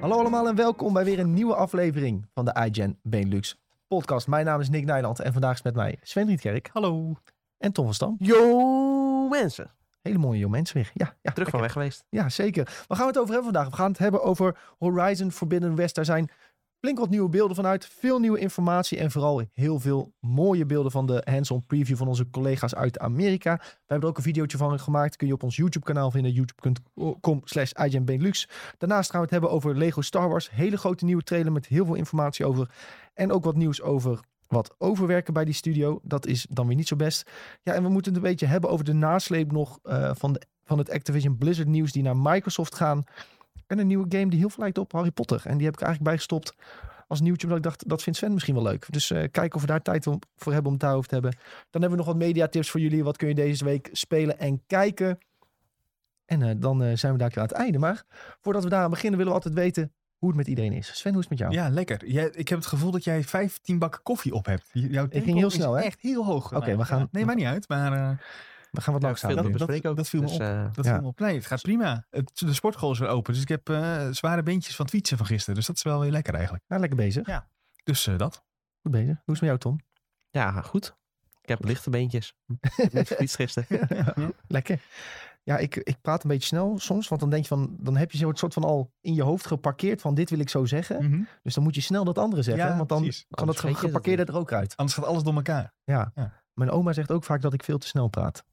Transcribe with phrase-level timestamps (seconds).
[0.00, 4.26] Hallo allemaal en welkom bij weer een nieuwe aflevering van de iGen Benelux podcast.
[4.26, 7.14] Mijn naam is Nick Nijland en vandaag is met mij Sven Rietkerk Hallo.
[7.58, 8.16] en Tom van Stam.
[8.18, 9.70] Yo mensen,
[10.02, 10.90] Hele mooie jonge mensen weer.
[10.94, 12.04] Ja, ja, terug van weg geweest.
[12.08, 12.64] ja, zeker.
[12.86, 13.70] Waar gaan we het over hebben vandaag?
[13.70, 15.94] We gaan het hebben over Horizon Forbidden West.
[15.94, 16.30] Daar zijn
[16.80, 21.06] flink wat nieuwe beelden vanuit, veel nieuwe informatie en vooral heel veel mooie beelden van
[21.06, 23.56] de hands-on preview van onze collega's uit Amerika.
[23.56, 25.16] We hebben er ook een videootje van gemaakt.
[25.16, 27.72] Kun je op ons YouTube kanaal vinden, youtube.com slash.
[28.78, 30.50] Daarnaast gaan we het hebben over Lego Star Wars.
[30.50, 32.70] Hele grote nieuwe trailer met heel veel informatie over.
[33.14, 36.00] En ook wat nieuws over wat overwerken bij die studio.
[36.02, 37.30] Dat is dan weer niet zo best.
[37.62, 40.42] Ja, en we moeten het een beetje hebben over de nasleep nog eh, van, de,
[40.64, 43.04] van het Activision Blizzard nieuws die naar Microsoft gaan.
[43.66, 45.40] En een nieuwe game die heel veel lijkt op Harry Potter.
[45.44, 46.54] En die heb ik eigenlijk bijgestopt
[47.08, 48.86] als nieuwtje, omdat ik dacht, dat vindt Sven misschien wel leuk.
[48.90, 51.32] Dus eh kijken of we daar tijd om- voor hebben om het daarover te hebben.
[51.70, 53.04] Dan hebben we nog wat mediatips voor jullie.
[53.04, 55.18] Wat kun je deze week spelen en kijken?
[56.24, 57.78] En eh, dan eh, zijn we daar aan het einde.
[57.78, 58.04] Maar
[58.40, 60.86] voordat we daaraan beginnen, willen we altijd weten hoe het met iedereen is.
[60.98, 61.62] Sven, hoe is het met jou?
[61.62, 62.06] Ja, lekker.
[62.06, 64.68] Jij, ik heb het gevoel dat jij 15 bakken koffie op hebt.
[64.72, 65.82] Jouw tempo ging heel snel, hè?
[65.82, 66.54] echt heel hoog.
[66.56, 67.68] Oké, we gaan- Nee, maakt niet uit.
[67.68, 67.92] Maar
[68.70, 69.96] We gaan wat Ja, langzaam dat, bespreken ook.
[69.96, 70.40] dat viel me Dus, op.
[70.42, 70.92] eh, Dat Ja.
[70.92, 71.18] viel me op.
[71.18, 72.06] Nee, het gaat prima.
[72.10, 73.32] Het, de sportschool is weer open.
[73.32, 75.54] Dus ik heb eh, zware beentjes van het fietsen van gisteren.
[75.54, 76.64] Dus dat is wel weer lekker eigenlijk.
[76.68, 77.26] Nou, lekker bezig.
[77.26, 77.48] Ja.
[77.84, 78.44] Dus eh, dat.
[78.82, 79.06] Goed bezig.
[79.24, 79.78] Hoe is het met jou, Tom?
[80.30, 80.96] ja, goed.
[81.42, 82.34] Ik heb lichte beentjes.
[82.62, 83.88] Ik heb net gefietst gisteren.
[84.48, 84.80] Lekker.
[85.42, 87.08] Ja, ik, ik praat een beetje snel soms.
[87.08, 89.46] Want dan denk je van, dan heb je zo'n soort van al in je hoofd
[89.46, 91.10] geparkeerd van dit wil ik zo zeggen.
[91.10, 91.22] Mhm.
[91.42, 92.66] Dus dan moet je snel dat andere zeggen.
[92.66, 93.26] Ja, want dan precies.
[93.30, 94.76] kan Anders het geparkeerde er ook uit.
[94.76, 95.74] Anders gaat alles door elkaar.
[95.84, 96.12] Ja.
[96.14, 96.42] Ja.
[96.52, 98.44] Mijn oma zegt ook vaak dat ik veel te snel praat.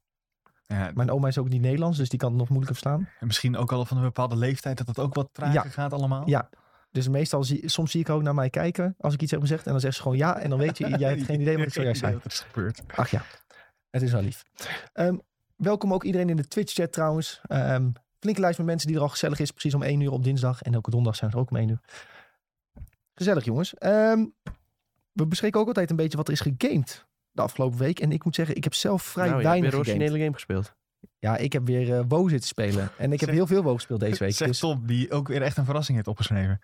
[0.66, 3.08] Ja, Mijn oma is ook niet Nederlands, dus die kan het nog moeilijker verstaan.
[3.20, 5.62] en misschien ook al van een bepaalde leeftijd dat het ook wat trager Ja.
[5.62, 6.28] gaat allemaal.
[6.28, 6.48] Ja.
[6.90, 9.64] Dus meestal zie, soms zie ik ook naar mij kijken als ik iets heb gezegd.
[9.66, 10.38] En dan zegt ze gewoon ja.
[10.38, 12.18] En dan weet je, jij hebt geen idee wat ik zojuist zei.
[12.24, 12.82] is gebeurd.
[12.94, 13.22] Ach ja,
[13.90, 14.42] het is wel lief.
[14.92, 15.16] Ehm,
[15.56, 17.40] welkom ook iedereen in de Twitch-chat trouwens.
[17.46, 19.50] Ehm flinke lijst met mensen die er al gezellig is.
[19.50, 20.62] Precies om 1 uur op dinsdag.
[20.62, 21.80] En elke donderdag zijn we er ook om 1 uur.
[23.14, 23.74] Gezellig jongens.
[23.74, 24.24] Ehm,
[25.12, 28.00] we bespreken ook altijd een beetje wat er is gegamed de afgelopen week.
[28.00, 30.00] En ik moet zeggen, ik heb zelf vrij nou, je hebt weinig weer gegamed.
[30.00, 30.74] originele game gespeeld.
[31.18, 32.90] Ja, ik heb weer eh WoW zitten spelen.
[32.98, 34.34] En ik heb Zeg- heel veel WoW gespeeld deze week.
[34.34, 36.60] Zegt Dus Tom, die ook weer echt een verrassing heeft opgeschreven.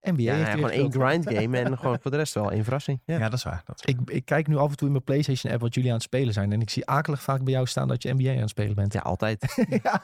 [0.00, 3.00] NBA Ja, gewoon één grind game en gewoon voor de rest wel één verrassing.
[3.04, 3.24] Ja, Ja.
[3.28, 3.62] dat is waar.
[3.64, 5.88] Dat is Ik, ik kijk nu af en toe in mijn PlayStation app wat jullie
[5.90, 6.52] aan het spelen zijn.
[6.52, 8.92] En ik zie akelig vaak bij jou staan dat je NBA aan het spelen bent.
[8.92, 9.54] Ja, altijd.
[9.82, 10.02] Ja.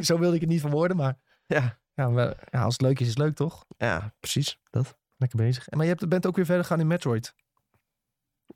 [0.00, 3.06] Zo wilde ik het niet verwoorden, maar, Ja, ja, maar ja, als het leuk is,
[3.06, 3.64] is het leuk toch?
[3.76, 4.58] ja precies.
[4.70, 4.96] Dat.
[5.16, 5.68] Lekker bezig.
[5.68, 7.34] En Maar je hebt, bent ook weer verder gegaan in Metroid.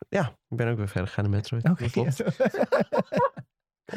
[0.09, 1.65] Ja, ik ben ook weer verder gegaan in Metroid.
[1.69, 1.85] Oké.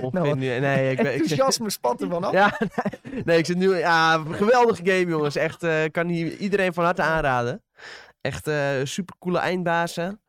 [0.02, 2.32] Ongeveer Nou, nu- nee, ik, ben- ik, Enthousiasme spat ervan af.
[2.42, 3.76] Ja, nee, nee, ik zit nu...
[3.78, 5.36] Ja, geweldige game, jongens.
[5.36, 7.64] Echt, eh kan hier iedereen van harte aanraden.
[8.22, 10.22] Echt eh supercoole eindbazen.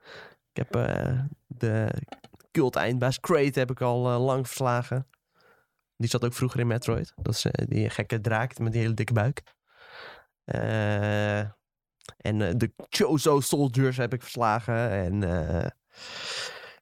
[0.52, 1.88] Ik heb eh, de
[2.50, 5.06] cult eindbaas Crate heb ik al lang verslagen.
[5.96, 7.12] Die zat ook vroeger in Metroid.
[7.16, 9.42] Dat is die gekke draak met die hele dikke buik.
[12.16, 14.90] En eh, de Chozo Soldiers heb ik verslagen.
[14.90, 15.66] En eh,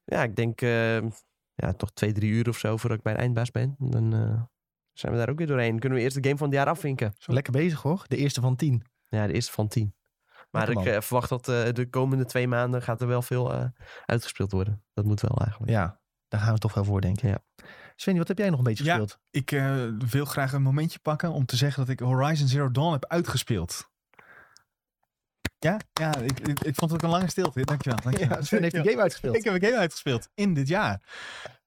[0.05, 0.97] ja, ik denk eh,
[1.55, 3.75] ja, toch twee, drie uur of zo voordat ik bij de eindbaas ben.
[3.79, 4.43] Dan eh,
[4.93, 5.79] zijn we daar ook weer doorheen.
[5.79, 7.15] Kunnen we eerst de game van het jaar afvinken.
[7.27, 8.05] Lekker bezig hoor.
[8.09, 8.83] De eerste van tien.
[9.09, 9.95] Ja, de eerste van tien.
[10.51, 13.65] Maar ik verwacht dat eh, de komende twee maanden gaat er wel veel eh,
[14.05, 14.83] uitgespeeld worden.
[14.93, 15.73] Dat moet wel eigenlijk.
[15.73, 17.29] Ja, daar gaan we toch wel voor denken.
[17.29, 17.39] Ja.
[17.97, 18.91] Sven, wat heb jij nog een beetje Ja.
[18.97, 19.19] gespeeld?
[19.31, 22.93] Ik eh, wil graag een momentje pakken om te zeggen dat ik Horizon Zero Dawn
[22.93, 23.91] heb uitgespeeld.
[25.65, 27.65] Ja, ja ik, ik, ik vond het ook een lange stilte.
[27.65, 27.99] Dankjewel.
[28.03, 28.37] dankjewel.
[28.37, 29.37] Ja, Sven heeft die game uitgespeeld.
[29.37, 31.01] Ik heb een game uitgespeeld in dit jaar.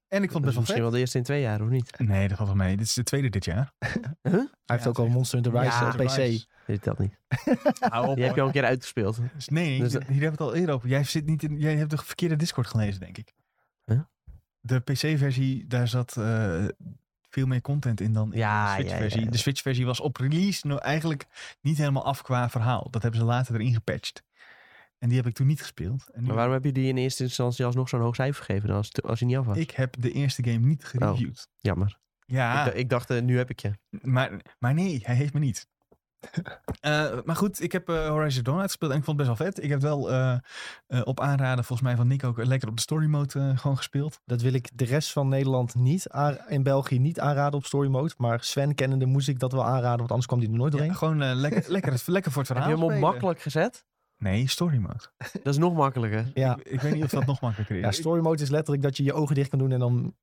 [0.08, 1.68] En ik vond Dat het best wel misschien wel de eerste in twee jaar, of
[1.70, 2.00] niet?
[2.00, 2.78] Nee, dat valt wel mee.
[2.78, 3.74] Dit is de tweede dit jaar.
[3.82, 5.08] Hij heeft Ja, ook al.
[5.08, 6.12] Monster Hunter Rise Ja, op PC.
[6.16, 6.46] Rise.
[6.66, 7.18] Dit telt niet.
[7.80, 8.16] Hou op.
[8.16, 9.20] Die heb je al een keer uitgespeeld.
[9.36, 10.90] Dus nee, Dus- hier hebben we het al eerder over.
[10.90, 13.34] Jij, zit niet in, jij hebt de verkeerde Discord gelezen, denk ik.
[13.86, 14.00] Huh?
[14.60, 16.66] De PC-versie, daar zat eh,
[17.30, 19.20] veel meer content in dan in Ja, de Switch-versie.
[19.20, 19.32] ja, ja.
[19.32, 21.26] De Switch-versie was op release nou eigenlijk
[21.62, 22.88] niet helemaal af qua verhaal.
[22.92, 24.24] Dat hebben ze later erin gepatcht.
[24.98, 26.10] En die heb ik toen niet gespeeld.
[26.14, 28.70] En nu- Maar waarom heb je die in eerste instantie alsnog zo'n hoog cijfer gegeven
[28.70, 29.58] als, als hij niet af was?
[29.58, 31.48] Ik heb de eerste game niet gereviewd.
[31.60, 32.00] Jammer.
[32.26, 33.72] Ja, ik dacht, eh, nu heb ik je.
[34.02, 35.68] maar, maar nee, hij heeft me niet.
[36.80, 39.48] Eh, maar goed, ik heb eh, Horizon Dawn uitgespeeld en ik vond het best wel
[39.50, 39.64] vet.
[39.64, 40.38] Ik heb wel eh,
[40.88, 44.20] eh, op aanraden volgens mij van Nick ook lekker op de story mode gewoon gespeeld.
[44.26, 46.08] Dat wil ik de rest van Nederland niet
[46.48, 48.14] in België niet aanraden op story mode.
[48.18, 50.78] Maar Sven kennende moest ik dat wel aanraden, want anders kwam hij er nooit Ja,
[50.78, 50.96] doorheen.
[50.98, 53.86] gewoon lekker, lekker, lekker voor het Heb verhaal je hem op makkelijk gezet?
[54.18, 55.04] Nee, story mode.
[55.44, 56.32] Dat is nog makkelijker.
[56.34, 57.82] Ja, Ik, ik weet niet of dat nog makkelijker is.
[57.82, 60.16] ja, story mode is letterlijk dat je je ogen dicht kan doen en dan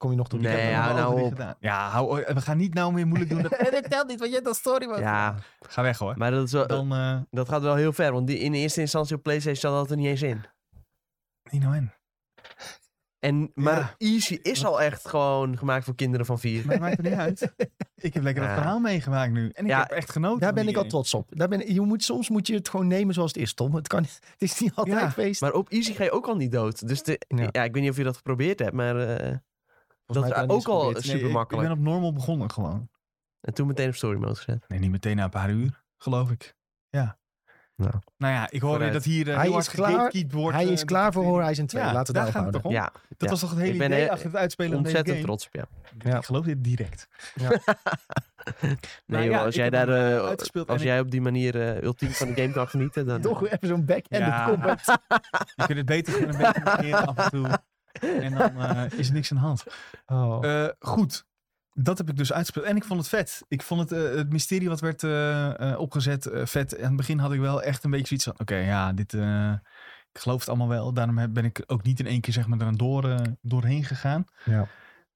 [0.00, 1.54] kom je nog door die Nee, ja, nou gedaan.
[1.60, 3.42] Ja, hou, we gaan niet nou meer moeilijk doen.
[3.42, 4.98] Dat, Eh, dat telt niet, want je hebt al story.
[5.00, 6.14] Ja, Ga weg hoor.
[6.18, 8.12] maar dat, is wel, Dan, eh dat gaat wel heel ver.
[8.12, 10.44] Want die, in eerste instantie op PlayStation zat dat er niet eens in.
[11.50, 11.90] niet nou in.
[13.18, 13.94] En, maar Ja.
[13.98, 16.62] Easy is al echt gewoon gemaakt voor kinderen van vier.
[16.66, 17.52] Maar het maakt er niet uit.
[18.02, 18.56] Ik heb lekker dat Ja.
[18.58, 19.50] verhaal meegemaakt nu.
[19.54, 20.40] En ik Ja, heb echt genoten.
[20.40, 21.26] Daar ben ik al trots op.
[21.30, 23.74] Daar ben, je moet, soms moet je het gewoon nemen zoals het is, Tom.
[23.74, 25.40] Het, kan, het is niet altijd Ja, feest.
[25.40, 26.88] Maar op Easy ga je ook al niet dood.
[26.88, 27.48] Dus de, Ja.
[27.52, 27.64] ja.
[27.64, 29.36] ik weet niet of je dat geprobeerd hebt, maar eh,
[30.12, 31.68] dat is ook al Nee, super ik- makkelijk.
[31.68, 32.88] Ik ben op normal begonnen gewoon.
[33.40, 34.64] En toen meteen op story mode gezet.
[34.68, 36.54] Nee, niet meteen na een paar uur, geloof ik.
[36.88, 37.18] Ja.
[37.76, 37.92] Nou.
[38.16, 38.92] Nou ja, ik hoor Vooruit.
[38.92, 40.56] dat hier uh, Hij is klaar- wordt.
[40.56, 41.82] Hij eh, is klaar voor Horizon 2.
[41.82, 42.60] Ja, Laten we daar houden.
[42.62, 42.72] toch?
[42.72, 43.28] Ja, Dat ja.
[43.28, 45.46] was toch het hele Ik ben idee heel- achter het uitspelen van deze ontzettend trots
[45.46, 45.66] op jou.
[45.98, 46.16] Ja.
[46.18, 47.08] Ik geloof dit direct.
[48.60, 48.76] Nee,
[49.06, 52.10] Nou joh, ja, als jij, daar, eh, eh, als jij op die manier eh, ultiem
[52.10, 53.20] van de game kan genieten, dan...
[53.30, 54.44] Toch weer even zo'n back-ended Ja.
[54.44, 54.80] comment.
[55.56, 57.48] Je kunt het beter een beetje af en toe.
[58.26, 59.64] En dan eh, is er niks aan de hand.
[60.06, 60.44] Oh.
[60.64, 61.28] Eh, goed.
[61.72, 62.66] Dat heb ik dus uitgespeeld.
[62.66, 63.44] En ik vond het vet.
[63.48, 66.78] Ik vond het, eh, het mysterie wat werd eh, eh, opgezet vet.
[66.78, 68.34] Aan het begin had ik wel echt een beetje zoiets van...
[68.38, 69.14] Oké, ja, dit...
[69.14, 69.52] eh,
[70.12, 70.92] ik geloof het allemaal wel.
[70.92, 73.84] Daarom heb- ben ik ook niet in één keer zeg maar eraan door, eh, doorheen
[73.84, 74.24] gegaan.
[74.44, 74.66] Ja.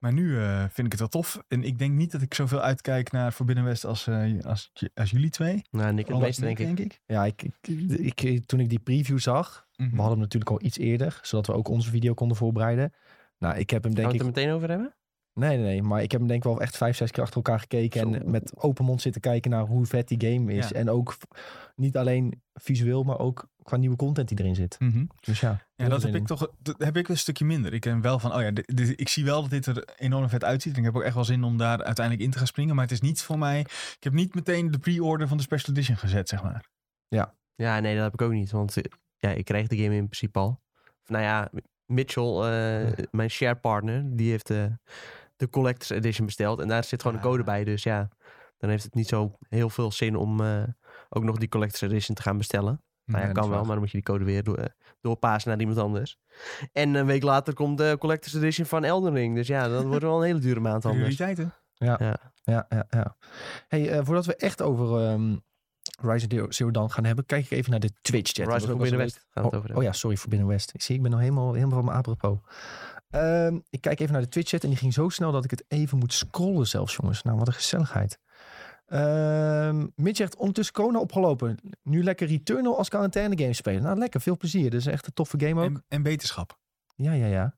[0.05, 1.43] Maar nu eh, vind ik het wel tof.
[1.49, 5.11] En ik denk niet dat ik zoveel uitkijk naar Forbidden West als, eh, als, als
[5.11, 5.63] jullie twee.
[5.71, 7.01] Nou, Nick het meeste, denk ik.
[7.07, 7.43] Ja, ik,
[7.89, 9.91] ik, ik- toen ik die preview zag, Mhm.
[9.91, 12.93] we hadden hem natuurlijk al iets eerder, zodat we ook onze video konden voorbereiden.
[13.39, 14.27] Nou, ik heb hem Gaan denk we ik...
[14.27, 14.95] het er meteen over hebben?
[15.35, 17.37] Nee, nee, nee, maar ik heb hem denk ik wel echt vijf, zes keer achter
[17.37, 18.13] elkaar gekeken Zo.
[18.13, 20.69] en met open mond zitten kijken naar hoe vet die game is.
[20.69, 20.75] Ja.
[20.75, 21.17] En ook
[21.77, 24.77] niet alleen visueel, maar ook qua nieuwe content die erin zit.
[24.79, 25.05] Mhm.
[25.21, 25.67] Dus ja.
[25.77, 27.73] Ja, dat heb ik toch dat heb ik een stukje minder.
[27.73, 30.29] Ik ben wel van, oh ja, dit- dit- ik zie wel dat dit er enorm
[30.29, 30.73] vet uitziet.
[30.73, 32.75] En ik heb ook echt wel zin om daar uiteindelijk in te gaan springen.
[32.75, 33.61] Maar het is niet voor mij.
[33.61, 36.65] Ik heb niet meteen de pre-order van de special edition gezet, zeg maar.
[37.57, 38.51] Ja, nee, dat heb ik ook niet.
[38.51, 38.83] Want eh,
[39.19, 40.61] ja, ik kreeg de game in principe al.
[41.03, 41.51] Of, nou ja,
[41.87, 44.79] Mitchell, eh, mijn share partner, die heeft de,
[45.37, 46.61] de Collector's Edition besteld.
[46.61, 47.45] En daar zit gewoon een code Ah.
[47.47, 47.65] bij.
[47.65, 48.09] Dus ja,
[48.59, 50.63] dan heeft het niet zo heel veel zin om eh,
[51.09, 52.83] ook nog die Collector's Edition te gaan bestellen.
[53.05, 54.67] Nou ja, dat kan wel, maar dan moet je die code weer door, eh,
[55.01, 56.19] doorpassen naar iemand anders.
[56.73, 59.35] En een week later komt de Collector's Edition van Elden Ring.
[59.35, 61.15] Dus ja, dat wordt wel een hele dure maand anders.
[61.15, 61.55] Prioriteiten.
[61.75, 63.17] Ja, ja, ja.
[63.69, 65.37] Hey, eh, voordat we echt over ehm
[66.01, 68.47] Horizon Zero- Zero Dawn gaan hebben, kijk ik even naar de Twitch-chat.
[68.63, 70.75] Forbidden wel West gaan we het Oh, over oh ja, sorry, Forbidden West.
[70.75, 72.39] Ik zie, ik ben nog helemaal, helemaal van mijn apropos.
[73.15, 75.65] Ehm, ik kijk even naar de Twitch-chat en die ging zo snel dat ik het
[75.69, 77.23] even moet scrollen zelfs, jongens.
[77.23, 78.19] Nou, wat een gezelligheid.
[78.87, 81.59] Ehm Mitch zegt, ondertussen corona opgelopen.
[81.83, 83.83] Nu lekker Returnal als quarantaine game spelen.
[83.83, 84.71] Nou, lekker, veel plezier.
[84.71, 85.69] Dit is echt een toffe game ook.
[85.69, 86.59] En, en beterschap.
[86.95, 87.57] Ja, ja, ja.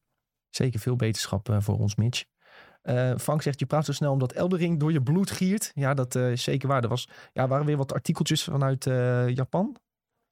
[0.51, 2.25] Zeker veel beterschap eh, voor ons, Mitch.
[2.83, 5.71] Eh, Frank zegt, je praat zo snel omdat Eldering door je bloed giert.
[5.75, 6.83] Ja, dat eh, is zeker waar.
[6.83, 8.85] Er was, ja, waren weer wat artikeltjes vanuit
[9.35, 9.77] Japan.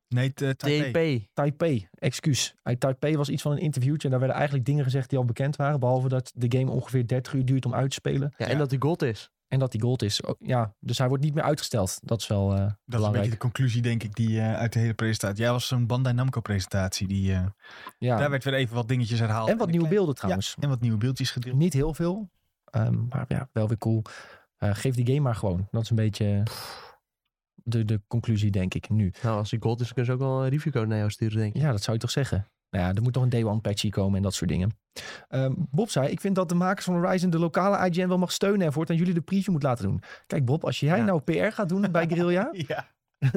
[0.09, 1.19] Nee, het, eh, Taipei.
[1.21, 1.29] TP.
[1.35, 2.55] Taipei, excuus.
[2.63, 4.03] Uit Taipei was iets van een interviewtje.
[4.05, 5.81] En daar werden eigenlijk dingen gezegd die al bekend waren.
[5.81, 8.35] Behalve dat de game ongeveer 30 uur duurt om uit te spelen.
[8.37, 8.53] Ja, Ja.
[8.53, 9.29] en dat die gold is.
[9.49, 10.25] En dat die gold is.
[10.25, 11.99] Ook- ja, dus hij wordt niet meer uitgesteld.
[12.03, 13.15] Dat is wel eh, Dat is een belangrijk.
[13.25, 15.45] beetje de conclusie, denk ik, die eh, uit de hele presentatie.
[15.45, 17.07] Ja, was zo'n Bandai Namco presentatie.
[17.09, 17.47] Die, eh,
[17.99, 18.17] ja.
[18.17, 19.49] Daar werd weer even wat dingetjes herhaald.
[19.49, 20.57] En wat nieuwe klein- beelden trouwens.
[20.61, 21.57] En wat nieuwe beeldjes gedeeld.
[21.57, 22.31] Niet heel veel.
[22.65, 24.03] ehm, maar ja, wel weer cool.
[24.59, 25.69] Eh, geef die game maar gewoon.
[25.71, 26.43] Dat is een beetje
[27.65, 29.13] de, de conclusie, denk ik, nu.
[29.23, 31.55] Nou, als die gold is, kunnen ze ook wel een reviewcode naar jou sturen, denk
[31.55, 31.61] ik.
[31.63, 32.49] Ja, dat zou je toch zeggen.
[32.71, 34.77] Nou ja, er moet nog een day one patchy komen en dat soort dingen.
[35.29, 38.33] Ehm, Bob zei, ik vind dat de makers van Horizon de lokale IGN wel mag
[38.33, 40.03] steunen en voortaan jullie de preview moet laten doen.
[40.27, 41.05] Kijk Bob, als jij Ja.
[41.05, 42.93] nou PR gaat doen bij Guerrilla, Ja.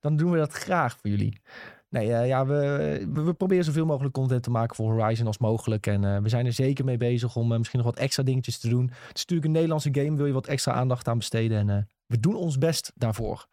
[0.00, 1.40] dan doen we dat graag voor jullie.
[1.88, 2.54] Nee, eh, ja, we,
[3.12, 5.86] we, we proberen zoveel mogelijk content te maken voor Horizon als mogelijk.
[5.86, 8.58] En eh, we zijn er zeker mee bezig om eh, misschien nog wat extra dingetjes
[8.58, 8.82] te doen.
[8.86, 11.68] Het is natuurlijk een Nederlandse game, wil je wat extra aandacht aan besteden.
[11.68, 13.46] En we doen ons best daarvoor.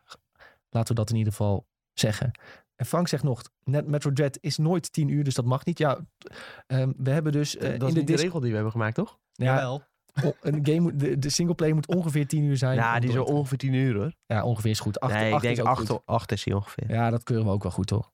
[0.70, 2.32] Laten we dat in ieder geval zeggen.
[2.76, 5.78] En Frank zegt nog, net Metro Dread is nooit 10 uur, dus dat mag niet.
[5.78, 6.00] Ja,
[6.68, 8.24] ehm, we hebben dus eh, dat in is de niet de disc...
[8.24, 9.20] regel die we hebben gemaakt, toch?
[9.32, 9.84] Ja, Jawel.
[10.24, 12.76] o- een game, moet- de, de singleplayer moet ongeveer 10 uur zijn.
[12.76, 14.14] Ja, die is ongeveer 10 uur, hoor.
[14.26, 15.00] Ja, ongeveer is goed.
[15.00, 15.90] Acht, nee, ik acht denk is ook goed.
[15.90, 16.92] 8, 8 is hij ongeveer.
[16.92, 18.12] Ja, dat keuren we ook wel goed, toch?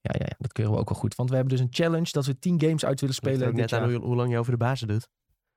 [0.00, 1.14] Ja, ja, ja, dat keuren we ook wel goed.
[1.14, 3.90] Want we hebben dus een challenge dat we 10 games uit willen spelen net aan
[3.90, 5.08] hoe, hoe lang je over de bazen doet.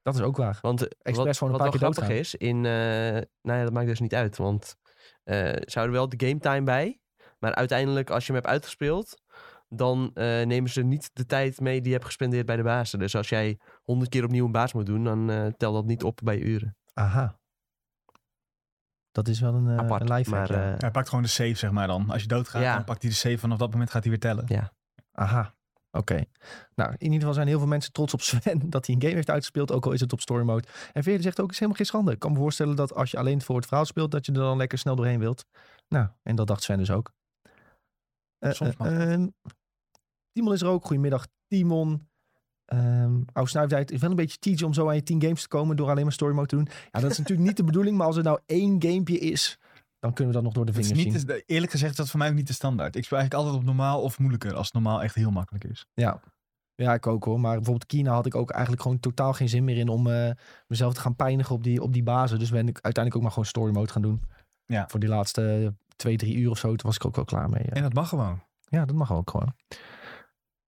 [0.03, 0.57] Dat is ook waar.
[0.61, 2.71] Want eh, Expres wat, gewoon een wat paar wel keer grappig is, in, eh,
[3.41, 4.37] nou ja, dat maakt dus niet uit.
[4.37, 4.75] Want
[5.23, 6.99] eh ze houden wel de game time bij.
[7.39, 9.21] Maar uiteindelijk, als je hem hebt uitgespeeld,
[9.67, 12.99] dan eh, nemen ze niet de tijd mee die je hebt gespendeerd bij de bazen.
[12.99, 16.03] Dus als jij 100 keer opnieuw een baas moet doen, dan eh tel dat niet
[16.03, 16.77] op bij je uren.
[16.93, 17.39] Aha.
[19.11, 20.09] Dat is wel een, eh Apart.
[20.09, 22.09] een live maar eh, Hij pakt gewoon de save, zeg maar dan.
[22.09, 22.75] Als je doodgaat, Ja.
[22.75, 23.37] dan pakt hij de save.
[23.37, 24.71] Vanaf dat moment gaat hij weer tellen.
[25.11, 25.55] Aha.
[25.97, 26.23] Oké.
[26.75, 29.13] Nou, in ieder geval zijn heel veel mensen trots op Sven dat hij een game
[29.13, 30.67] heeft uitgespeeld, ook al is het op story mode.
[30.93, 32.11] En Veerle zegt ook, is helemaal geen schande.
[32.11, 34.37] Ik kan me voorstellen dat als je alleen voor het verhaal speelt, dat je er
[34.37, 35.45] dan lekker snel doorheen wilt.
[35.87, 37.11] Nou, en dat dacht Sven dus ook.
[38.39, 39.27] Eh, Soms eh, ehm,
[40.31, 40.85] Timon is er ook.
[40.85, 42.07] Goedemiddag, Timon.
[43.43, 45.75] Zei, het is wel een beetje teach om zo aan je 10 games te komen
[45.75, 46.67] door alleen maar story mode te doen.
[46.91, 49.59] Ja, dat is natuurlijk niet de bedoeling, maar als het nou één gamepje is,
[50.03, 51.25] dan kunnen we dat nog door de vingers niet zien.
[51.27, 52.95] de- eerlijk gezegd is dat voor mij ook niet de standaard.
[52.95, 54.53] Ik speel eigenlijk altijd op normaal of moeilijker.
[54.55, 55.85] Als normaal echt heel makkelijk is.
[55.93, 56.19] Ja.
[56.75, 57.39] Ja, ik ook hoor.
[57.39, 60.29] Maar bijvoorbeeld Kina had ik ook eigenlijk gewoon totaal geen zin meer in om eh,
[60.67, 62.39] mezelf te gaan pijnigen op die, op die basis.
[62.39, 64.21] Dus ben ik uiteindelijk ook maar gewoon story mode gaan doen.
[64.65, 64.87] Ja.
[64.87, 66.67] Voor die laatste twee, drie uur of zo.
[66.67, 67.63] Toen was ik ook wel klaar mee.
[67.65, 68.41] Ja, En dat mag gewoon.
[68.63, 69.53] ja dat mag ook gewoon.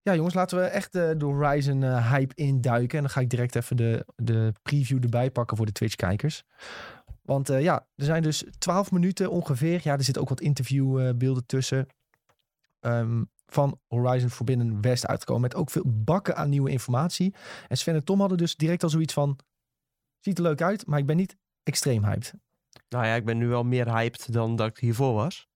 [0.06, 2.96] Ja, jongens, laten we echt eh, de Horizon eh, hype induiken.
[2.96, 6.44] En dan ga ik direct even de, de preview erbij pakken voor de Twitch-kijkers.
[7.22, 9.80] Want eh, ja, er zijn dus 12 minuten ongeveer.
[9.82, 11.86] Ja, er zitten ook wat interviewbeelden tussen.
[12.80, 15.42] ehm, van Horizon Forbidden West uitgekomen.
[15.42, 17.34] Met ook veel bakken aan nieuwe informatie.
[17.68, 19.38] En Sven en Tom hadden dus direct al zoiets van...
[20.20, 22.34] Ziet er leuk uit, maar ik ben niet extreem hyped.
[22.88, 25.48] Nou ja, ik ben nu wel meer hyped dan dat ik hiervoor was.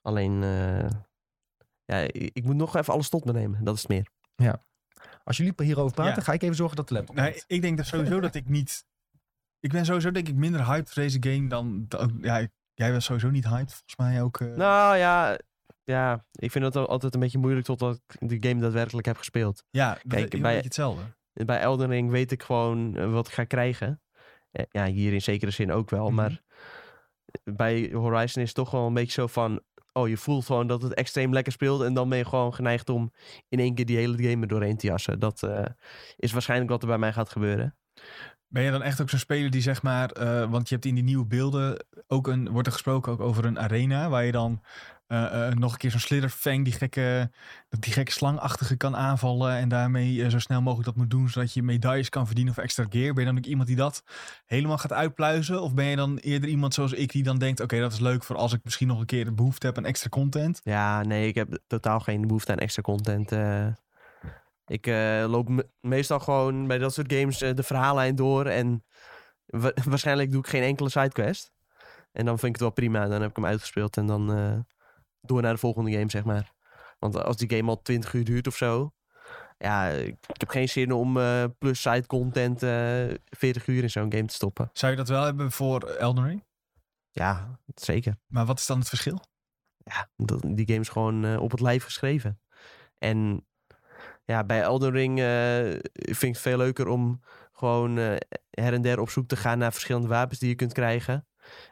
[0.00, 0.42] Alleen,
[1.90, 3.64] ja, ik, moet nog even alles tot me nemen.
[3.64, 4.06] Dat is het meer.
[5.24, 6.22] Als jullie hierover praten, Ja.
[6.22, 8.84] ga ik even zorgen dat de laptop Nee, ik denk dat sowieso dat ik niet...
[9.60, 11.84] Ik ben sowieso denk ik minder hyped voor deze game dan...
[11.88, 14.40] dan- ja, jij was sowieso niet hyped, volgens mij ook.
[14.40, 14.54] eh.
[14.56, 15.38] Nou ja,
[15.84, 19.16] ja, ik vind het al- altijd een beetje moeilijk totdat ik de game daadwerkelijk heb
[19.16, 19.64] gespeeld.
[19.70, 21.02] ja, kijk, bij- beetje hetzelfde.
[21.32, 24.02] Bij Elden Ring weet ik gewoon eh, wat ik ga krijgen.
[24.50, 26.06] Eh, Ja, hier in zekere zin ook wel.
[26.06, 26.14] Mhm.
[26.14, 26.40] Maar
[27.44, 29.62] bij Horizon is het toch wel een beetje zo van...
[29.92, 31.82] Oh, je voelt gewoon dat het extreem lekker speelt.
[31.82, 33.12] En dan ben je gewoon geneigd om
[33.48, 35.18] in één keer die hele game er doorheen te jassen.
[35.18, 35.64] Dat eh,
[36.16, 37.76] is waarschijnlijk wat er bij mij gaat gebeuren.
[38.48, 40.94] Ben je dan echt ook zo'n speler die zeg maar, eh, want je hebt in
[40.94, 44.62] die nieuwe beelden ook een, wordt er gesproken ook over een arena waar je dan
[45.10, 47.30] eh, eh, nog een keer zo'n slitherfang, die gekke,
[47.68, 51.52] die gekke slangachtige kan aanvallen en daarmee eh, zo snel mogelijk dat moet doen zodat
[51.52, 53.12] je medailles kan verdienen of extra gear.
[53.14, 54.02] Ben je dan ook iemand die dat
[54.46, 57.80] helemaal gaat uitpluizen of ben je dan eerder iemand zoals ik die dan denkt, oké
[57.80, 60.08] dat is leuk voor als ik misschien nog een keer de behoefte heb aan extra
[60.08, 60.60] content.
[60.64, 63.32] Ja, nee, ik heb totaal geen behoefte aan extra content.
[64.66, 64.86] ik
[65.26, 68.46] loop me- meestal gewoon bij dat soort games de verhaallijn door.
[68.46, 68.84] En
[69.46, 71.52] wa- waarschijnlijk doe ik geen enkele sidequest.
[72.12, 73.08] En dan vind ik het wel prima.
[73.08, 74.64] Dan heb ik hem uitgespeeld en dan
[75.20, 76.52] door naar de volgende game, zeg maar.
[76.98, 78.92] Want als die game al 20 uur duurt of zo.
[79.58, 84.12] Ja, ik, heb geen zin om eh, plus side content eh 40 uur in zo'n
[84.12, 84.70] game te stoppen.
[84.72, 86.44] Zou je dat wel hebben voor Elden Ring?
[87.10, 88.16] Ja, zeker.
[88.26, 89.20] Maar wat is dan het verschil?
[89.84, 92.40] ja, dat, die game is gewoon eh, op het lijf geschreven.
[92.98, 93.46] En
[94.24, 95.18] ja, bij Elden Ring
[95.92, 97.20] vind ik het veel leuker om
[97.52, 97.96] gewoon
[98.50, 101.26] her en der op zoek te gaan naar verschillende wapens die je kunt krijgen.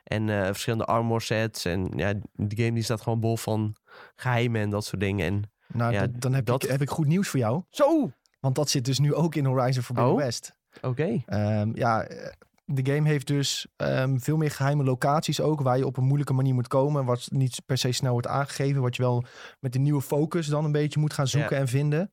[0.05, 1.65] En eh, verschillende armor sets.
[1.65, 3.75] En ja, die game die staat gewoon bol van
[4.17, 5.27] geheimen en dat soort dingen.
[5.27, 5.43] En
[5.73, 7.63] Nou, Ja, dan heb, dat- ik, heb ik goed nieuws voor jou.
[7.71, 8.11] zo!
[8.41, 10.19] Want dat zit dus nu ook in Horizon Forbidden Oh.
[10.19, 10.57] West.
[10.83, 11.23] Oké.
[11.27, 12.33] Ehm, ja, eh,
[12.65, 16.33] de game heeft dus ehm, veel meer geheime locaties ook, waar je op een moeilijke
[16.33, 19.25] manier moet komen, wat niet per se snel wordt aangegeven, wat je wel
[19.61, 22.13] met de nieuwe focus dan een beetje moet gaan zoeken en vinden.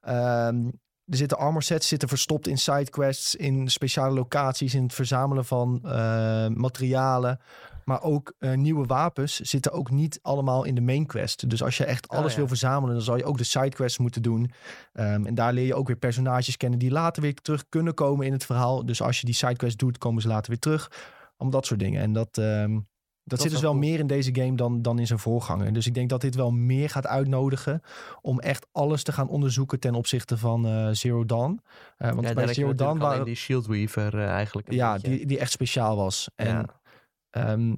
[0.00, 0.68] Ehm,
[1.06, 5.80] er zitten armor sets zitten verstopt in sidequests, in speciale locaties, in het verzamelen van
[5.84, 7.40] eh, materialen.
[7.84, 11.50] Maar ook eh, nieuwe wapens zitten ook niet allemaal in de main quest.
[11.50, 12.38] Dus als je echt Oh, alles ja.
[12.38, 14.50] wil verzamelen, dan zal je ook de sidequests moeten doen.
[14.92, 18.26] Ehm, en daar leer je ook weer personages kennen die later weer terug kunnen komen
[18.26, 18.86] in het verhaal.
[18.86, 20.90] Dus als je die sidequests doet, komen ze later weer terug.
[21.36, 22.00] Om dat soort dingen.
[22.02, 22.78] En dat, ehm,
[23.28, 23.82] dat, zit dus wel cool.
[23.82, 25.72] meer in deze game dan, dan in zijn voorganger.
[25.72, 27.80] Dus ik denk dat dit wel meer gaat uitnodigen
[28.20, 31.60] om echt alles te gaan onderzoeken ten opzichte van eh, Zero Dawn.
[31.96, 34.72] Eh, want Ja, bij Zero Dawn waren die Shield Weaver eh, eigenlijk.
[34.72, 35.08] ja, beetje.
[35.08, 36.30] die, die echt speciaal was.
[36.34, 36.66] En Ja.
[37.30, 37.74] ehm,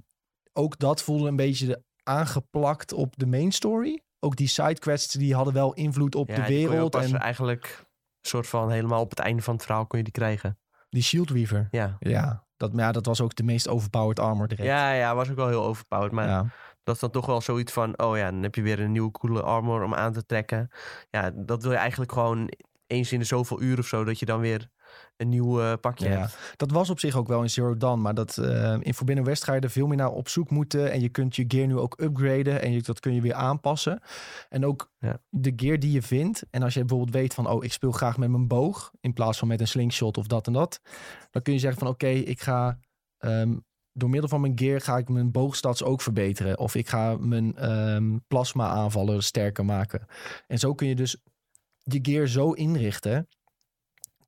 [0.52, 4.02] ook dat voelde een beetje aangeplakt op de main story.
[4.20, 6.94] Ook die sidequests die hadden wel invloed op Ja, de wereld.
[6.94, 7.86] En eigenlijk
[8.20, 10.58] soort van helemaal op het einde van het verhaal kon je die krijgen.
[10.90, 11.68] die Shield Weaver.
[11.70, 11.96] Ja.
[12.00, 14.68] Ja, dat, maar ja, dat was ook de meest overpowered armor direct.
[14.68, 16.12] Ja, ja, was ook wel heel overpowered.
[16.12, 16.46] Maar ja.
[16.82, 17.98] dat is dan toch wel zoiets van...
[17.98, 20.70] Oh ja, dan heb je weer een nieuwe coole armor om aan te trekken.
[21.10, 22.52] Ja, dat wil je eigenlijk gewoon
[22.86, 24.04] eens in de zoveel uur of zo...
[24.04, 24.68] dat je dan weer
[25.18, 26.18] een nieuw eh, pakje Ja.
[26.20, 26.37] hebt.
[26.56, 28.00] Dat was op zich ook wel in Zero Dawn.
[28.00, 30.90] Maar dat, eh, in Forbidden West ga je er veel meer naar op zoek moeten.
[30.92, 32.62] En je kunt je gear nu ook upgraden.
[32.62, 34.00] En je, dat kun je weer aanpassen.
[34.48, 35.20] En ook Ja.
[35.30, 36.44] de gear die je vindt.
[36.50, 37.48] En als je bijvoorbeeld weet van...
[37.48, 38.90] Oh, ik speel graag met mijn boog.
[39.00, 40.80] In plaats van met een slingshot of dat en dat.
[41.30, 41.88] Dan kun je zeggen van...
[41.88, 42.78] Oké, ik ga...
[43.18, 43.56] ehm,
[43.92, 46.58] door middel van mijn gear ga ik mijn boogstats ook verbeteren.
[46.58, 50.06] Of ik ga mijn ehm, plasma aanvallen sterker maken.
[50.46, 51.16] En zo kun je dus
[51.82, 53.28] je gear zo inrichten...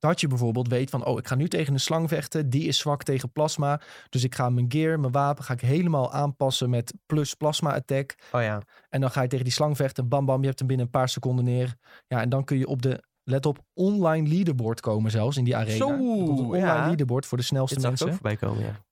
[0.01, 2.49] Dat je bijvoorbeeld weet van, oh, ik ga nu tegen een slang vechten.
[2.49, 3.81] Die is zwak tegen plasma.
[4.09, 8.15] Dus ik ga mijn gear, mijn wapen, ga ik helemaal aanpassen met plus plasma attack.
[8.31, 8.61] Oh ja.
[8.89, 10.07] En dan ga je tegen die slang vechten.
[10.07, 11.75] Bam, bam, je hebt hem binnen een paar seconden neer.
[12.07, 15.55] Ja, en dan kun je op de, let op, online leaderboard komen zelfs in die
[15.55, 15.75] arena.
[15.75, 16.85] Zo, online ja.
[16.85, 18.11] leaderboard voor de snelste Dit mensen.
[18.13, 18.85] voorbij komen, ja.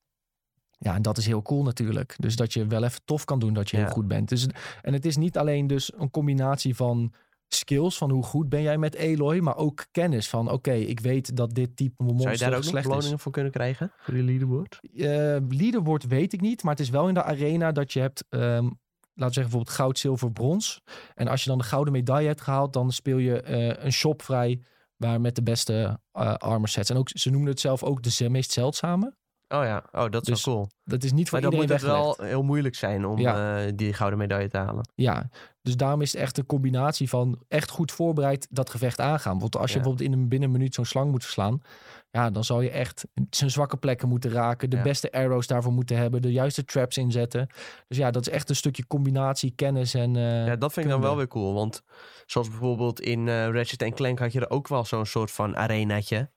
[0.78, 2.14] Ja, en dat is heel cool natuurlijk.
[2.18, 3.82] Dus dat je wel even tof kan doen dat je Ja.
[3.82, 4.28] heel goed bent.
[4.28, 4.46] Dus,
[4.82, 7.12] en het is niet alleen dus een combinatie van
[7.54, 11.36] skills, van hoe goed ben jij met Eloy, maar ook kennis van, oké, ik weet
[11.36, 12.90] dat dit type Zou je monster daar ook nog slecht is.
[12.90, 13.92] beloningen voor kunnen krijgen?
[13.98, 14.78] Voor die leaderboard?
[14.96, 18.24] Eh leaderboard weet ik niet, maar het is wel in de arena dat je hebt.
[18.28, 18.68] ehm,
[19.14, 20.80] we zeggen bijvoorbeeld goud, zilver, brons.
[21.14, 24.22] En als je dan de gouden medaille hebt gehaald, dan speel je eh, een shop
[24.22, 24.62] vrij
[24.96, 26.90] waar met de beste eh, armor sets.
[26.90, 29.14] En ook, ze noemen het zelf ook de meest zeldzame.
[29.54, 30.68] Oh ja, oh, dat is Dus wel cool.
[30.84, 32.16] Dat is niet voor Maar iedereen moet het weggelegd.
[32.18, 33.64] wel heel moeilijk zijn om Ja.
[33.66, 34.88] eh, die gouden medaille te halen.
[34.94, 35.28] Ja,
[35.62, 39.38] dus daarom is het echt een combinatie van echt goed voorbereid dat gevecht aangaan.
[39.38, 39.82] Want als je Ja.
[39.82, 41.62] bijvoorbeeld in een binnen een minuut zo'n slang moet verslaan,
[42.10, 44.82] ja, dan zal je echt zijn zwakke plekken moeten raken, de Ja.
[44.82, 47.46] beste arrows daarvoor moeten hebben, de juiste traps inzetten.
[47.88, 50.16] Dus ja, dat is echt een stukje combinatie, kennis en.
[50.16, 51.54] eh, Ja, dat vind ik dan wel weer cool.
[51.54, 51.82] Want
[52.26, 56.30] zoals bijvoorbeeld in eh Ratchet Clank had je er ook wel zo'n soort van arenaatje.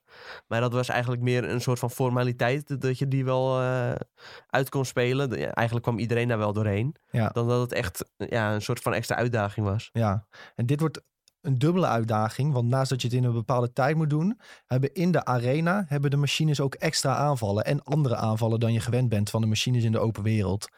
[0.46, 3.92] Maar dat was eigenlijk meer een soort van formaliteit dat je die wel eh,
[4.46, 5.30] uit kon spelen.
[5.30, 6.94] De- ja, eigenlijk kwam iedereen daar wel doorheen.
[7.10, 7.28] Ja.
[7.28, 9.88] Dan dat het echt ja, een soort van extra uitdaging was.
[9.92, 11.00] Ja, en dit wordt
[11.40, 12.52] een dubbele uitdaging.
[12.52, 15.84] Want naast dat je het in een bepaalde tijd moet doen, hebben in de arena
[15.88, 17.64] hebben de machines ook extra aanvallen.
[17.64, 20.68] En andere aanvallen dan je gewend bent van de machines in de open wereld.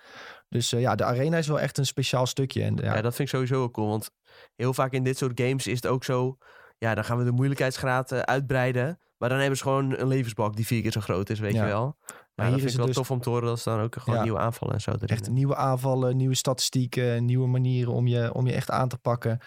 [0.48, 2.62] Dus eh, ja, de arena is wel echt een speciaal stukje.
[2.62, 2.94] En, Ja.
[2.94, 3.88] ja, dat vind ik sowieso wel cool.
[3.88, 4.10] Want
[4.56, 6.36] heel vaak in dit soort games is het ook zo...
[6.78, 8.98] Ja, dan gaan we de moeilijkheidsgraad eh, uitbreiden.
[9.18, 11.62] Maar dan hebben ze gewoon een levensbalk die vier keer zo groot is, weet Ja.
[11.66, 11.96] je wel.
[12.06, 13.80] Ja, hier dat is vind het wel dus- tof om te horen dat ze dan
[13.80, 14.22] ook gewoon Ja.
[14.24, 18.52] nieuwe aanvallen en zo Echt nieuwe aanvallen, nieuwe statistieken, nieuwe manieren om je, om je
[18.52, 19.38] echt aan te pakken.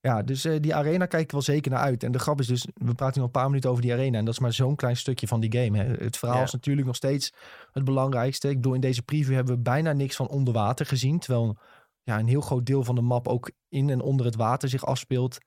[0.00, 2.02] Ja, dus eh, die arena kijk ik wel zeker naar uit.
[2.02, 4.18] En de grap is dus, we praten nu al een paar minuten over die arena.
[4.18, 5.78] En dat is maar zo'n klein stukje van die game.
[5.78, 5.84] Hè.
[5.84, 6.42] Het verhaal Ja.
[6.44, 7.32] is natuurlijk nog steeds
[7.72, 8.48] het belangrijkste.
[8.48, 11.18] Ik bedoel, in deze preview hebben we bijna niks van onder water gezien.
[11.18, 11.56] Terwijl
[12.02, 14.86] ja, een heel groot deel van de map ook in en onder het water zich
[14.86, 15.38] afspeelt.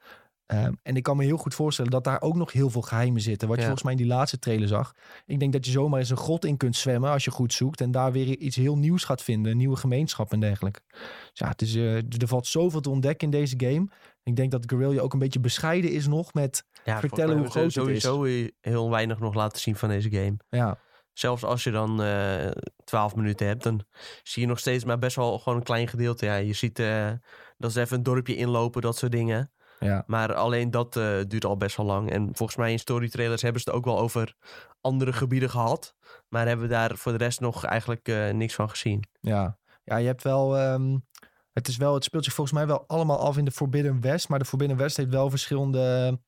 [0.50, 3.22] Ehm, en ik kan me heel goed voorstellen dat daar ook nog heel veel geheimen
[3.22, 3.48] zitten.
[3.48, 4.94] Wat je volgens mij in die laatste trailer zag.
[5.26, 7.82] Ik denk dat je zomaar eens een grot in kunt zwemmen als je goed zoekt.
[7.82, 9.52] En daar weer iets heel nieuws gaat vinden.
[9.52, 10.82] Een nieuwe gemeenschap en dergelijke.
[10.90, 13.88] Dus ja, het is, eh, er valt zoveel te ontdekken in deze game.
[14.24, 16.66] Ik denk dat Guerrilla ook een beetje bescheiden is nog met...
[16.84, 18.24] Ja, vertellen hoe groot het sowieso
[18.62, 20.38] heel weinig nog laten zien van deze game.
[20.50, 20.78] Ja,
[21.14, 22.52] Zelfs als je dan eh
[22.84, 23.86] 12 minuten hebt, dan
[24.24, 26.26] zie je nog steeds maar best wel gewoon een klein gedeelte.
[26.26, 27.12] Ja, je ziet eh,
[27.58, 29.52] dat ze even een dorpje inlopen, dat soort dingen.
[29.80, 32.12] Ja, Maar alleen dat eh, duurt al best wel lang.
[32.12, 34.36] En volgens mij in story trailers hebben ze het ook wel over
[34.82, 35.96] andere gebieden gehad.
[36.30, 39.04] Maar hebben we daar voor de rest nog eigenlijk eh, niks van gezien.
[39.20, 39.58] ja.
[39.84, 40.58] Ja, je hebt wel...
[40.58, 40.98] ehm,
[41.54, 44.30] het, is wel, het speelt zich volgens mij wel allemaal af in de Forbidden West.
[44.30, 46.20] Maar de Forbidden West heeft wel verschillende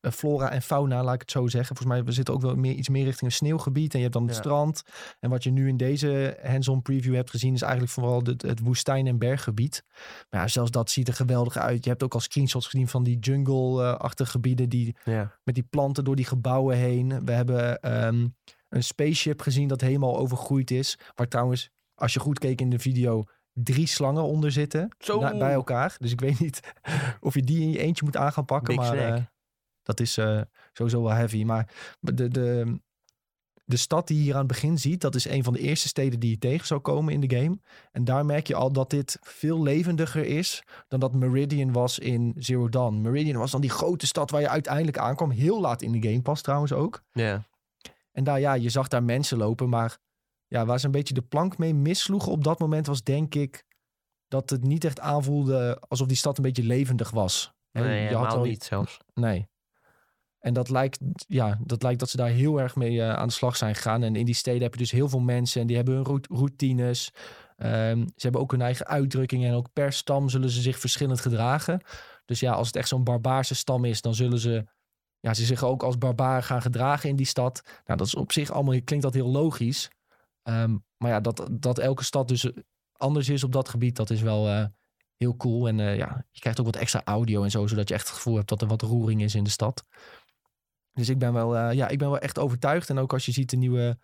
[0.00, 1.76] flora en fauna, laat ik het zo zeggen.
[1.76, 3.92] Volgens mij we zitten ook wel meer, iets meer richting een sneeuwgebied.
[3.92, 4.40] En je hebt dan het Ja.
[4.40, 4.82] strand.
[5.20, 7.54] En wat je nu in deze hands-on preview hebt gezien...
[7.54, 9.82] is eigenlijk vooral het, het woestijn- en berggebied.
[10.30, 11.84] Maar ja, zelfs dat ziet er geweldig uit.
[11.84, 14.68] Je hebt ook al screenshots gezien van die jungle-achtige gebieden...
[14.68, 17.24] die Ja, met die planten door die gebouwen heen.
[17.24, 18.26] We hebben ehm,
[18.68, 20.98] een spaceship gezien dat helemaal overgroeid is.
[21.14, 24.88] Waar trouwens, als je goed keek in de video, drie slangen onder zitten.
[24.98, 25.20] Zo.
[25.20, 25.94] na- bij elkaar.
[25.98, 26.60] Dus ik weet niet
[27.20, 28.76] of je die in je eentje moet aan gaan pakken.
[28.76, 29.34] Big maar snack.
[29.86, 30.40] Dat is eh,
[30.72, 31.44] sowieso wel heavy.
[31.44, 32.78] Maar de, de,
[33.64, 35.88] de stad die je hier aan het begin ziet, dat is een van de eerste
[35.88, 37.58] steden die je tegen zou komen in de game.
[37.92, 42.34] En daar merk je al dat dit veel levendiger is dan dat Meridian was in
[42.38, 43.00] Zero Dawn.
[43.00, 45.30] Meridian was dan die grote stad waar je uiteindelijk aankwam.
[45.30, 47.02] Heel laat in de game pas trouwens ook.
[47.12, 47.44] ja.
[48.12, 49.98] En daar, ja, je zag daar mensen lopen, maar
[50.46, 53.64] ja, waar ze een beetje de plank mee missloegen op dat moment was denk ik
[54.28, 57.52] dat het niet echt aanvoelde alsof die stad een beetje levendig was.
[57.72, 58.98] Nee, je had wel- niet zelfs.
[59.14, 59.48] Nee.
[60.46, 63.32] En dat lijkt, ja, dat lijkt dat ze daar heel erg mee eh, aan de
[63.32, 64.02] slag zijn gegaan.
[64.02, 66.26] En in die steden heb je dus heel veel mensen en die hebben hun rout-
[66.26, 67.12] routines.
[67.56, 71.20] Ehm, ze hebben ook hun eigen uitdrukkingen en ook per stam zullen ze zich verschillend
[71.20, 71.80] gedragen.
[72.24, 74.66] Dus ja, als het echt zo'n barbaarse stam is, dan zullen ze,
[75.20, 77.62] ja, ze zich ook als barbaar gaan gedragen in die stad.
[77.84, 79.90] Nou, dat is op zich allemaal, klinkt dat heel logisch.
[80.42, 82.50] Ehm, maar ja, dat, dat elke stad dus
[82.92, 84.64] anders is op dat gebied, dat is wel eh,
[85.16, 85.68] heel cool.
[85.68, 88.16] En eh, ja, je krijgt ook wat extra audio en zo, zodat je echt het
[88.16, 89.84] gevoel hebt dat er wat roering is in de stad.
[90.96, 92.90] Dus ik ben wel, eh, ja, ik ben wel echt overtuigd.
[92.90, 93.98] En ook als je ziet de nieuwe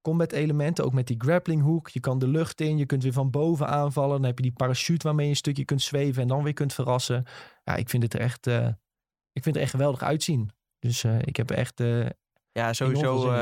[0.00, 1.88] combat elementen, ook met die grappling hook.
[1.88, 4.16] Je kan de lucht in, je kunt weer van boven aanvallen.
[4.16, 6.72] Dan heb je die parachute waarmee je een stukje kunt zweven en dan weer kunt
[6.74, 7.24] verrassen.
[7.64, 8.66] Ja, ik vind het er echt, eh,
[9.32, 10.50] ik vind het er echt geweldig uitzien.
[10.78, 11.82] Dus eh, ik heb echt,
[12.52, 13.32] Ja, sowieso.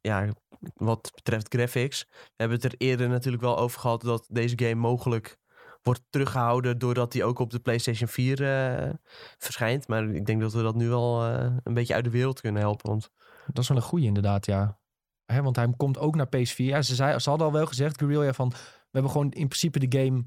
[0.00, 0.28] ja,
[0.74, 2.06] wat betreft graphics.
[2.10, 5.38] We hebben het er eerder natuurlijk wel over gehad dat deze game mogelijk
[5.84, 8.90] wordt teruggehouden doordat die ook op de PlayStation 4 eh,
[9.38, 9.88] verschijnt.
[9.88, 12.62] Maar ik denk dat we dat nu wel eh, een beetje uit de wereld kunnen
[12.62, 12.90] helpen.
[12.90, 13.10] Want
[13.46, 14.78] dat is wel een goeie inderdaad, ja.
[15.24, 16.54] Hè, want hij komt ook naar PS4.
[16.54, 18.48] Ja, ze, zei, ze hadden al wel gezegd, Guerrilla, van...
[18.94, 20.24] We hebben gewoon in principe de game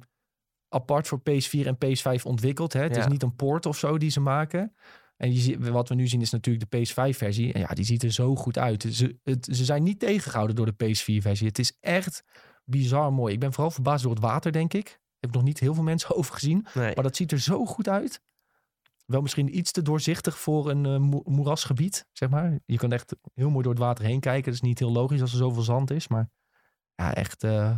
[0.70, 2.74] apart voor PS4 en PS5 ontwikkeld.
[2.74, 2.82] Hè?
[2.82, 4.76] Het is niet een port of zo die ze maken.
[5.18, 7.54] En je ziet, wat we nu zien is natuurlijk de PS5-versie.
[7.54, 8.86] En ja, die ziet er zo goed uit.
[8.90, 11.48] Ze, het, ze zijn niet tegengehouden door de PS4-versie.
[11.48, 12.24] Het is echt
[12.66, 13.34] bizar mooi.
[13.34, 15.00] Ik ben vooral verbaasd door het water, denk ik.
[15.20, 16.68] Heb nog niet heel veel mensen over gezien.
[16.74, 18.22] nee, Maar dat ziet er zo goed uit.
[19.06, 22.60] Wel misschien iets te doorzichtig voor een eh, mo- moerasgebied, zeg maar.
[22.66, 24.44] Je kan echt heel mooi door het water heen kijken.
[24.46, 26.08] Dat is niet heel logisch als er zoveel zand is.
[26.08, 26.30] Maar
[26.96, 27.78] ja, echt, eh,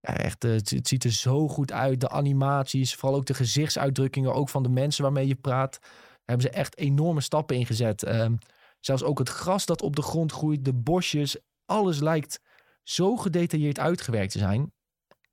[0.00, 2.00] Ja, echt, eh, het, het ziet er zo goed uit.
[2.00, 5.78] De animaties, vooral ook de gezichtsuitdrukkingen, ook van de mensen waarmee je praat.
[5.80, 8.02] Daar hebben ze echt enorme stappen in gezet.
[8.02, 8.36] Ehm,
[8.80, 12.40] zelfs ook het gras dat op de grond groeit, de bosjes, alles lijkt
[12.82, 14.72] zo gedetailleerd uitgewerkt te zijn.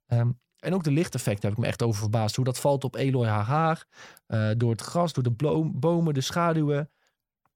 [0.06, 0.30] Ehm,
[0.64, 2.36] en ook de lichteffecten heb ik me echt over verbaasd.
[2.36, 3.84] Hoe dat valt op Eloy Hagar.
[4.26, 5.30] eh, door het gras, door de
[5.74, 6.90] bomen, de schaduwen.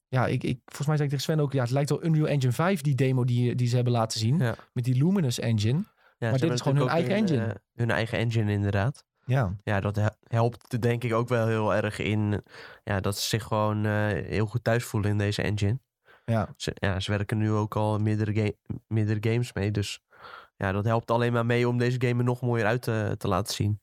[0.09, 1.53] Ja, ik, ik, volgens mij zei ik tegen Sven ook...
[1.53, 4.39] Ja, het lijkt wel Unreal Engine 5, die demo die, die ze hebben laten zien.
[4.39, 4.55] Ja.
[4.73, 5.79] Met die Luminous engine.
[6.19, 7.45] Ja, dit ze hebben is gewoon hun eigen hun, engine.
[7.47, 9.05] eh, hun eigen engine, inderdaad.
[9.25, 12.43] Ja, Ja, dat he- helpt denk ik ook wel heel erg in
[12.85, 15.79] ja, dat ze zich gewoon eh, heel goed thuis voelen in deze engine.
[16.25, 16.49] ja.
[16.57, 19.71] Ze, ja, ze werken nu ook al meerdere, ga- meerdere games mee.
[19.71, 20.01] Dus
[20.59, 23.29] ja, dat helpt alleen maar mee om deze game er nog mooier uit te, te
[23.29, 23.81] laten zien.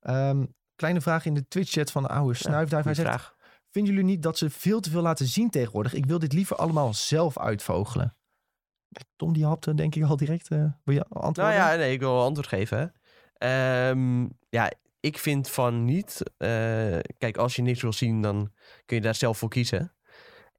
[0.00, 0.44] Ehm,
[0.76, 2.84] kleine vraag in de Twitch-chat van de oude Snuifduif.
[2.84, 3.36] Hij zegt, vraag.
[3.70, 5.94] vinden jullie niet dat ze veel te veel laten zien tegenwoordig?
[5.94, 8.16] Ik wil dit liever allemaal zelf uitvogelen.
[9.16, 10.48] Tom die hapte denk ik al direct.
[10.48, 11.44] eh wil je antwoorden?
[11.44, 12.92] Nou ja, nee, ik wil antwoord geven.
[13.34, 16.22] Ehm, ja, ik vind van niet.
[16.36, 18.52] eh, kijk, als je niks wil zien, dan
[18.84, 19.94] kun je daar zelf voor kiezen.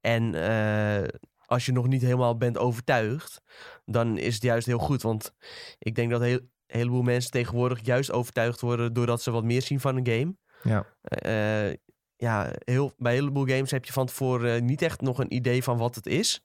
[0.00, 1.08] En eh,
[1.46, 3.40] als je nog niet helemaal bent overtuigd,
[3.84, 5.02] dan is het juist heel goed.
[5.02, 5.34] Want
[5.78, 9.62] ik denk dat heel, een heleboel mensen tegenwoordig juist overtuigd worden doordat ze wat meer
[9.62, 10.36] zien van een game.
[10.62, 10.86] Ja.
[11.00, 11.76] Eh,
[12.16, 15.34] ja, heel, bij een heleboel games heb je van tevoren eh, niet echt nog een
[15.34, 16.44] idee van wat het is.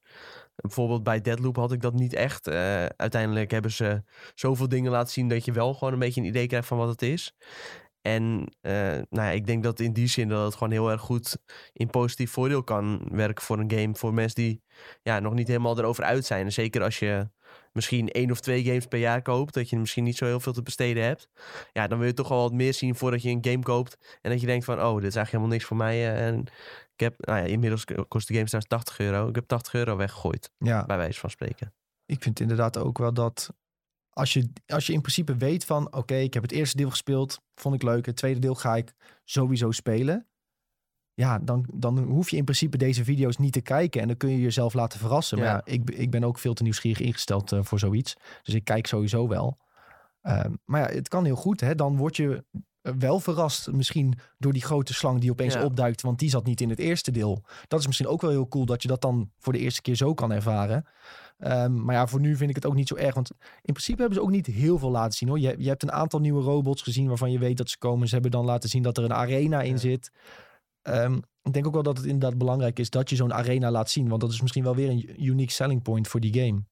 [0.56, 2.48] Bijvoorbeeld bij Deadloop had ik dat niet echt.
[2.48, 4.04] Eh, uiteindelijk hebben ze
[4.36, 6.90] zoveel dingen laten zien dat je wel gewoon een beetje een idee krijgt van wat
[6.90, 7.36] het is.
[8.02, 11.02] En eh, nou ja, ik denk dat in die zin dat het gewoon heel erg
[11.02, 11.38] goed
[11.74, 13.96] in positief voordeel kan werken voor een game.
[13.96, 14.64] Voor mensen die
[15.02, 16.46] ja, nog niet helemaal erover uit zijn.
[16.46, 17.30] En zeker als je
[17.72, 20.54] misschien één of twee games per jaar koopt, dat je misschien niet zo heel veel
[20.54, 21.30] te besteden hebt.
[21.72, 24.18] Ja, dan wil je toch wel wat meer zien voordat je een game koopt.
[24.22, 25.96] En dat je denkt van, oh, dit is eigenlijk helemaal niks voor mij.
[25.96, 26.40] eh, En
[26.94, 29.28] ik heb, nou ja, inmiddels kost de game straks 80 euro.
[29.28, 31.74] Ik heb 80 euro weggegooid, ja, bij wijze van spreken.
[32.06, 33.54] ik vind inderdaad ook wel dat
[34.14, 35.94] als je, als je in principe weet van...
[35.94, 38.06] oké, ik heb het eerste deel gespeeld, vond ik leuk.
[38.06, 38.94] Het tweede deel ga ik
[39.24, 40.26] sowieso spelen.
[41.14, 44.02] Ja, dan, dan hoef je in principe deze video's niet te kijken.
[44.02, 45.38] En dan kun je jezelf laten verrassen.
[45.38, 45.62] Maar Ja.
[45.66, 48.16] ik, ik ben ook veel te nieuwsgierig ingesteld eh, voor zoiets.
[48.44, 49.58] Dus ik kijk sowieso wel.
[50.22, 51.60] Ehm, maar ja, het kan heel goed.
[51.62, 51.76] Hè?
[51.76, 52.44] Dan word je
[52.82, 55.64] eh, wel verrast misschien door die grote slang die opeens Ja.
[55.64, 56.02] opduikt.
[56.02, 57.44] Want die zat niet in het eerste deel.
[57.68, 59.96] Dat is misschien ook wel heel cool dat je dat dan voor de eerste keer
[59.96, 60.86] zo kan ervaren.
[61.42, 63.14] Ehm, maar ja, voor nu vind ik het ook niet zo erg.
[63.14, 65.40] Want in principe hebben ze ook niet heel veel laten zien hoor.
[65.40, 68.08] Je, je hebt een aantal nieuwe robots gezien waarvan je weet dat ze komen.
[68.08, 69.78] Ze hebben dan laten zien dat er een arena in Ja.
[69.78, 70.12] zit.
[70.82, 73.90] Ehm, ik denk ook wel dat het inderdaad belangrijk is dat je zo'n arena laat
[73.90, 74.10] zien.
[74.10, 76.64] Want dat is misschien wel weer een unique selling point voor die game.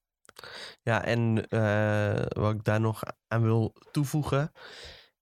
[0.81, 4.51] Ja, en eh, wat ik daar nog aan wil toevoegen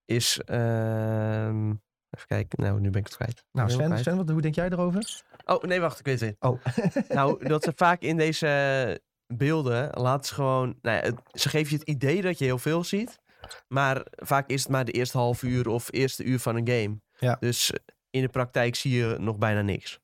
[0.05, 0.39] is...
[0.45, 1.69] ehm,
[2.09, 3.45] even kijken, nou, nu ben ik het kwijt.
[3.51, 4.01] Nou, Sven, kwijt.
[4.01, 5.23] Sven wat, hoe denk jij erover?
[5.45, 6.35] Oh, nee, wacht, ik weet het.
[6.39, 6.63] Oh,
[7.09, 9.01] Nou, dat ze vaak in deze
[9.33, 10.75] beelden laten ze gewoon...
[10.81, 13.19] Nou ja, het- ze geven je het idee dat je heel veel ziet.
[13.67, 16.99] Maar vaak is het maar de eerste half uur of eerste uur van een game.
[17.19, 17.37] Ja.
[17.39, 17.71] Dus
[18.09, 19.99] in de praktijk zie je nog bijna niks.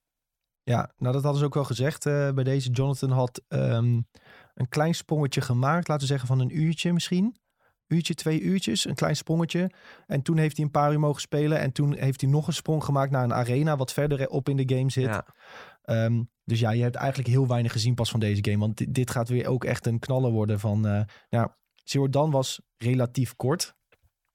[0.63, 2.69] Ja, nou dat hadden ze ook wel gezegd eh, bij deze.
[2.69, 4.01] Jonathan had ehm,
[4.53, 7.35] een klein sprongetje gemaakt, laten we zeggen van een uurtje misschien.
[7.87, 9.71] Uurtje, twee uurtjes, een klein sprongetje.
[10.07, 11.59] En toen heeft hij een paar uur mogen spelen.
[11.59, 14.57] En toen heeft hij nog een sprong gemaakt naar een arena wat verder op in
[14.57, 15.05] de game zit.
[15.05, 15.25] Ja,
[15.83, 18.57] Ehm, dus ja, je hebt eigenlijk heel weinig gezien pas van deze game.
[18.57, 20.87] Want dit, dit gaat weer ook echt een knaller worden van...
[20.87, 21.49] eh nou,
[22.31, 23.75] was relatief kort.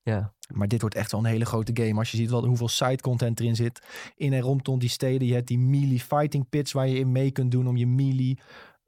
[0.02, 0.36] ja.
[0.52, 1.98] Maar dit wordt echt wel een hele grote game.
[1.98, 3.86] Als je ziet wat, hoeveel side content erin zit.
[4.14, 5.28] In en rondom die steden.
[5.28, 8.38] Je hebt die melee fighting pits waar je in mee kunt doen om je melee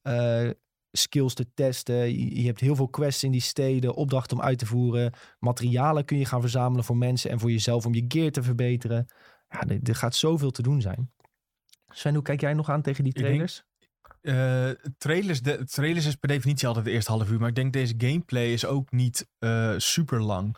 [0.02, 0.50] eh,
[0.92, 1.96] skills te testen.
[1.96, 3.94] Je, je hebt heel veel quests in die steden.
[3.94, 5.12] Opdrachten om uit te voeren.
[5.38, 9.06] Materialen kun je gaan verzamelen voor mensen en voor jezelf om je gear te verbeteren.
[9.48, 11.10] Ja, er, er gaat zoveel te doen zijn.
[11.88, 13.64] Sven, hoe kijk jij nog aan tegen die denk- trailers?
[14.20, 17.38] Eh, trailers, de, trailers is per definitie altijd de eerste half uur.
[17.38, 20.56] Maar ik denk deze gameplay is ook niet eh, super lang.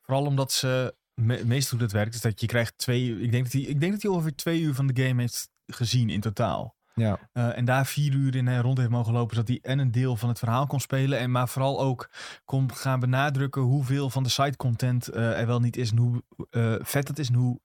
[0.00, 0.94] Vooral omdat ze...
[1.14, 3.06] Me, meestal hoe dat werkt is dat je krijgt twee...
[3.06, 5.20] uur- Ik denk dat hij, ik denk dat hij ongeveer twee uur van de game
[5.20, 6.76] heeft gezien in totaal.
[6.94, 9.78] Ja, Eh, en daar vier uur in en rond heeft mogen lopen, zodat hij en
[9.78, 11.18] een deel van het verhaal kon spelen.
[11.18, 12.10] En maar vooral ook
[12.44, 15.90] kon gaan benadrukken hoeveel van de side content eh, er wel niet is.
[15.90, 17.60] En hoe eh, vet het is en hoe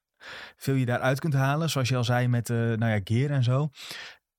[0.57, 1.69] veel je daaruit kunt halen.
[1.69, 3.69] Zoals je al zei met eh nou ja, gear en zo.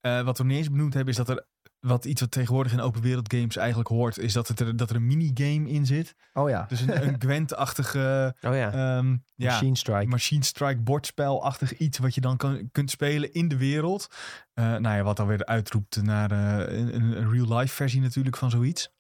[0.01, 1.46] Eh, wat we niet eens benoemd hebben is dat er
[1.80, 4.18] wat iets wat tegenwoordig in open wereld games eigenlijk hoort.
[4.18, 6.14] Is dat, het er, dat er een minigame in zit.
[6.32, 6.64] oh ja.
[6.68, 8.72] Dus een, een Gwent-achtige Oh ja.
[8.72, 10.06] ehm, ja, Machine Strike.
[10.06, 14.06] Machine Strike bordspelachtig iets wat je dan kan, kunt spelen in de wereld.
[14.54, 18.50] Eh nou ja, wat dan weer uitroept naar eh, een, een real-life versie natuurlijk van
[18.50, 18.94] zoiets.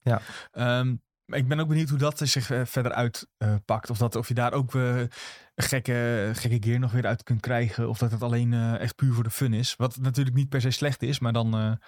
[0.00, 0.20] Ja.
[0.52, 0.86] Maar
[1.26, 3.90] ik ben ook benieuwd hoe dat zich eh, verder uitpakt.
[3.90, 5.00] of, dat, of je daar ook eh,
[5.56, 7.88] gekke, gekke gear nog weer uit kunt krijgen.
[7.88, 9.74] Of dat het alleen eh, echt puur voor de fun is.
[9.76, 11.78] Wat natuurlijk niet per se slecht is, maar dan...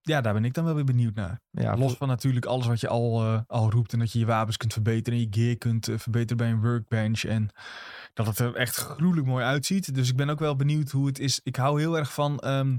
[0.00, 1.40] ja, daar ben ik dan wel weer benieuwd naar.
[1.50, 3.92] Ja, Los van natuurlijk alles wat je al, eh, al roept.
[3.92, 5.18] En dat je je wapens kunt verbeteren.
[5.18, 7.24] En je gear kunt eh, verbeteren bij een workbench.
[7.24, 7.50] En
[8.14, 9.94] dat het er echt gruwelijk mooi uitziet.
[9.94, 11.40] Dus ik ben ook wel benieuwd hoe het is.
[11.42, 12.76] Ik hou heel erg van ehm,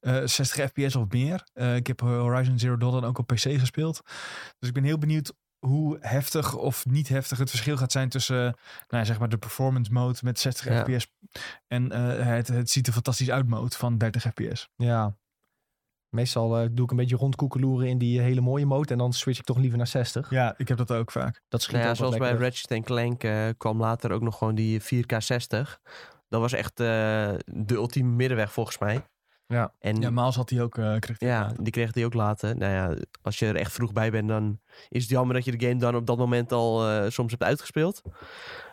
[0.00, 1.44] eh, 60 fps of meer.
[1.74, 4.00] Ik heb Horizon Zero Dawn ook op PC gespeeld.
[4.58, 8.42] Dus ik ben heel benieuwd hoe heftig of niet heftig het verschil gaat zijn tussen
[8.42, 8.54] nou,
[8.88, 10.84] ja, zeg maar de performance mode met 60 Ja.
[10.84, 11.06] fps
[11.66, 11.92] en
[12.26, 14.68] het, het ziet er fantastisch uit mode van 30 fps.
[14.76, 15.16] Ja.
[16.10, 18.92] Meestal eh, doe ik een beetje rondkoekeloeren in die eh, hele mooie mode.
[18.92, 20.30] En dan switch ik toch liever naar 60.
[20.30, 21.42] Ja, ik heb dat ook vaak.
[21.48, 22.32] Dat schiet Nou ja, zoals bij.
[22.32, 25.80] Ratchet Clank eh, kwam later ook nog gewoon die 4K 60.
[26.28, 26.86] Dat was echt eh,
[27.44, 29.04] de ultieme middenweg volgens mij.
[29.46, 29.74] Ja.
[29.78, 30.78] En Ja, Maals had hij ook.
[30.78, 32.56] eh kreeg hij Ja, die kreeg die ook later.
[32.56, 35.56] Nou ja, als je er echt vroeg bij bent, dan is het jammer dat je
[35.56, 38.02] de game dan op dat moment al eh, soms hebt uitgespeeld.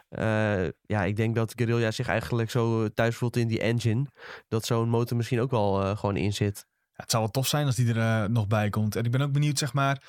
[0.10, 4.06] Eh, ja, ik denk dat Guerrilla zich eigenlijk zo thuis voelt in die engine.
[4.48, 6.66] Dat zo'n motor misschien ook wel eh, gewoon in zit.
[6.98, 8.96] Het zou wel tof zijn als die er eh, nog bij komt.
[8.96, 10.02] En ik ben ook benieuwd, zeg maar.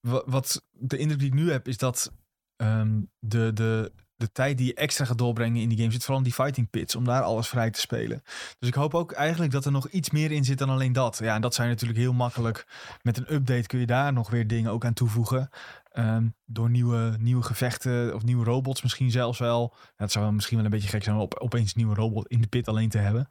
[0.00, 2.12] wa- Wat de indruk die ik nu heb, is dat
[2.56, 6.18] ehm, de, de, de tijd die je extra gaat doorbrengen in die game zit vooral
[6.18, 6.96] in die fighting pits.
[6.96, 8.22] Om daar alles vrij te spelen.
[8.58, 11.18] Dus ik hoop ook eigenlijk dat er nog iets meer in zit dan alleen dat.
[11.22, 12.66] Ja, en dat zijn natuurlijk heel makkelijk.
[13.02, 15.48] Met een update kun je daar nog weer dingen ook aan toevoegen.
[15.92, 19.74] Ehm, door nieuwe, nieuwe gevechten of nieuwe robots misschien zelfs wel.
[19.76, 22.26] Ja, het zou misschien wel een beetje gek zijn om op, opeens een nieuwe robot
[22.28, 23.28] in de pit alleen te hebben.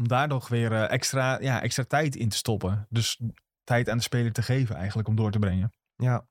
[0.00, 2.86] Om daar nog weer eh, extra, ja, extra tijd in te stoppen.
[2.88, 3.20] Dus
[3.64, 5.72] tijd aan de speler te geven eigenlijk om door te brengen.
[5.96, 6.26] Ja.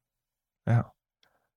[0.64, 0.94] Ja.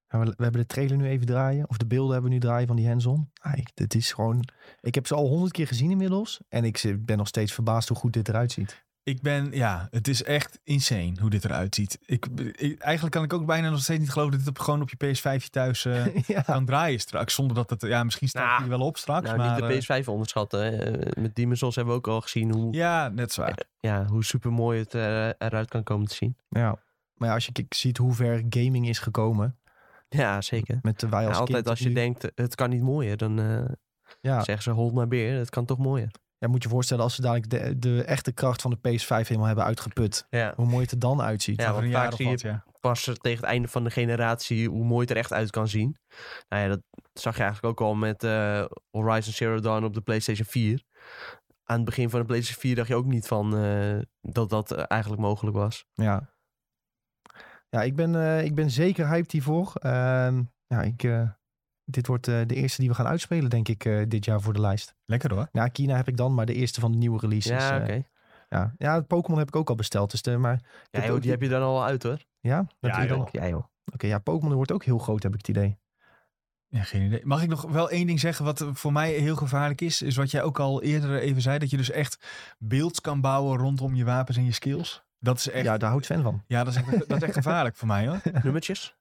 [0.06, 1.68] We, hebben de trailer nu even draaien.
[1.68, 3.30] Of de beelden hebben we nu draaien van die hands-on.
[3.40, 4.48] Ah, dit is gewoon...
[4.80, 6.40] Ik heb ze al honderd keer gezien inmiddels.
[6.48, 8.84] En ik ben nog steeds verbaasd hoe goed dit eruit ziet.
[9.04, 11.98] Ik ben, ja, het is echt insane hoe dit eruit ziet.
[12.06, 14.80] Ik, ik- eigenlijk kan ik ook bijna nog steeds niet geloven dat dit op, gewoon
[14.82, 14.96] op je
[15.40, 16.40] PS5 thuis eh, ja.
[16.40, 17.34] kan draaien straks.
[17.34, 19.26] Zonder dat het, ja, misschien staat Nou, hij wel op straks.
[19.26, 20.80] nou, maar, niet eh, de PS5 onderschatten.
[21.06, 23.02] eh, met Demon's Souls hebben we ook al gezien hoe, ja.
[23.04, 23.66] ja, net zwaar.
[24.06, 26.36] hoe super mooi het eh, eruit kan komen te zien.
[26.48, 26.78] ja.
[27.14, 29.58] Maar ja, als je ziet hoe ver gaming is gekomen.
[30.08, 30.78] Ja, zeker.
[30.82, 33.16] Met de wij Ja, als altijd kind als je nu- denkt, het kan niet mooier,
[33.16, 33.64] dan eh,
[34.20, 35.38] Ja, zeggen ze hold maar beer.
[35.38, 36.10] Het kan toch mooier.
[36.42, 39.46] Ja, moet je voorstellen als ze dadelijk de, de echte kracht van de PS5 helemaal
[39.46, 40.26] hebben uitgeput.
[40.30, 40.52] Ja.
[40.56, 41.60] Hoe mooi het er dan uitziet.
[41.60, 42.64] Ja, want een vaak zie je ja.
[42.80, 45.96] pas tegen het einde van de generatie hoe mooi het er echt uit kan zien.
[46.48, 46.80] Nou ja, dat
[47.12, 50.84] zag je eigenlijk ook al met eh, Horizon Zero Dawn op de PlayStation 4.
[51.64, 54.70] Aan het begin van de PlayStation 4 dacht je ook niet van eh, dat dat
[54.70, 55.84] eh, eigenlijk mogelijk was.
[55.92, 56.30] Ja,
[57.68, 59.72] ja ik, ben, eh, ik ben zeker hyped hiervoor.
[59.74, 61.28] Ehm, ja, ik, eh,
[61.94, 64.52] dit wordt eh, de eerste die we gaan uitspelen, denk ik, eh, dit jaar voor
[64.52, 64.94] de lijst.
[65.04, 65.48] Lekker hoor.
[65.52, 67.50] Ja, Kina heb ik dan, maar de eerste van de nieuwe releases.
[67.62, 68.02] ja, eh, oké.
[68.48, 68.74] ja.
[68.78, 70.10] ja, Pokémon heb ik ook al besteld.
[70.10, 72.18] Dus de, maar, Ja, joh, die heb je dan al uit hoor.
[72.40, 73.20] ja, dat Ja, joh.
[73.20, 73.28] ook.
[73.30, 73.64] Ja joh.
[73.92, 75.78] Oké, ja, Pokémon wordt ook heel groot, heb ik het idee.
[76.68, 77.20] Ja, geen idee.
[77.24, 80.02] Mag ik nog wel één ding zeggen wat voor mij heel gevaarlijk is?
[80.02, 81.58] Is wat jij ook al eerder even zei.
[81.58, 82.26] Dat je dus echt
[82.58, 85.02] beelds kan bouwen rondom je wapens en je skills.
[85.18, 86.42] Dat is echt, Ja, ja, daar houdt Sven van.
[86.46, 88.20] dat, is echt, dat is echt gevaarlijk voor mij hoor.
[88.42, 88.96] Nummertjes.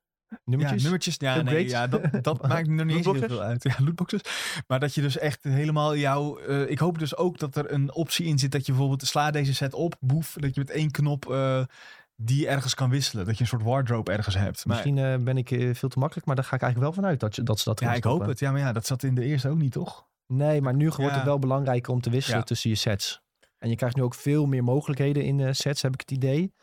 [0.46, 0.78] Nummertjes.
[0.78, 1.16] Ja, nummertjes.
[1.18, 3.64] Ja, nee, ja dat, dat maakt nog niet eens heel veel uit.
[3.64, 4.22] Ja, lootboxes.
[4.68, 6.38] Maar dat je dus echt helemaal jouw...
[6.38, 9.32] eh, ik hoop dus ook dat er een optie in zit dat je bijvoorbeeld sla
[9.32, 10.36] deze set op, boef.
[10.40, 11.64] Dat je met één knop eh,
[12.16, 13.26] die ergens kan wisselen.
[13.26, 14.66] Dat je een soort wardrobe ergens hebt.
[14.66, 17.20] Maar, Misschien eh, ben ik veel te makkelijk, maar daar ga ik eigenlijk wel vanuit
[17.20, 18.40] dat, je, dat ze dat ja, ik hoop het.
[18.40, 20.08] Ja, maar ja, dat zat in de eerste ook niet, toch?
[20.28, 22.44] Nee, maar nu wordt het wel belangrijker om te wisselen Ja.
[22.46, 23.22] tussen je sets.
[23.58, 26.54] En je krijgt nu ook veel meer mogelijkheden in sets, heb ik het idee.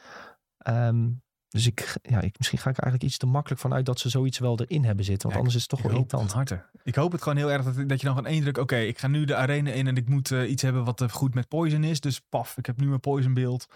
[0.59, 1.07] Ehm,
[1.49, 4.09] dus ik, ja, ik, misschien ga ik er eigenlijk iets te makkelijk vanuit dat ze
[4.09, 5.23] zoiets wel erin hebben zitten.
[5.23, 6.33] Want Ja, anders is het toch wel irritant.
[6.33, 6.65] harte.
[6.85, 8.59] Ik hoop het gewoon heel erg dat, dat je dan gewoon één druk...
[8.59, 11.09] Oké, ik ga nu de arena in en ik moet eh, iets hebben wat eh,
[11.09, 12.01] goed met poison is.
[12.01, 13.67] Dus paf, ik heb nu mijn poison beeld.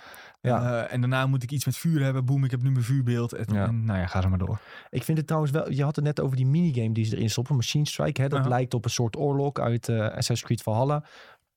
[0.40, 0.82] Ja.
[0.84, 2.24] Eh, en daarna moet ik iets met vuur hebben.
[2.24, 3.32] Boem, ik heb nu mijn vuurbeeld.
[3.32, 3.66] En, Ja.
[3.66, 4.60] en nou ja, ga ze maar door.
[4.90, 7.30] Ik vind het trouwens wel, je had het net over die minigame die ze erin
[7.30, 7.56] stoppen.
[7.56, 11.04] Machine Strike, hè, dat lijkt op een soort oorlog uit Assassin's Creed Valhalla.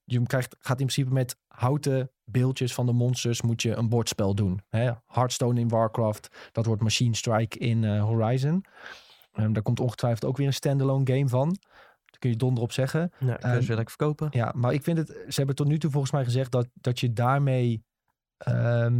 [0.03, 4.35] Je krijgt, gaat in principe met houten beeldjes van de monsters moet je een bordspel
[4.35, 4.61] doen.
[4.69, 4.91] Hè?
[5.07, 8.65] Hearthstone in Warcraft, dat wordt Machine Strike in eh, Horizon.
[9.33, 11.57] Ehm, daar komt ongetwijfeld ook weer een standalone game van.
[12.05, 13.11] Daar kun je donder op zeggen.
[13.19, 14.27] Ja, kun je Ehm, ze lekker verkopen.
[14.31, 16.99] Ja, maar ik vind het, ze hebben tot nu toe volgens mij gezegd dat, dat
[16.99, 17.83] je daarmee
[18.37, 18.99] ehm,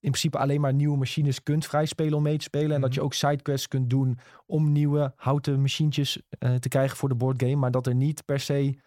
[0.00, 2.74] in principe alleen maar nieuwe machines kunt vrijspelen om mee te spelen.
[2.74, 2.98] En dat Mhm.
[2.98, 7.56] je ook sidequests kunt doen om nieuwe houten machientjes eh, te krijgen voor de boardgame.
[7.56, 8.78] Maar dat er niet per se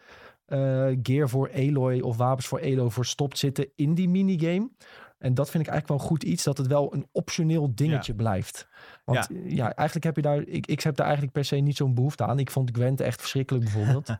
[0.54, 4.70] eh, gear voor Aloy of wapens voor Aloy verstopt zitten in die minigame.
[5.18, 8.16] En dat vind ik eigenlijk wel een goed iets, dat het wel een optioneel dingetje
[8.16, 8.68] blijft.
[9.06, 9.76] Want ja.
[9.76, 12.40] eigenlijk heb je daar, ik, ik heb daar eigenlijk per se niet zo'n behoefte aan.
[12.40, 14.08] Ik vond Gwent echt verschrikkelijk bijvoorbeeld.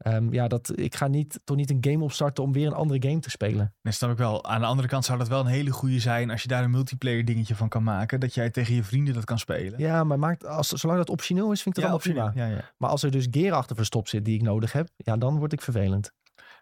[0.00, 3.08] Ehm, ja, dat, ik ga niet, toch niet een game opstarten om weer een andere
[3.08, 3.74] game te spelen.
[3.82, 4.44] Dat snap ik wel.
[4.44, 6.70] Aan de andere kant zou dat wel een hele goede zijn als je daar een
[6.70, 8.20] multiplayer dingetje van kan maken.
[8.20, 9.78] Dat jij tegen je vrienden dat kan spelen.
[9.78, 12.30] Ja, maar maakt, als, zolang dat optioneel is, vind ik het allemaal optioneel.
[12.30, 12.46] prima.
[12.46, 12.70] Ja, ja.
[12.76, 15.52] Maar als er dus gear achter verstopt zit die ik nodig heb, ja, dan word
[15.52, 16.12] ik vervelend.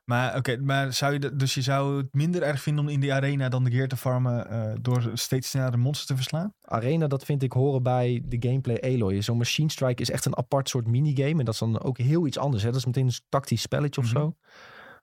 [0.09, 3.13] Maar oké, maar zou je dus je zou het minder erg vinden om in die
[3.13, 6.55] arena dan de gear te farmen eh, door steeds sneller de monsters te verslaan?
[6.61, 9.21] Arena, dat vind ik horen bij de gameplay Aloy.
[9.23, 11.39] Zo'n Machine Strike is echt een apart soort minigame.
[11.39, 12.63] En dat is dan ook heel iets anders.
[12.63, 12.69] Hè?
[12.69, 14.17] Dat is meteen een tactisch spelletje of Mhm.
[14.19, 14.37] zo.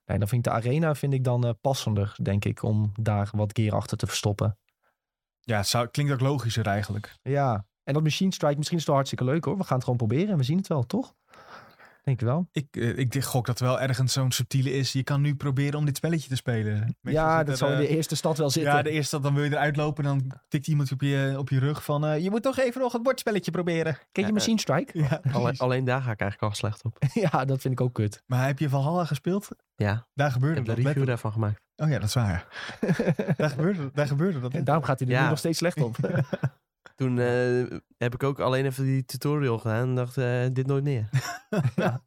[0.06, 3.28] Nee, dan vind ik de Arena vind ik dan eh, passender, denk ik, om daar
[3.32, 4.58] wat gear achter te verstoppen.
[5.40, 7.16] Ja, het zou, klinkt ook logischer eigenlijk.
[7.22, 9.56] Ja, en dat Machine Strike, misschien is het wel hartstikke leuk hoor.
[9.56, 11.14] We gaan het gewoon proberen en we zien het wel, toch?
[12.06, 12.48] Denk ik wel.
[12.52, 14.92] Ik, eh, ik gok dat wel ergens zo'n subtiele is.
[14.92, 16.96] Je kan nu proberen om dit spelletje te spelen.
[17.00, 18.72] Je, ja, dat er, zal in de eh, eerste stad wel zitten.
[18.72, 20.04] Ja, de eerste stad, dan wil je eruit lopen.
[20.04, 22.06] Dan tikt iemand op je, op je rug van...
[22.06, 23.94] eh, je moet toch even nog het bordspelletje proberen.
[24.12, 24.98] Ken je Ja, Machine Strike?
[24.98, 26.98] Ja, Alleen, alleen daar ga ik eigenlijk al slecht op.
[27.30, 28.22] ja, dat vind ik ook kut.
[28.26, 29.48] Maar heb je Valhalla gespeeld?
[29.74, 30.84] Ja, Daar ik gebeurde heb de dat.
[30.84, 31.06] review letterlijk.
[31.06, 31.60] daarvan gemaakt.
[31.76, 32.46] Oh ja, dat is waar.
[33.36, 34.52] daar, gebeurde, daar gebeurde dat.
[34.54, 35.22] En daarom gaat hij er Ja.
[35.22, 35.96] nu nog steeds slecht op.
[36.96, 40.84] Toen eh, heb ik ook alleen even die tutorial gedaan en dacht, eh, dit nooit
[40.84, 41.08] meer.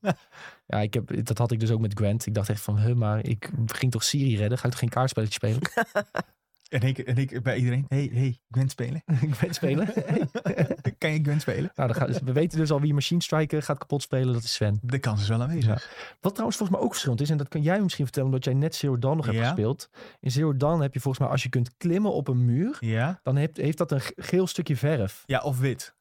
[0.67, 2.25] ja, ik heb, dat had ik dus ook met Gwent.
[2.25, 4.57] Ik dacht echt van, huh, maar ik ging toch Siri redden?
[4.57, 5.59] Ga ik toch geen kaartspelletje spelen?
[6.69, 7.85] En ik, en ik bij iedereen...
[7.87, 9.03] Hey, hey, Gwent spelen?
[9.37, 9.87] Gwent spelen?
[10.97, 11.71] kan je Gwent spelen?
[11.75, 14.33] nou, dan gaat, we weten dus al wie Machine Strike gaat kapot spelen.
[14.33, 14.79] Dat is Sven.
[14.81, 15.91] De kans is wel aanwezig.
[16.21, 18.53] Wat trouwens volgens mij ook verschillend is, en dat kan jij misschien vertellen, omdat jij
[18.53, 19.43] net Zero Dawn nog hebt Ja.
[19.43, 19.89] gespeeld.
[20.19, 23.19] In Zero Dawn heb je volgens mij, als je kunt klimmen op een muur, Ja?
[23.23, 25.23] dan heeft, heeft dat een ge- geel stukje verf.
[25.25, 25.95] Ja, of wit.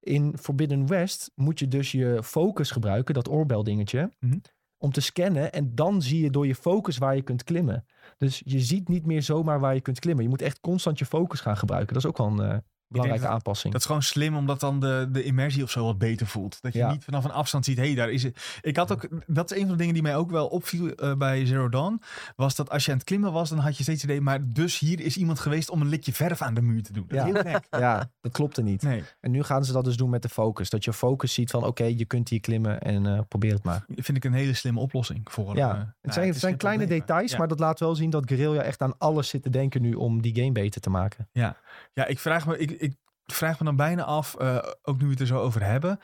[0.00, 4.36] In Forbidden West moet je dus je focus gebruiken, dat oorbel dingetje, Mhm.
[4.82, 5.52] Om te scannen.
[5.52, 7.84] En dan zie je door je focus waar je kunt klimmen.
[8.18, 10.24] Dus je ziet niet meer zomaar waar je kunt klimmen.
[10.24, 11.94] Je moet echt constant je focus gaan gebruiken.
[11.94, 12.58] Dat is ook wel een eh,
[12.92, 13.72] belangrijke dat- aanpassing.
[13.72, 16.58] Dat is gewoon slim, omdat dan de, de immersie of zo wat beter voelt.
[16.62, 16.90] Dat je Ja.
[16.90, 18.58] niet vanaf een afstand ziet, hé, hey, daar is het.
[18.62, 21.14] Ik had ook, dat is een van de dingen die mij ook wel opviel eh,
[21.14, 22.00] bij Zero Dawn.
[22.36, 24.48] Was dat als je aan het klimmen was, dan had je steeds het idee, maar
[24.48, 27.04] dus hier is iemand geweest om een likje verf aan de muur te doen.
[27.08, 27.26] Dat Ja.
[27.26, 27.66] is heel gek.
[27.80, 28.82] ja, dat klopte niet.
[28.82, 30.70] Nee, En nu gaan ze dat dus doen met de focus.
[30.70, 33.84] Dat je focus ziet van oké, je kunt hier klimmen en eh, probeer het maar.
[33.96, 35.56] vind ik een hele slimme oplossing voor.
[35.56, 37.38] Ja, eh, het nou, zijn, het zijn kleine details, ja.
[37.38, 40.22] maar dat laat wel zien dat Guerrilla echt aan alles zit te denken nu om
[40.22, 41.28] die game beter te maken.
[41.32, 41.56] Ja,
[41.94, 45.20] ik vraag me, ik, ik vraag me dan bijna af, eh, ook nu we het
[45.20, 45.98] er zo over hebben,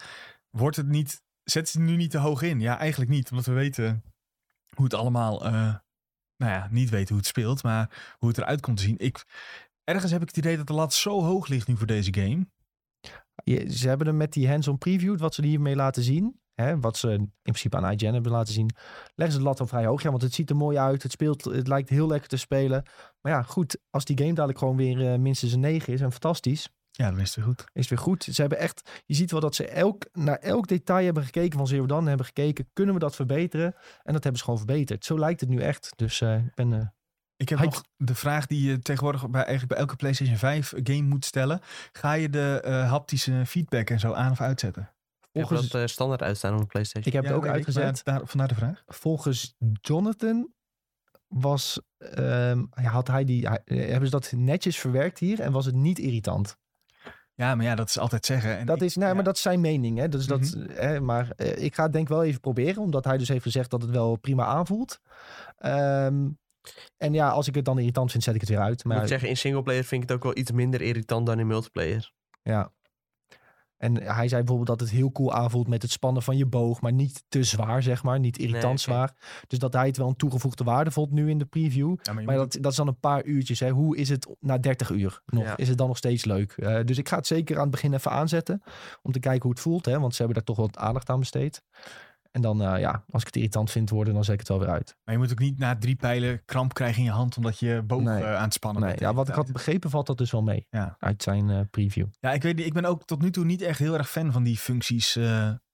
[0.50, 2.60] wordt het niet, zet ze nu niet te hoog in?
[2.60, 4.02] Ja, eigenlijk niet, omdat we weten
[4.74, 5.74] hoe het allemaal, eh,
[6.36, 8.98] nou ja, niet weten hoe het speelt, maar hoe het eruit komt te zien.
[8.98, 9.24] Ik,
[9.84, 12.46] ergens heb ik het idee dat de lat zo hoog ligt nu voor deze game.
[13.68, 17.10] Ze hebben hem met die hands-on preview, wat ze hiermee laten zien, hè, wat ze
[17.10, 18.74] in principe aan IGN hebben laten zien,
[19.14, 20.02] leggen ze de lat al vrij hoog.
[20.02, 22.82] Ja, want het ziet er mooi uit, het, speelt, het lijkt heel lekker te spelen.
[23.20, 26.10] Maar ja, goed, als die game dadelijk gewoon weer eh, minstens een 9 is en
[26.10, 27.60] fantastisch, Ja, dan is het weer goed.
[27.60, 28.22] is het weer goed.
[28.24, 31.66] Ze hebben echt, je ziet wel dat ze elk, naar elk detail hebben gekeken van
[31.66, 33.74] Zero Dawn, hebben gekeken, kunnen we dat verbeteren?
[34.02, 35.04] En dat hebben ze gewoon verbeterd.
[35.04, 35.92] Zo lijkt het nu echt.
[35.96, 36.72] Dus eh, ik ben...
[36.72, 36.86] eh,
[37.36, 40.72] Ik heb Hij- nog de vraag die je tegenwoordig bij, eigenlijk bij elke PlayStation 5
[40.82, 41.60] game moet stellen.
[41.92, 44.82] Ga je de eh, haptische feedback en zo aan of uitzetten?
[44.82, 47.06] Ik heb volgens, dat eh, standaard uitstaan op de Playstation.
[47.06, 48.00] ik heb Ja, het ook ik, uitgezet.
[48.04, 48.82] daar, vandaar de vraag.
[48.86, 50.52] volgens Jonathan
[51.28, 55.52] was, ehm, ja, had hij die, hij- eh, hebben ze dat netjes verwerkt hier en
[55.52, 56.56] was het niet irritant.
[57.34, 58.58] Ja, maar ja, dat is altijd zeggen.
[58.58, 59.14] En Dat ik- is, nou, ja.
[59.14, 59.98] maar dat is zijn mening.
[59.98, 60.08] Hè?
[60.08, 63.18] Dus dat, hè, maar eh, ik ga het denk ik wel even proberen, omdat hij
[63.18, 65.00] dus heeft gezegd dat het wel prima aanvoelt.
[65.58, 66.28] Ehm,
[66.96, 67.64] en ja, als ik het
[73.78, 76.80] En hij zei bijvoorbeeld dat het heel cool aanvoelt met het spannen van je boog,
[76.80, 78.18] maar niet te zwaar, zeg maar.
[78.18, 79.14] Niet irritant Nee, zwaar.
[79.46, 81.96] Dus dat hij het wel een toegevoegde waarde vond nu in de preview.
[82.02, 83.60] Ja, maar dat, dat is dan een paar uurtjes.
[83.60, 83.70] Hè.
[83.70, 85.44] Hoe is het na 30 uur nog?
[85.44, 85.56] Ja.
[85.56, 86.52] Is het dan nog steeds leuk?
[86.52, 88.62] Eh, dus ik ga het zeker aan het begin even aanzetten.
[89.02, 89.84] Om te kijken hoe het voelt.
[89.84, 91.62] Hè, want ze hebben daar toch wat aandacht aan besteed.
[92.30, 94.58] En dan, eh, ja, als ik het irritant vind worden, dan zet ik het wel
[94.58, 94.96] weer uit.
[95.04, 97.82] Maar je moet ook niet na drie pijlen kramp krijgen in je hand omdat je
[97.86, 98.22] boog Nee.
[98.22, 99.02] eh, aan het spannen Nee, bent.
[99.02, 100.66] ja, wat ik had begrepen, valt dat dus wel mee.
[100.70, 100.96] Ja.
[100.98, 102.06] Uit zijn eh, preview.
[102.20, 102.66] Ja, ik weet niet.
[102.66, 105.16] Ik ben ook tot nu toe niet echt heel erg fan van die functies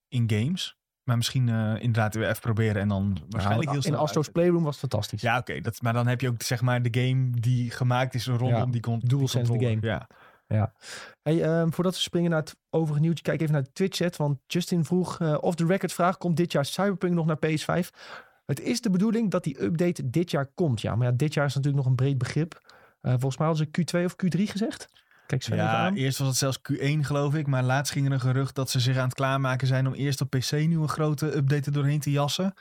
[0.09, 0.77] in games.
[1.05, 4.29] Maar misschien inderdaad weer even proberen en dan waarschijnlijk heel snel in Astro's.
[4.29, 5.21] Playroom was het fantastisch.
[5.21, 5.61] Ja, oké.
[5.61, 8.67] dat maar dan heb je ook zeg maar de game die gemaakt is rondom Ja,
[8.67, 9.79] die, con die game.
[9.81, 10.09] Ja.
[11.23, 14.17] Hey, ehm, voordat we springen naar het overige nieuwtje, kijk even naar de Twitch-chat.
[14.17, 17.91] Want Justin vroeg, eh of de record vraag, komt dit jaar Cyberpunk nog naar PS5?
[18.47, 20.95] Het is de bedoeling dat die update dit jaar komt, ja.
[20.95, 22.61] Maar ja, dit jaar is natuurlijk nog een breed begrip.
[23.01, 24.89] Eh, volgens mij hadden ze Q2 of Q3 gezegd.
[25.27, 27.47] Kijk Sven Ja, eerst was het zelfs Q1 geloof ik.
[27.47, 30.21] Maar laatst ging er een gerucht dat ze zich aan het klaarmaken zijn om eerst
[30.21, 32.55] op PC nu een grote update er doorheen te jassen.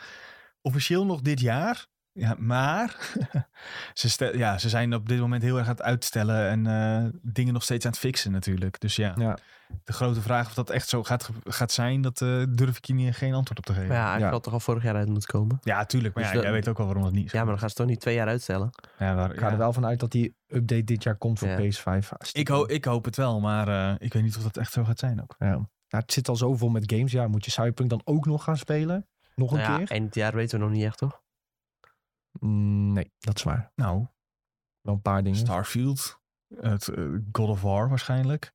[0.61, 1.87] Officieel nog dit jaar.
[2.13, 3.09] Ja, maar
[3.93, 7.09] ze, stel- ja, ze zijn op dit moment heel erg aan het uitstellen en eh,
[7.21, 8.79] dingen nog steeds aan het fixen natuurlijk.
[8.79, 9.37] Dus ja, Ja.
[9.83, 12.93] de grote vraag of dat echt zo gaat, gaat zijn, dat eh, durf ik je
[12.93, 13.87] niet, geen antwoord op te geven.
[13.87, 14.35] Maar ja, Ja, eigenlijk Ja.
[14.35, 15.59] had het toch al vorig jaar uit moeten komen.
[15.87, 16.13] tuurlijk.
[16.13, 17.31] Maar Dus ja, dat- jij weet ook wel waarom dat niet is.
[17.31, 18.69] Ja, maar dan gaan ze toch niet twee jaar uitstellen.
[18.99, 19.51] Ja, waar- Ik ga ja.
[19.51, 21.57] er wel van uit dat die update dit jaar komt voor Ja.
[21.57, 22.09] PS5.
[22.31, 24.83] ik, ho ik hoop het wel, maar eh, ik weet niet of dat echt zo
[24.83, 25.35] gaat zijn ook.
[25.39, 25.47] Ja.
[25.49, 25.65] Nou,
[26.05, 27.11] het zit al zoveel met games.
[27.11, 29.07] Ja, moet je Cyberpunk dan ook nog gaan spelen?
[29.35, 29.87] Nog een Nou ja, keer?
[29.91, 31.21] eind jaar weten we nog niet echt, toch?
[32.39, 33.71] Mm, nee, dat is waar.
[33.75, 34.07] Nou,
[34.81, 35.39] Wel een paar dingen.
[35.39, 36.19] Starfield,
[36.55, 38.53] het eh, God of War waarschijnlijk.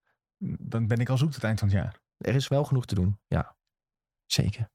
[0.58, 2.00] Dan ben ik al zoek het eind van het jaar.
[2.16, 3.20] Er is wel genoeg te doen.
[3.26, 3.56] Ja,
[4.26, 4.70] zeker.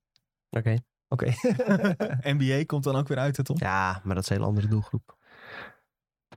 [0.49, 0.77] Oké.
[1.07, 1.25] Oké.
[2.37, 3.57] NBA komt dan ook weer uit, hè, Tom?
[3.59, 5.17] Ja, maar dat is een hele andere doelgroep.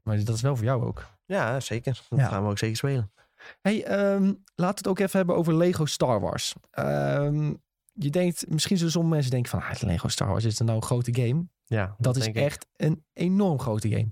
[0.03, 1.07] maar dat is wel voor jou ook.
[1.25, 2.07] Ja, zeker.
[2.09, 2.29] Dat Ja.
[2.29, 3.13] gaan we ook zeker spelen.
[3.61, 4.23] Hey, ehm,
[4.55, 6.55] laten we het ook even hebben over Lego Star Wars.
[6.71, 7.55] Ehm,
[7.99, 10.77] je denkt, misschien zullen sommige mensen denken van, ah, Lego Star Wars is er nou
[10.77, 11.47] een grote game?
[11.65, 12.35] Ja, Dat is ik.
[12.37, 14.09] echt een enorm grote game.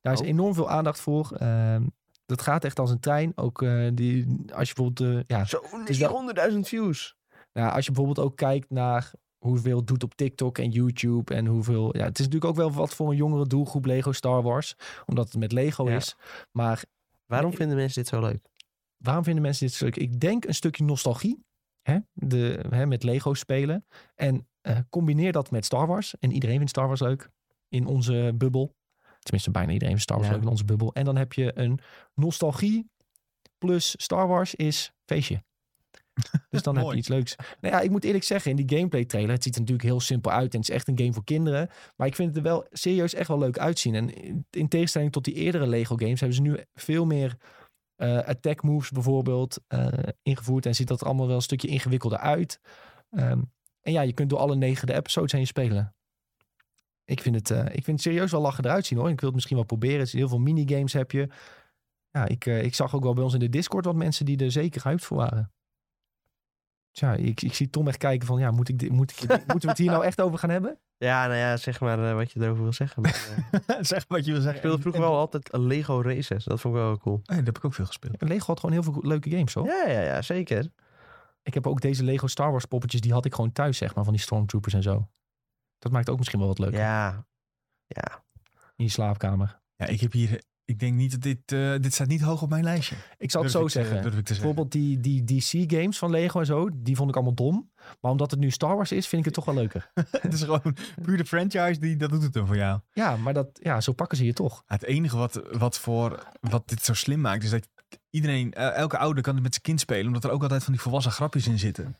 [0.00, 0.26] Daar is Oh.
[0.26, 1.32] enorm veel aandacht voor.
[1.32, 1.86] Ehm,
[2.26, 3.32] dat gaat echt als een trein.
[3.34, 7.16] Ook eh, die, als je bijvoorbeeld, eh, ja, Zo, is wel- 900.000 views.
[7.52, 11.46] nou, als je bijvoorbeeld ook kijkt naar hoeveel het doet op TikTok en YouTube en
[11.46, 14.74] hoeveel, ja, het is natuurlijk ook wel wat voor een jongere doelgroep Lego Star Wars,
[15.06, 15.96] omdat het met Lego Ja.
[15.96, 16.16] is.
[16.52, 16.84] Maar
[17.26, 18.46] Waarom vinden mensen dit zo leuk?
[18.96, 19.96] waarom vinden mensen dit zo leuk?
[19.96, 21.44] Ik denk een stukje nostalgie.
[21.90, 21.98] Hè?
[22.12, 23.86] De, hè, met Lego spelen.
[24.14, 26.18] En eh, combineer dat met Star Wars.
[26.18, 27.30] En iedereen vindt Star Wars leuk.
[27.68, 28.76] In onze bubbel.
[29.18, 30.34] Tenminste, bijna iedereen vindt Star Wars Ja.
[30.34, 30.92] leuk in onze bubbel.
[30.94, 31.78] En dan heb je een
[32.14, 32.90] nostalgie
[33.58, 35.42] plus Star Wars is feestje.
[36.50, 37.36] Dus dan heb je iets leuks.
[37.60, 40.00] Nou ja, ik moet eerlijk zeggen, in die gameplay trailer, het ziet er natuurlijk heel
[40.00, 41.68] simpel uit en het is echt een game voor kinderen.
[41.96, 43.94] Maar ik vind het er wel serieus echt wel leuk uitzien.
[43.94, 44.10] En
[44.50, 47.36] in tegenstelling tot die eerdere Lego games hebben ze nu veel meer
[47.98, 49.88] eh, attack moves bijvoorbeeld eh,
[50.22, 50.66] ingevoerd.
[50.66, 52.60] En ziet dat er allemaal wel een stukje ingewikkelder uit.
[53.10, 53.42] Ehm,
[53.80, 55.94] en ja, je kunt door alle negen de episodes heen spelen.
[57.04, 59.10] Ik vind het, eh, ik vind het serieus wel lachen eruit zien hoor.
[59.10, 60.00] Ik wil het misschien wel proberen.
[60.00, 61.28] Is heel veel minigames heb je.
[62.10, 64.50] Ja, ik, ik zag ook wel bij ons in de Discord wat mensen die er
[64.50, 65.52] zeker hyped voor waren.
[66.90, 69.68] Tja, ik, ik zie Tom echt kijken van, ja, moet ik, moet ik, moeten we
[69.68, 70.78] het hier nou echt over gaan hebben?
[70.98, 73.02] Ja, nou ja, zeg maar eh, wat je erover wil zeggen.
[73.02, 73.36] Maar,
[73.66, 74.58] eh, zeg wat je wil ik zeggen.
[74.58, 76.44] speelde vroeger wel altijd Lego Races.
[76.44, 77.20] Dat vond ik wel cool.
[77.24, 78.22] Nee, dat heb ik ook veel gespeeld.
[78.22, 79.66] Lego had gewoon heel veel leuke games hoor.
[79.66, 80.70] Ja, ja, ja, zeker.
[81.42, 84.04] Ik heb ook deze Lego Star Wars poppetjes, die had ik gewoon thuis zeg maar,
[84.04, 85.08] van die Stormtroopers en zo.
[85.78, 87.26] Dat maakt ook misschien wel wat leuker Ja.
[87.86, 88.24] Ja.
[88.76, 89.60] in je slaapkamer.
[89.76, 90.42] Ja, ik heb hier...
[90.68, 91.52] Ik denk niet dat dit...
[91.52, 92.96] eh, dit staat niet hoog op mijn lijstje.
[93.18, 94.02] Ik zal het Durf zo te- zeggen.
[94.02, 94.54] durf ik te zeggen.
[94.54, 97.70] Bijvoorbeeld die, die DC-games van Lego en zo, die vond ik allemaal dom.
[98.00, 99.90] Maar omdat het nu Star Wars is, vind ik het toch wel leuker.
[100.10, 102.80] het is gewoon puur de franchise, die, dat doet het dan voor jou.
[102.92, 104.62] Ja, maar dat, ja, zo pakken ze je toch.
[104.66, 107.68] Het enige wat, wat, voor, wat dit zo slim maakt, is dat
[108.10, 110.72] iedereen, eh, elke ouder kan het met zijn kind spelen, omdat er ook altijd van
[110.72, 111.96] die volwassen grapjes in zitten.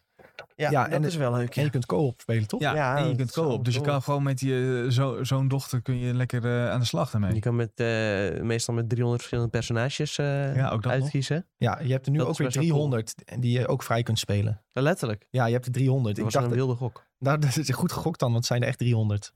[0.58, 1.56] Ja, Ja, dat en is wel leuk.
[1.56, 2.60] En je kunt co-op spelen, toch?
[2.60, 3.64] Ja, Ja, en je kunt co-op.
[3.64, 6.86] Dus je kan gewoon met je zo- zo'n dochter kun je lekker eh, aan de
[6.86, 7.34] slag daarmee.
[7.34, 11.02] Je kan met, eh, meestal met 300 verschillende personages eh, Ja, ook dat nog.
[11.02, 11.46] uitkiezen.
[11.56, 12.76] Ja, je hebt er nu Dat ook weer best wel cool.
[12.88, 14.62] 300 die je ook vrij kunt spelen.
[14.72, 15.26] Ja, letterlijk.
[15.30, 16.16] Ja, je hebt er 300.
[16.16, 17.06] Dat Ik was dacht, een wilde gok.
[17.18, 19.32] nou, dat is goed gegokt dan, want het zijn er echt 300.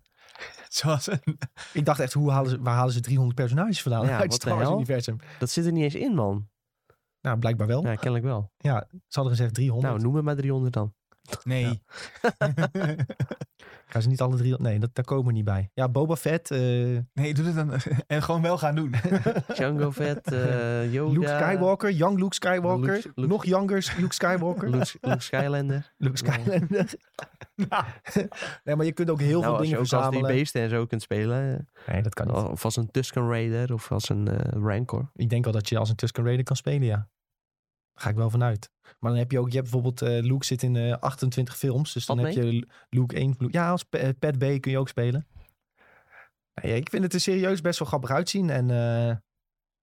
[0.68, 1.38] Zoals een,
[1.72, 4.56] Ik dacht echt, hoe halen ze, waar halen ze 300 personages vandaan Ja, uit Star
[4.56, 5.16] Wars universum?
[5.38, 6.48] Dat zit er niet eens in, man.
[7.20, 7.82] Nou, blijkbaar wel.
[7.84, 8.52] Ja, kennelijk wel.
[8.58, 9.92] Ja, ze hadden gezegd 300.
[9.92, 10.94] Nou, noem het maar 300 dan.
[11.44, 11.82] Nee.
[13.86, 14.70] Gaan ze niet alle 300?
[14.70, 15.70] Nee, dat, daar komen we niet bij.
[15.74, 16.58] Ja, Boba Fett, eh,
[17.12, 17.72] nee, doe het dan.
[18.06, 18.94] En gewoon wel gaan doen.
[19.54, 21.12] Django Fett, eh Yoda.
[21.12, 25.92] Luke Skywalker, young Luke Skywalker, Luke- Luke- nog younger Luke Skywalker, Luke, Luke Skylander.
[25.96, 26.94] Luke Skylander.
[28.64, 30.36] nee, maar je kunt ook heel nou, veel als je dingen ook als die verzamelen.
[30.36, 31.68] beesten en zo kunt spelen.
[31.86, 32.36] Nee, dat kan niet.
[32.36, 35.10] Of als een Tusken Raider of als een eh, Rancor.
[35.14, 37.08] Ik denk wel dat je als een Tusken Raider kan spelen, ja.
[37.94, 38.70] Daar ga ik wel vanuit.
[38.98, 41.92] Maar dan heb je ook, je hebt bijvoorbeeld, eh, Luke zit in eh 28 films.
[41.92, 43.34] Dus dan Wat heb je Luke 1.
[43.38, 45.26] Luke- ja, als P- eh, Pat B kun je ook spelen.
[46.62, 48.50] Nee, ik vind het er serieus best wel grappig uitzien.
[48.50, 49.16] En eh,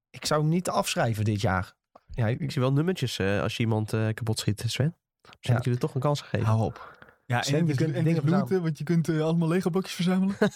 [0.09, 1.73] ik zou hem niet afschrijven dit jaar.
[2.07, 4.95] Ja, ik, Ik zie wel nummertjes eh, als je iemand eh, kapot schiet, Sven.
[5.21, 5.53] Misschien Ja.
[5.53, 6.45] moet je er toch een kans geven.
[6.47, 6.97] Hou op.
[7.25, 10.35] Ja, Sven, en je kunt en hè, want je kunt eh, allemaal Lego blokjes verzamelen.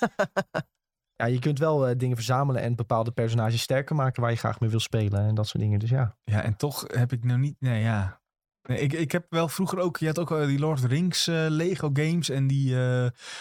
[1.24, 4.60] ja, je kunt wel eh, dingen verzamelen en bepaalde personages sterker maken waar je graag
[4.60, 5.20] mee wil spelen.
[5.20, 5.80] En dat soort dingen.
[5.80, 6.16] Dus ja.
[6.24, 7.56] Ja, en toch heb ik nou niet.
[7.60, 8.22] Nee, ja.
[8.64, 9.98] Nee, ik, ik heb wel vroeger ook.
[9.98, 12.76] Je had ook eh, die Lord Rings eh, Lego games en die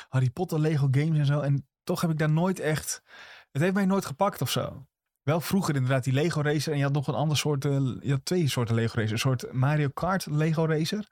[0.09, 1.41] Harry Potter Lego games en zo.
[1.41, 3.03] En toch heb ik daar nooit echt.
[3.53, 4.87] Het heeft mij nooit gepakt of zo.
[5.23, 6.73] Wel vroeger inderdaad die Lego Racer.
[6.73, 7.63] En je had nog een ander soort.
[7.63, 9.13] je had twee soorten Lego Racer.
[9.13, 11.09] Een soort Mario Kart Lego Racer.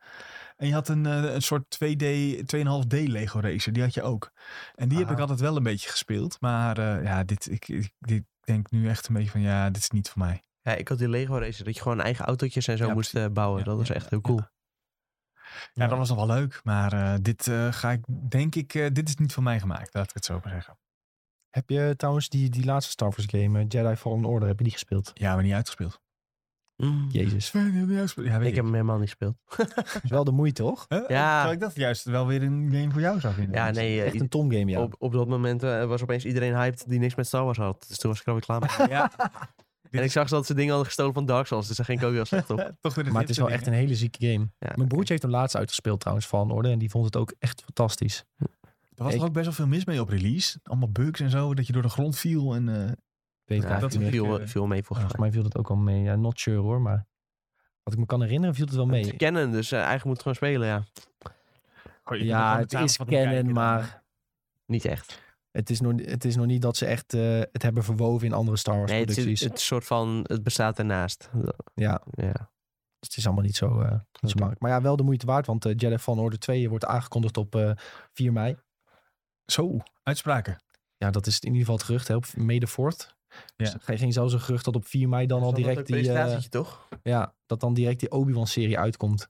[0.61, 2.05] En je had een, eh, een soort 2D,
[2.47, 3.73] 2,5D Lego Racer.
[3.73, 4.33] Die had je ook.
[4.75, 6.41] En die heb ik altijd wel een beetje gespeeld.
[6.41, 9.83] Maar eh, ja, dit, ik, ik, dit denk nu echt een beetje van ja, dit
[9.83, 10.43] is niet voor mij.
[10.63, 13.15] Ja, ik had die Lego Racer, dat je gewoon eigen autootjes en zo Ja, moest
[13.15, 13.59] eh, bouwen.
[13.59, 14.41] Ja, dat was ja, echt heel cool.
[15.73, 16.61] Ja, dat was nog wel leuk.
[16.65, 19.95] Maar eh, dit eh, ga ik, denk ik, eh, dit is niet voor mij gemaakt.
[19.95, 20.79] Laat ik het zo maar zeggen.
[21.51, 24.73] Heb je trouwens die, die laatste Star Wars game, Jedi Fallen Order, heb je die
[24.73, 25.11] gespeeld?
[25.15, 26.01] Ja, maar niet uitgespeeld.
[26.81, 27.07] Mm.
[27.11, 27.51] Jezus.
[27.51, 29.35] Ja, Ik heb hem helemaal niet gespeeld.
[30.03, 30.85] is wel de moeite, toch?
[30.89, 31.09] Huh?
[31.09, 31.51] Ja.
[31.51, 33.55] Ik dat juist wel weer een game voor jou zou vinden.
[33.55, 34.81] Ja, nee, eh, Echt een Tom game, ja.
[34.83, 37.85] op, op dat moment eh, was opeens iedereen hyped die niks met Star Wars had.
[37.89, 38.89] Dus toen was ik er alweer klaar mee.
[38.97, 39.13] Ja,
[39.91, 42.07] En ik zag dat ze dingen hadden gestolen van Dark Souls, dus daar ging ik
[42.07, 42.73] ook heel slecht op.
[42.81, 44.49] toch weer Maar het is wel echt een hele zieke game.
[44.59, 46.73] Ja, Mijn broertje heeft hem laatst uitgespeeld trouwens, Fallen Order.
[46.73, 48.25] En die vond het ook echt fantastisch.
[48.39, 48.47] Er
[49.07, 50.59] was Ik- toch ook best wel veel mis mee op release.
[50.63, 52.55] Allemaal bugs en zo, dat je door de grond viel.
[52.55, 52.93] En, eh,
[53.51, 55.21] Weet ik Ja, dat viel, eh, viel mee volgens Volgens mij.
[55.21, 56.03] mij viel dat ook al mee.
[56.03, 57.07] Ja, not sure hoor, maar
[57.83, 59.01] wat ik me kan herinneren viel het wel Het mee.
[59.05, 60.85] is kennen, dus eh, eigenlijk moet het gewoon spelen, ja.
[62.17, 63.53] Ja, het is kennen, dan.
[63.53, 64.03] maar
[64.67, 65.23] Niet echt.
[65.51, 68.33] het is, nog, het is nog niet dat ze echt eh, het hebben verwoven in
[68.33, 69.49] andere Star Wars Nee, het, is, producties.
[69.49, 71.31] het soort van, het bestaat ernaast.
[71.75, 72.51] Ja, Ja.
[73.01, 74.27] het is allemaal niet zo, eh, niet zo Oké.
[74.27, 74.61] makkelijk.
[74.61, 77.55] Maar ja, wel de moeite waard, want eh Jedi Fallen Order 2 wordt aangekondigd op
[77.55, 77.71] eh
[78.13, 78.57] 4 mei.
[79.47, 80.63] Zo, uitspraken.
[80.97, 83.19] Ja, dat is in ieder geval het gerucht, hè, op May the 4th.
[83.57, 83.79] Dus Ja.
[83.87, 86.49] er ging zelfs een gerucht dat op 4 mei dan al direct die, eh, presentatietje,
[86.51, 86.89] toch?
[87.03, 89.29] ja, dat dan direct die Obi-Wan serie uitkomt.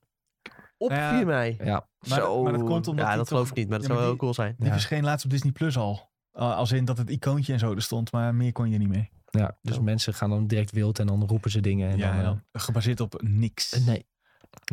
[0.76, 1.56] Op Nou ja, 4 mei.
[1.64, 2.42] Ja, Maar- Zo.
[2.42, 4.10] maar dat komt omdat ja, dat toch- geloof ik niet, maar dat Ja, zou wel
[4.12, 4.54] die- cool zijn.
[4.58, 4.72] Die Ja.
[4.72, 6.10] verscheen laatst op Disney Plus al.
[6.32, 8.88] Uh, als in dat het icoontje en zo er stond, maar meer kon je niet
[8.88, 9.10] mee.
[9.30, 9.82] ja dus Oh.
[9.82, 11.90] mensen gaan dan direct wild en dan roepen ze dingen.
[11.90, 13.84] En ja, dan, eh, dan gebaseerd op niks.
[13.86, 14.06] Nee.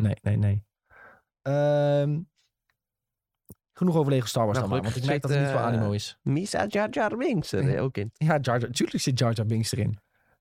[0.01, 0.63] Nee, nee, nee.
[1.41, 2.19] Ehm,
[3.77, 5.59] genoeg over Lego Star Wars Nou, dan maar, want ik merk dat het niet voor
[5.59, 6.17] zit, animo eh, is.
[6.21, 8.11] Misa Jar Jar Binks er eh, ook in.
[8.13, 9.91] Ja, Jar Jar, tuurlijk zit Jar Jar Binks erin.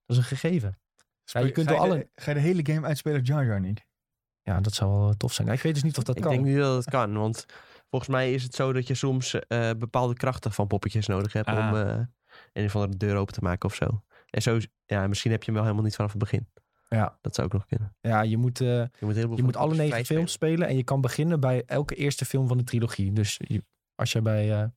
[0.05, 0.79] Dat is een gegeven.
[1.23, 1.99] Ja, je kunt ga, door je alle...
[1.99, 3.85] de, ga je de hele game uitspelen Jar Jar niet?
[4.41, 5.47] Ja, dat zou wel tof zijn.
[5.47, 6.31] Ik weet dus niet of dat ik kan.
[6.31, 7.45] denk niet dat het kan, want
[7.89, 11.47] volgens mij is het zo dat je soms eh, bepaalde krachten van poppetjes nodig hebt
[11.47, 11.67] Ah.
[11.69, 11.99] om eh,
[12.53, 14.03] een of andere deur open te maken of zo.
[14.29, 16.47] En zo, ja, misschien heb je hem wel helemaal niet vanaf het begin.
[16.87, 17.17] Ja.
[17.21, 17.95] Dat zou ook nog kunnen.
[18.01, 20.67] Ja, je moet, eh, Je moet, je alle negen films spelen.
[20.67, 23.11] En je kan beginnen bij elke eerste film van de trilogie.
[23.13, 23.63] Dus je-
[23.95, 24.61] als je bij...
[24.61, 24.67] eh,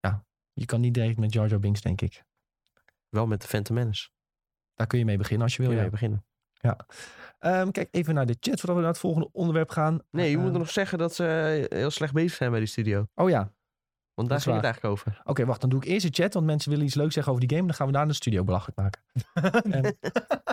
[0.00, 2.24] ja, je kan niet direct met Jar Jar Binks, denk ik.
[3.08, 4.08] Wel met de Phantom Menace.
[4.74, 5.82] Daar kun je mee beginnen als je Wil je ja.
[5.82, 6.24] mee beginnen?
[7.38, 10.00] Ehm, kijk even naar de chat voordat we naar het volgende onderwerp gaan.
[10.10, 13.06] Nee, je Eh, moet nog zeggen dat ze heel slecht bezig zijn bij die studio.
[13.14, 13.52] Oh ja,
[14.20, 15.20] Want daar ging het eigenlijk over.
[15.24, 15.60] Oké, wacht.
[15.60, 17.68] Dan doe ik eerst de chat, want mensen willen iets leuks zeggen over die game.
[17.68, 19.02] Dan gaan we daar in de studio belachelijk maken.
[19.72, 19.98] en,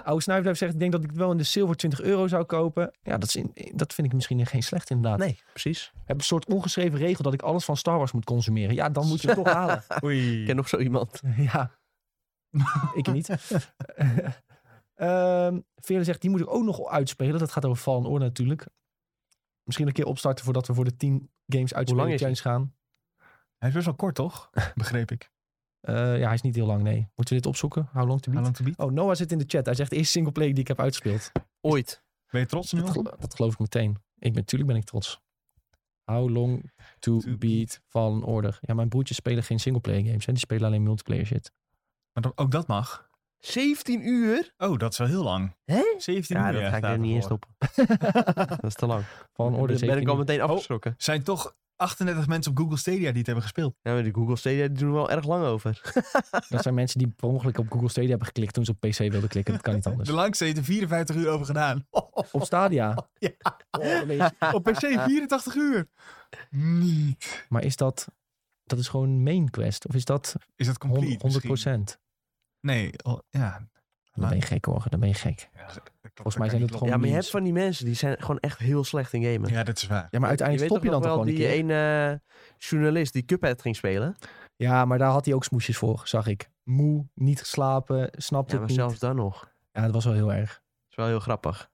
[0.03, 2.43] oude Snuifduif zegt, ik denk dat ik het wel in de zilver 20 euro zou
[2.43, 2.91] kopen.
[3.01, 5.19] Ja, dat, is in, dat vind ik misschien geen slecht inderdaad.
[5.19, 5.91] Nee, precies.
[5.93, 8.75] Ik heb een soort ongeschreven regel dat ik alles van Star Wars moet consumeren.
[8.75, 9.83] Ja, dan moet je het toch halen.
[10.03, 10.39] Oei.
[10.39, 11.21] Ik ken nog zo iemand.
[11.51, 11.71] ja,
[12.93, 13.29] ik niet.
[14.95, 17.39] Ehm Veerle zegt, die moet ik ook nog uitspelen.
[17.39, 18.67] Dat gaat over Fallen Order natuurlijk.
[19.63, 22.75] Misschien een keer opstarten voordat we voor de 10 games uitspelen challenge gaan.
[23.57, 24.49] Hij is best wel kort, toch?
[24.75, 25.31] Begreep ik.
[25.79, 26.97] Eh, ja, hij is niet heel lang, nee.
[27.15, 27.89] Moeten we dit opzoeken?
[27.93, 28.43] How long to How beat?
[28.43, 28.77] long to beat?
[28.89, 29.65] Oh, Noah zit in de chat.
[29.65, 31.31] Hij zegt, eerste singleplayer die ik heb uitgespeeld.
[31.61, 32.03] Ooit.
[32.29, 32.81] Ben je trots nu?
[32.81, 33.89] Dat, dat geloof ik meteen.
[34.19, 35.21] Ik ben, natuurlijk ben ik trots.
[36.03, 38.57] How long to, To beat Fallen Order.
[38.61, 40.25] Ja, mijn broertjes spelen geen singleplayer games.
[40.25, 40.31] Hè.
[40.31, 41.51] Die spelen alleen multiplayer shit.
[42.13, 43.09] Maar ook dat mag.
[43.37, 44.53] 17 uur?
[44.57, 45.55] Oh, dat is wel heel lang.
[45.63, 45.81] Hè?
[45.97, 46.61] 17 Ja, uur.
[46.61, 47.39] dat ga ik er niet in ervoor.
[47.39, 48.45] stoppen.
[48.61, 49.03] dat is te lang.
[49.33, 50.93] Fallen Order Dan ben ik 17 al meteen afgeschrokken.
[50.97, 53.75] zijn toch 38 mensen op Google Stadia die het hebben gespeeld.
[53.81, 55.81] Ja, maar die Google Stadia die doen er wel erg lang over.
[56.49, 58.97] Dat zijn mensen die per ongeluk op Google Stadia hebben geklikt toen ze op PC
[58.97, 59.53] wilden klikken.
[59.53, 60.09] Dat kan niet anders.
[60.09, 61.87] De langste heeft er 54 uur over gedaan.
[62.31, 63.07] Op Stadia.
[63.17, 63.31] Ja.
[63.71, 65.87] Oh, Op PC 84 uur.
[66.49, 67.45] Niet.
[67.49, 68.07] Maar is dat...
[68.63, 69.87] Dat is gewoon main quest?
[69.87, 71.87] Of is dat Is dat complete 100 misschien?
[72.61, 73.67] Nee, oh, ja.
[74.13, 74.85] Dan ben je gek hoor.
[74.89, 75.49] Dan ben je gek.
[75.55, 75.69] Ja,
[76.21, 77.25] Volgens mij zijn het gewoon Ja, maar je memes.
[77.25, 79.49] hebt van die mensen die zijn gewoon echt heel slecht in gamen.
[79.51, 80.07] Ja, dat is waar.
[80.09, 81.55] Ja, maar uiteindelijk stop je dan toch wel gewoon een die keer?
[81.57, 82.21] ene
[82.57, 84.15] journalist die Cuphead ging spelen.
[84.55, 86.49] Ja, maar daar had hij ook smoesjes voor, zag ik.
[86.63, 88.85] Moe, niet geslapen, snapte Ja, maar het niet.
[88.85, 89.51] zelfs dan nog.
[89.71, 90.49] Ja, dat was wel heel erg.
[90.53, 91.69] Dat is wel heel grappig.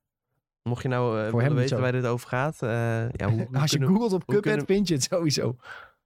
[0.70, 1.82] Mocht je nou eh, hem willen weten zo.
[1.82, 2.62] waar dit over gaat.
[2.62, 2.70] eh,
[3.12, 5.56] ja, hoe, hoe Als je kunnen- googelt op Cuphead, kunnen- vind je het sowieso.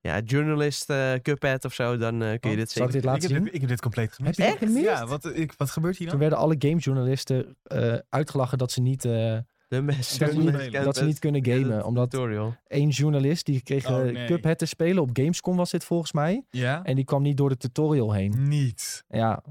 [0.08, 3.01] Ja, journalist eh, Cuphead of zo, dan eh, kun je Oh, dit Zal ik zien.
[3.01, 3.43] dit laten ik, heb zien?
[3.45, 4.38] dit, ik heb dit compleet gemist.
[4.38, 4.86] Heb je gemist?
[4.86, 6.30] Ja, wat, ik, wat gebeurt hier Toen dan?
[6.30, 9.38] werden alle gamejournalisten eh uitgelachen dat ze niet, eh,
[9.68, 11.86] De mensen dat ze niet- niet, dat ze niet kunnen gamen.
[11.86, 12.55] Omdat tutorial.
[12.68, 14.26] één journalist die kreeg Oh, nee.
[14.28, 15.03] Cuphead te spelen.
[15.03, 16.45] Op Gamescom was dit volgens mij.
[16.49, 16.84] Ja?
[16.84, 18.47] En die kwam niet door de tutorial heen.
[18.47, 19.03] Niet.
[19.08, 19.43] Ja,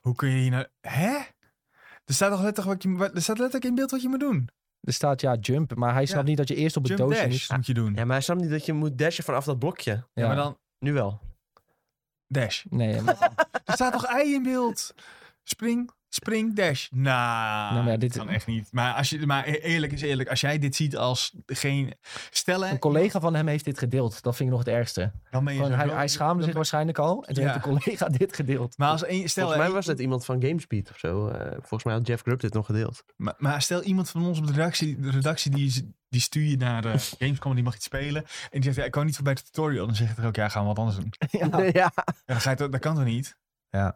[0.00, 0.66] Hoe kun je hier nou...
[0.80, 1.16] Hè?
[2.04, 4.20] Er staat toch letterlijk, wat je, wat- er staat letterlijk in beeld wat je moet
[4.20, 4.48] doen.
[4.82, 5.74] Er staat ja jump.
[5.74, 6.28] Maar hij snapt Ja.
[6.28, 7.56] niet dat je eerst op het Jump doosje dash moet.
[7.56, 7.94] moet je doen.
[7.94, 9.90] Ja, maar hij snapt niet dat je moet dashen vanaf dat blokje.
[9.92, 10.26] Ja, Ja.
[10.26, 11.20] maar dan Nu wel.
[12.26, 12.64] dash.
[12.70, 13.32] Nee, maar-
[13.64, 14.94] Er staat toch ei in beeld?
[15.42, 16.88] Spring, spring, dash.
[16.90, 18.68] Nou, Nou, ja, dit kan echt niet.
[18.72, 21.94] Maar, als je, maar e- eerlijk is eerlijk, als jij dit ziet als geen
[22.30, 24.22] stellen, een collega van hem heeft dit gedeeld.
[24.22, 25.12] Dat vind ik nog het ergste.
[25.30, 27.24] dan ben je Gewoon, hij, hij schaamde zich waarschijnlijk al.
[27.24, 27.52] En toen Ja.
[27.52, 28.78] heeft een collega dit gedeeld.
[28.78, 31.28] Maar als een, stel, Volgens mij eh, was het iemand van GameSpeed of zo.
[31.28, 33.04] Eh, volgens mij had Jeff Grubb dit nog gedeeld.
[33.16, 36.44] Maar, maar stel iemand van ons op de redactie, de redactie die, is- die stuur
[36.44, 38.22] je naar de Gamescom, die mag iets spelen.
[38.24, 39.86] En die zegt, ja, ik kan niet voorbij de tutorial.
[39.86, 41.12] Dan zeg je toch ook, ja, gaan we wat anders doen.
[41.40, 41.58] Ja.
[41.58, 41.70] ja.
[41.72, 41.92] Ja,
[42.26, 43.36] dan ga je, toch- dat kan toch niet?
[43.70, 43.94] Ja.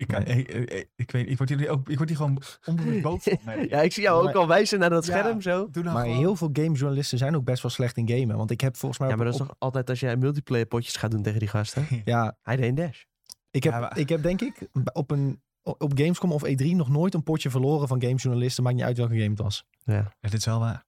[0.00, 0.44] Ik, kan, Nee.
[0.44, 3.68] ik, ik, ik weet, ik word hier ook, ik word hier gewoon onbewust boos van.
[3.68, 5.18] ja, ik zie jou ook al wijzen naar dat Ja.
[5.18, 5.68] scherm zo.
[5.70, 8.36] Doe nou Maar gewoon- heel veel gamejournalisten zijn ook best wel slecht in gamen.
[8.36, 9.08] Want ik heb volgens mij...
[9.08, 11.86] Ja, maar dat is toch altijd als jij multiplayer potjes gaat doen tegen die gasten.
[12.04, 13.02] Ja, Hij deed een dash.
[13.50, 16.88] ik heb, Ja, maar- ik heb denk ik op, een, op Gamescom of E3 nog
[16.88, 18.62] nooit een potje verloren van gamejournalisten.
[18.64, 19.64] Maakt niet uit welke game het was.
[19.84, 19.94] Ja.
[19.94, 20.84] Ja, dit is wel waar.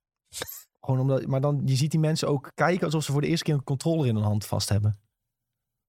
[0.81, 3.45] Gewoon omdat, maar dan, je ziet die mensen ook kijken alsof ze voor de eerste
[3.45, 5.01] keer een controller in hun hand vast hebben.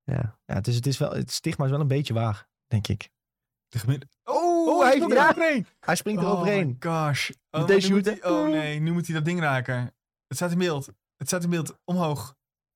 [0.03, 0.37] Ja.
[0.45, 3.09] Ja, het, is, het, is wel, het stigma is wel een beetje waar, denk ik.
[3.69, 4.13] De gemiddelde...
[4.23, 5.65] Oh, Oh, hij heeft- eroverheen.
[5.79, 6.77] Hij springt er Oh overheen.
[6.79, 7.29] gosh.
[7.51, 8.17] Oh, shooten.
[8.21, 9.93] hij- oh nee, nu moet hij dat ding raken.
[10.27, 10.85] Het staat in beeld.
[11.17, 11.77] Het staat in beeld.
[11.83, 12.35] Omhoog.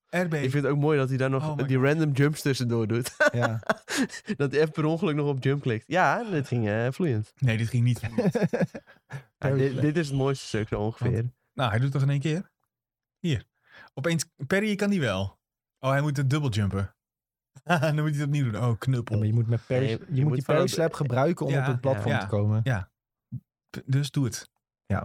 [0.09, 0.33] RB.
[0.33, 3.15] Ik vind het ook mooi dat hij daar nog Oh die random jumps tussendoor doet.
[3.31, 3.59] Ja.
[4.37, 5.83] dat hij even per ongeluk nog op jump klikt.
[5.87, 7.33] Ja, dit ging eh, vloeiend.
[7.37, 8.01] Nee, dit ging niet.
[9.39, 11.31] Ja, Very dit, is het mooiste stuk zo ongeveer.
[11.53, 12.51] nou, hij doet het toch in één keer?
[13.19, 13.45] Hier.
[13.93, 15.39] Opeens, Perry kan die wel.
[15.79, 16.95] Oh, hij moet het dubbel jumpen.
[17.81, 18.61] Dan moet hij het opnieuw doen.
[18.61, 19.17] Oh, Ja, knuppel.
[19.17, 19.75] maar je moet, met je,
[20.11, 22.19] je moet moet die Slap gebruiken om Ja, op het platform ja.
[22.19, 22.61] te komen.
[22.63, 22.89] Ja,
[23.85, 24.49] Dus doe het.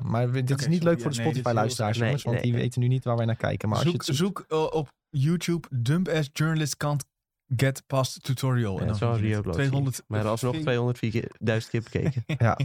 [0.02, 0.88] maar we- dit is niet sorry.
[0.88, 2.22] leuk Ja, voor de nee, Spotify-luisteraars, jongens.
[2.24, 2.62] nee, want die nee.
[2.62, 3.68] weten nu niet waar wij naar kijken.
[3.68, 7.04] Maar als je zoek het zoekt- zoek uh, op YouTube Dump as Journalist Can't
[7.56, 8.74] Get Past Tutorial.
[8.74, 9.56] Ja, en dat is dan wel vind je Rio het.
[9.56, 10.02] Blood 200.
[10.06, 11.30] Maar alsnog 204 keer,
[11.82, 12.22] bekeken.
[12.46, 12.58] Ja.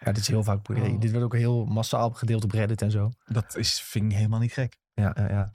[0.00, 0.68] ja, dit is heel vaak.
[0.68, 1.00] Oh.
[1.00, 3.10] Dit wordt ook heel massaal gedeeld op Reddit en zo.
[3.24, 4.78] Dat is, vind ik helemaal niet gek.
[4.94, 5.50] Ja, ja, ja.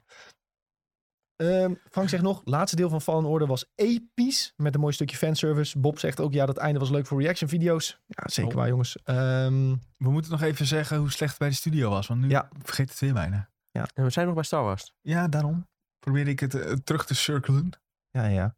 [1.35, 4.53] Ehm, Frank zegt nog, laatste deel van Fallen Order was episch.
[4.55, 5.79] Met een mooi stukje fanservice.
[5.79, 7.99] Bob zegt ook, ja, dat einde was leuk voor reaction video's.
[8.07, 8.57] Ja, zeker Oh.
[8.57, 8.97] waar, jongens.
[9.03, 12.07] Ehm, We moeten nog even zeggen hoe slecht het bij de studio was.
[12.07, 12.49] Want nu Ja.
[12.61, 13.49] vergeet het weer bijna.
[13.71, 14.93] En we zijn nog bij Star Wars.
[15.01, 15.67] Ja, daarom
[15.99, 17.69] probeer ik het eh, terug te cirkelen.
[18.11, 18.55] ja, ja.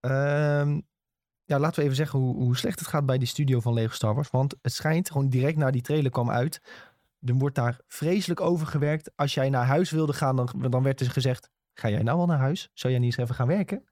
[0.00, 0.80] Ehm,
[1.44, 3.92] ja, laten we even zeggen hoe, hoe slecht het gaat bij die studio van Lego
[3.94, 4.30] Star Wars.
[4.30, 6.60] Want het schijnt, gewoon direct na die trailer kwam uit...
[7.20, 9.10] Er wordt daar vreselijk over gewerkt.
[9.16, 11.50] Als jij naar huis wilde gaan, dan, dan werd er gezegd...
[11.74, 12.70] Ga jij nou wel naar huis?
[12.72, 13.84] Zou jij niet eens even gaan werken?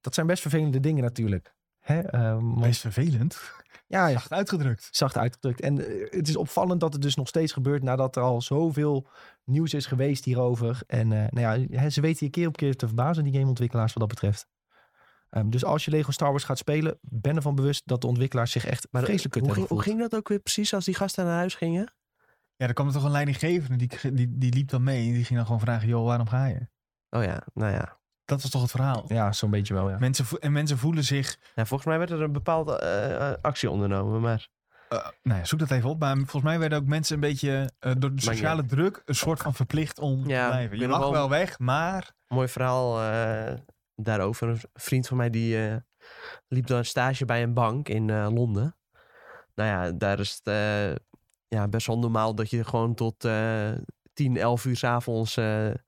[0.00, 1.54] Dat zijn best vervelende dingen natuurlijk.
[1.78, 2.00] Hè?
[2.00, 3.40] ehm, want- Wees vervelend.
[3.86, 4.88] ja, Zacht uitgedrukt.
[4.90, 5.60] zacht uitgedrukt.
[5.60, 9.06] En eh, het is opvallend dat het dus nog steeds gebeurt nadat er al zoveel
[9.44, 10.80] nieuws is geweest hierover.
[10.86, 13.92] En eh, nou ja, hè, ze weten je keer op keer te verbazen, die gameontwikkelaars
[13.92, 14.46] wat dat betreft.
[15.30, 18.52] Ehm, dus als je Lego Star Wars gaat spelen, ben ervan bewust dat de ontwikkelaars
[18.52, 20.84] zich echt Maar vreselijk kut hoe, hebben ging, hoe ging dat ook weer precies als
[20.84, 21.92] die gasten naar huis gingen?
[22.56, 23.86] Ja, er kwam er toch een leidinggevende.
[23.86, 25.06] Die, die, die liep dan mee.
[25.06, 26.68] En die ging dan gewoon vragen, joh, waarom ga je?
[27.10, 27.96] Oh ja, nou ja.
[28.24, 29.04] Dat was toch het verhaal?
[29.08, 29.98] Ja, zo'n beetje wel, ja.
[29.98, 31.36] Mensen, vo- en mensen voelen zich...
[31.54, 31.66] ja.
[31.66, 34.48] Volgens mij werd er een bepaalde eh, eh, actie ondernomen, maar...
[34.88, 35.98] eh, nou ja, zoek dat even op.
[36.00, 39.02] Maar volgens mij werden ook mensen een beetje eh, door de sociale druk...
[39.04, 40.74] een soort van verplicht om Ja, te blijven.
[40.74, 42.12] Je ben mag wel wel- weg, maar...
[42.28, 43.54] Mooi verhaal eh,
[43.94, 44.48] daarover.
[44.48, 45.76] Een vriend van mij die eh,
[46.48, 48.76] liep dan stage bij een bank in eh, Londen.
[49.54, 50.94] Nou ja, daar is het eh,
[51.48, 53.70] ja, best wel normaal dat je gewoon tot eh
[54.12, 55.78] 10, 11 uur s'avonds avonds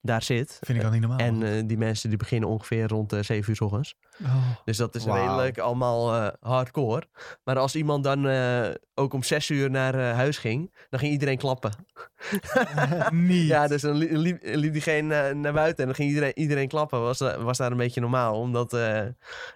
[0.00, 0.58] daar zit.
[0.60, 1.18] Vind ik al niet normaal.
[1.18, 3.94] En eh, die mensen die beginnen ongeveer rond uh, 7 uur s ochtends.
[4.24, 4.34] Oh.
[4.64, 5.16] Dus dat is Wauw.
[5.26, 7.02] redelijk allemaal eh, hardcore.
[7.44, 11.12] Maar als iemand dan eh, ook om 6 uur naar eh, huis ging, dan ging
[11.12, 11.72] iedereen klappen.
[13.10, 13.46] niet.
[13.46, 16.68] Ja, dus dan li- liep, liep diegene eh, naar buiten en dan ging iedereen, iedereen
[16.68, 17.00] klappen.
[17.00, 18.40] Was, was daar een beetje normaal.
[18.40, 19.00] Omdat, eh,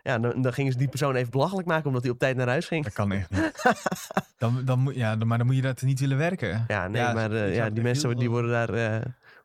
[0.03, 2.49] ja, dan, dan gingen ze die persoon even belachelijk maken omdat hij op tijd naar
[2.49, 2.85] huis ging.
[2.85, 3.53] Dat kan echt niet.
[4.39, 6.65] dan, dan, moet- ja, dan, maar dan moet je dat niet willen werken.
[6.69, 9.01] Ja, nee, Ja, maar eh, ja, die mensen die worden daar eh,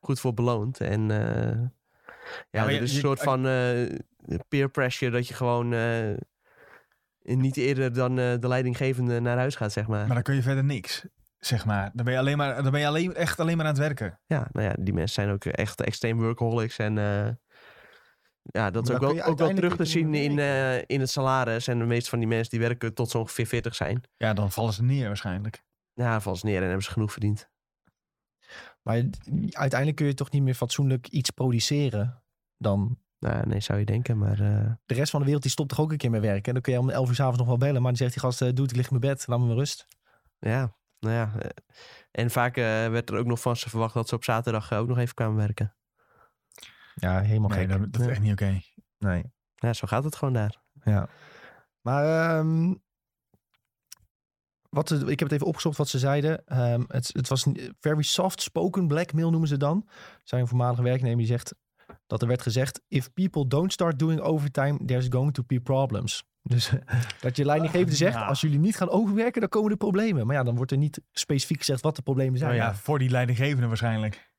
[0.08, 0.80] goed voor beloond.
[0.82, 1.68] En eh,
[2.50, 3.90] ja, je- is een je- soort van eh,
[4.48, 6.14] peer pressure dat je gewoon eh,
[7.22, 10.06] niet eerder dan de leidinggevende naar huis gaat, zeg maar.
[10.06, 11.06] Maar dan kun je verder niks,
[11.40, 11.92] zeg maar.
[11.94, 14.20] Dan ben je, alleen maar, dan ben je alleen, echt alleen maar aan het werken.
[14.26, 16.78] Ja, nou ja, die mensen zijn ook echt extreem workaholics.
[16.78, 16.94] En
[18.42, 20.40] ja, dat is ook wel, ook wel terug te zien in,
[20.88, 21.68] in het salaris.
[21.68, 24.02] En de meeste van die mensen die werken tot ze ongeveer 40 zijn.
[24.18, 25.64] Ja, dan vallen ze neer waarschijnlijk.
[25.94, 27.50] Ja, vallen ze neer en hebben ze genoeg verdiend.
[28.88, 29.04] Maar
[29.52, 32.24] uiteindelijk kun je toch niet meer fatsoenlijk iets produceren
[32.58, 32.98] dan...
[33.20, 34.40] Nou, nee, zou je denken, maar...
[34.40, 36.44] eh, De rest van de wereld die stopt toch ook een keer met werken.
[36.46, 37.74] En dan kun je om 11 uur s'avonds nog wel bellen.
[37.82, 39.46] Maar dan zegt die gast, eh, doe het, ik lig in mijn bed, laat me
[39.46, 39.88] maar rust.
[40.40, 41.32] ja, nou ja.
[41.40, 41.50] eh,
[42.12, 44.88] en vaak eh, werd er ook nog van ze verwacht dat ze op zaterdag ook
[44.88, 45.76] nog even kwamen werken.
[46.96, 47.70] Ja, helemaal Nee, gek.
[47.70, 48.62] dat, dat is echt niet oké.
[48.98, 49.24] Nee.
[49.56, 50.62] Ja, zo gaat het gewoon daar.
[50.84, 51.10] Ja.
[51.82, 52.74] Maar ehm,
[54.70, 56.46] wat ik heb het even opgezocht wat ze zeiden.
[56.46, 59.88] Ehm, het, het was een very soft spoken blackmail noemen ze dan.
[60.24, 61.54] Zijn een voormalige werknemer die zegt
[62.08, 66.24] dat er werd gezegd: if people don't start doing overtime, there's going to be problems.
[66.48, 66.72] Dus
[67.20, 68.26] dat je leidinggevende zegt: Ja.
[68.26, 70.26] als jullie niet gaan overwerken, dan komen er problemen.
[70.28, 72.58] Maar ja, dan wordt er niet specifiek gezegd wat de problemen zijn.
[72.58, 74.36] Nou ja, voor die leidinggevende waarschijnlijk.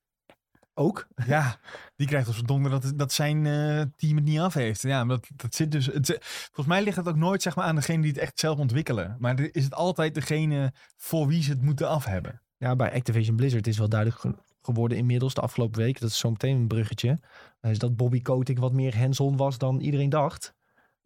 [0.78, 1.06] Ook.
[1.26, 1.56] Ja,
[1.96, 4.82] die krijgt op zijn donder dat, dat zijn eh, team het niet af heeft.
[4.82, 5.86] Ja, maar dat, dat zit dus.
[5.86, 8.58] Het, volgens mij ligt het ook nooit zeg maar, aan degene die het echt zelf
[8.58, 9.16] ontwikkelen.
[9.18, 12.42] Maar is het altijd degene voor wie ze het moeten af hebben.
[12.56, 16.00] Ja, bij Activision Blizzard is wel duidelijk ge- geworden inmiddels de afgelopen week.
[16.00, 17.20] Dat is zo meteen een bruggetje.
[17.60, 20.54] eh, Is dat Bobby Kotick wat meer hands-on was dan iedereen dacht.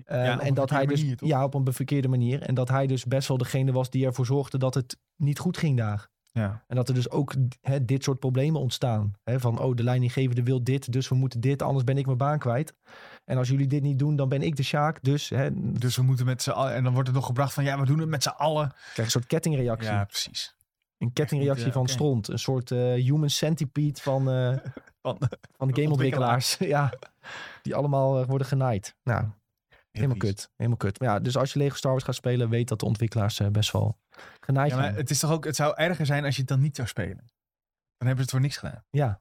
[0.04, 2.86] Ehm, Ja, en dat hij dus manier, ja op een verkeerde manier en dat hij
[2.86, 6.10] dus best wel degene was die ervoor zorgde dat het niet goed ging daar.
[6.32, 6.64] Ja.
[6.66, 9.12] En dat er dus ook hè, dit soort problemen ontstaan.
[9.24, 12.18] Hè, van oh de leidinggevende wil dit, dus we moeten dit, anders ben ik mijn
[12.18, 12.74] baan kwijt.
[13.24, 15.02] En als jullie dit niet doen, dan ben ik de Sjaak.
[15.02, 16.74] Dus hè, krijg Dus we moeten met z'n allen.
[16.74, 18.72] En dan wordt er nog gebracht van ja, we doen het met z'n allen.
[18.94, 19.90] je een soort kettingreactie.
[19.90, 20.56] Ja, precies.
[20.98, 22.28] Een kettingreactie van stront.
[22.28, 24.56] Een soort eh, human centipede van, eh,
[25.02, 25.18] Van-
[25.56, 26.56] van de gameontwikkelaars.
[26.74, 26.92] ja,
[27.62, 28.96] die allemaal eh, worden genaaid.
[29.02, 29.26] Nou,
[29.90, 30.28] helemaal vies.
[30.28, 30.50] kut.
[30.56, 31.00] Helemaal kut.
[31.00, 33.72] Maar ja, dus als je Lego Star Wars gaat spelen, weet dat de ontwikkelaars best
[33.72, 33.98] wel
[34.44, 36.60] genaaid Ja, maar het, is toch ook, het zou erger zijn als je het dan
[36.60, 37.30] niet zou spelen.
[37.96, 38.84] Dan hebben ze het voor niks gedaan.
[38.90, 39.20] Ja,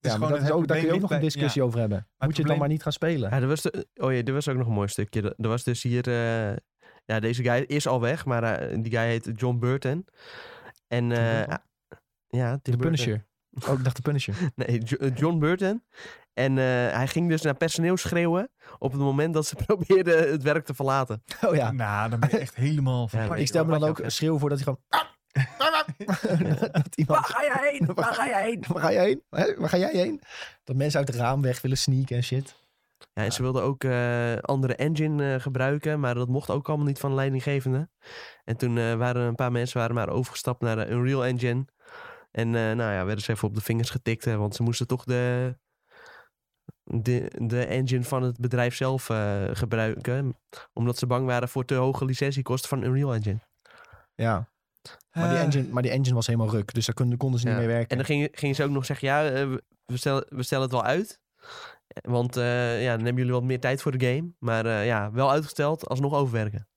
[0.00, 2.08] ja maar dat is ook, daar kun je ook nog een discussie over hebben.
[2.18, 3.30] Moet je het dan maar niet gaan spelen?
[3.30, 5.22] Ja, er was de, oh ja, er was ook nog een mooi stukje.
[5.22, 6.08] Er er was dus hier...
[6.08, 6.56] eh,
[7.04, 10.06] ja, deze guy is al weg, maar eh, die guy heet John Burton.
[10.86, 11.12] En...
[11.12, 11.56] eh,
[12.28, 12.80] ja, Tim De Burton.
[12.80, 13.26] Punisher.
[13.68, 14.34] Oh, ik dacht de Punisher.
[14.54, 15.84] Nee, Jo- John Burton.
[16.38, 16.64] En eh,
[16.96, 20.74] hij ging dus naar personeel schreeuwen op het moment dat ze probeerden het werk te
[20.74, 21.22] verlaten.
[21.46, 21.70] Oh ja.
[21.70, 23.34] Nou, dan ben je echt helemaal van Ja.
[23.34, 25.06] Ik stel me dan ook schreeuwen voor dat hij gewoon...
[26.72, 27.26] dat iemand...
[27.26, 27.94] ga jij heen?
[27.94, 28.64] Waar ga jij heen?
[28.66, 29.22] Waar ga jij heen?
[29.30, 29.54] Hè?
[29.56, 30.20] Waar ga jij heen?
[30.64, 32.56] Dat mensen uit het raam weg willen sneaken en shit.
[33.12, 36.86] Ja, en ze wilden ook eh, andere engine eh, gebruiken, maar dat mocht ook allemaal
[36.86, 37.88] niet van de leidinggevende.
[38.44, 41.64] En toen eh, waren een paar mensen waren maar overgestapt naar de Unreal Engine.
[42.30, 44.86] En eh, nou ja, werden ze even op de vingers getikt, hè, want ze moesten
[44.86, 45.56] toch de,
[46.90, 50.36] de, de engine van het bedrijf zelf eh, gebruiken.
[50.72, 53.38] Omdat ze bang waren voor te hoge licentiekosten van Unreal Engine.
[54.14, 54.48] Ja.
[55.12, 56.74] Maar, die Eh, engine, maar die engine was helemaal ruk.
[56.74, 57.88] Dus daar konden, konden ze niet mee werken.
[57.88, 59.48] En dan gingen, gingen ze ook nog zeggen, ja, eh,
[59.84, 61.20] we- stellen, we stellen het wel uit.
[62.02, 64.32] Want eh, ja, dan hebben jullie wat meer tijd voor de game.
[64.38, 66.68] Maar eh, ja, wel uitgesteld, alsnog overwerken.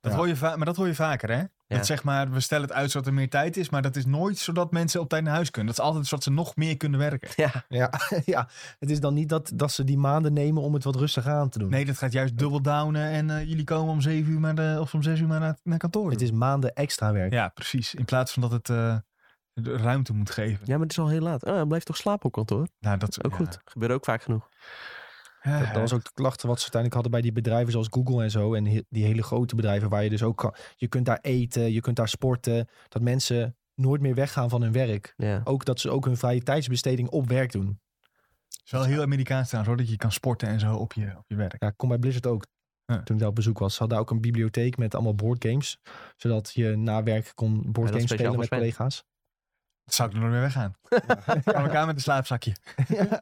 [0.00, 0.18] Dat Ja.
[0.18, 1.42] hoor je maar dat hoor je vaker, hè?
[1.68, 1.76] Ja.
[1.76, 4.06] Dat zeg maar, we stellen het uit zodat er meer tijd is, maar dat is
[4.06, 5.74] nooit zodat mensen op tijd naar huis kunnen.
[5.74, 7.28] Dat is altijd zodat ze nog meer kunnen werken.
[7.36, 7.90] Ja, Ja,
[8.24, 8.48] ja,
[8.78, 11.48] het is dan niet dat, dat ze die maanden nemen om het wat rustig aan
[11.48, 11.70] te doen.
[11.70, 14.76] Nee, dat gaat juist dubbel downen en eh, jullie komen om zeven uur maar de,
[14.80, 16.10] of om zes uur maar naar, naar kantoor.
[16.10, 17.32] Het is maanden extra werk.
[17.32, 17.94] Ja, precies.
[17.94, 18.96] In plaats van dat het eh,
[19.62, 20.60] ruimte moet geven.
[20.64, 21.44] ja, maar het is al heel laat.
[21.44, 22.68] Ah, blijf toch slapen op kantoor?
[22.80, 23.36] Nou, dat is Ook ja.
[23.36, 23.58] goed.
[23.64, 24.48] Gebeurt ook vaak genoeg.
[25.46, 27.88] Ja, Dat, dat was ook de klachten wat ze uiteindelijk hadden bij die bedrijven zoals
[27.90, 28.54] Google en zo.
[28.54, 30.54] En he- die hele grote bedrijven waar je dus ook kan.
[30.76, 32.68] Je kunt daar eten, je kunt daar sporten.
[32.88, 35.14] Dat mensen nooit meer weggaan van hun werk.
[35.16, 35.40] Ja.
[35.44, 37.80] Ook dat ze ook hun vrije tijdsbesteding op werk doen.
[38.48, 41.14] Het is wel heel Amerikaans trouwens, hoor, dat je kan sporten en zo op je,
[41.18, 41.56] op je werk.
[41.62, 42.46] Ja, kom bij Blizzard ook.
[42.84, 43.02] Ja.
[43.02, 43.72] Toen ik daar op bezoek was.
[43.74, 45.78] Ze hadden ook een bibliotheek met allemaal boardgames.
[46.16, 49.04] Zodat je na werk kon boardgames spelen met collega's.
[49.84, 50.74] Dat zou ik er nooit meer weggaan.
[51.56, 52.52] Aan elkaar met een slaapzakje.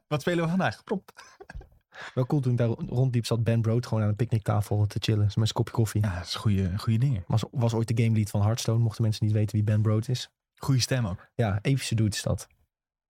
[0.07, 0.85] Wat spelen we vandaag?
[0.85, 1.13] Prop.
[2.15, 5.23] Wel cool toen ik daar rondliep zat Ben Brood gewoon aan een picknicktafel te chillen.
[5.25, 6.03] Met zijn kopje koffie.
[6.03, 7.25] Ja, dat is goede, goede dingen.
[7.27, 8.79] Was, was ooit de game lead van Hearthstone.
[8.79, 10.31] Mochten mensen niet weten wie Ben Brood is.
[10.57, 11.29] Goede stem ook.
[11.35, 12.47] Ja, epische dude is dat.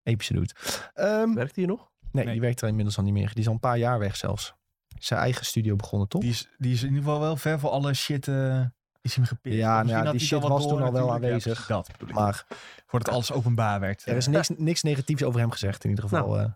[0.02, 0.54] Epische dude.
[0.94, 1.90] Ehm, Werkt hij nog?
[2.10, 2.32] nee, Nee.
[2.32, 3.28] die werkt er inmiddels al niet meer.
[3.28, 4.54] Die is al een paar jaar weg zelfs.
[4.98, 6.20] Zijn eigen studio begonnen, toch?
[6.20, 8.28] Die is, die is in ieder geval wel ver voor alle shit.
[8.28, 8.60] eh
[9.02, 9.56] is hem gepikt.
[9.56, 11.06] Ja, nou ja, die shit was toen al wel.
[11.06, 11.66] Ja, aanwezig.
[11.66, 12.14] dat bedoel ik.
[12.14, 12.46] Maar
[12.86, 14.06] Voordat alles openbaar werd.
[14.06, 16.38] er is Eh, niks, niks negatiefs over hem gezegd in ieder geval.
[16.40, 16.46] eh.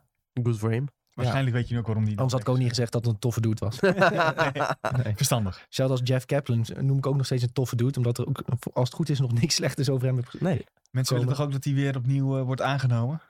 [0.43, 0.89] Good for him.
[1.22, 2.14] Waarschijnlijk weet je nu ook waarom die.
[2.16, 3.80] anders had ik ook niet gezegd dat het een toffe dude was.
[5.04, 5.16] Nee.
[5.16, 5.66] Verstandig.
[5.68, 7.96] Zelfs als Jeff Kaplan noem ik ook nog steeds een toffe dude.
[7.98, 8.42] Omdat er ook,
[8.72, 10.44] als het goed is, nog niks slechts over hem heb gezegd.
[10.44, 10.64] Nee.
[10.90, 13.20] Mensen willen toch ook dat hij weer opnieuw eh, wordt aangenomen?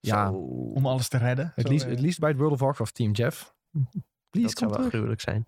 [0.00, 0.32] Ja, Zo.
[0.74, 1.52] Om alles te redden?
[1.54, 3.54] het Zo, liefst, eh, het liefst bij het World of Warcraft team, Jeff.
[4.30, 5.46] Please, Dat zou wel gruwelijk zijn.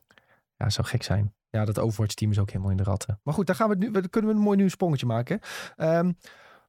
[0.56, 1.34] Ja, dat zou gek zijn.
[1.50, 3.20] Ja, dat Overwatch team is ook helemaal in de ratten.
[3.22, 5.40] Maar goed, daar gaan we het nu, we- kunnen we een mooi nieuw sprongetje maken.
[5.76, 6.12] Ehm,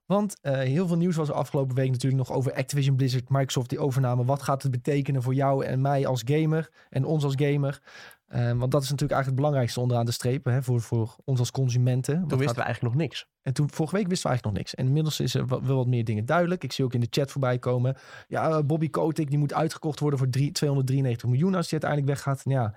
[0.07, 3.79] want eh, heel veel nieuws was afgelopen week natuurlijk nog over Activision Blizzard, Microsoft, die
[3.79, 4.25] overname.
[4.25, 7.81] Wat gaat het betekenen voor jou en mij als gamer en ons als gamer?
[8.27, 11.39] Ehm, want dat is natuurlijk eigenlijk het belangrijkste onderaan de streep hè, voor, voor ons
[11.39, 12.13] als consumenten.
[12.13, 13.27] Wat Toen gaat- wisten we eigenlijk nog niks.
[13.41, 14.75] En toen, vorige week wisten we eigenlijk nog niks.
[14.75, 16.63] En inmiddels is er wel, wel wat meer dingen duidelijk.
[16.63, 17.95] Ik zie ook in de chat voorbij komen.
[18.27, 22.11] Ja, eh, Bobby Kotick, die moet uitgekocht worden voor drie- 293 miljoen als hij uiteindelijk
[22.11, 22.41] weggaat.
[22.45, 22.73] Ja,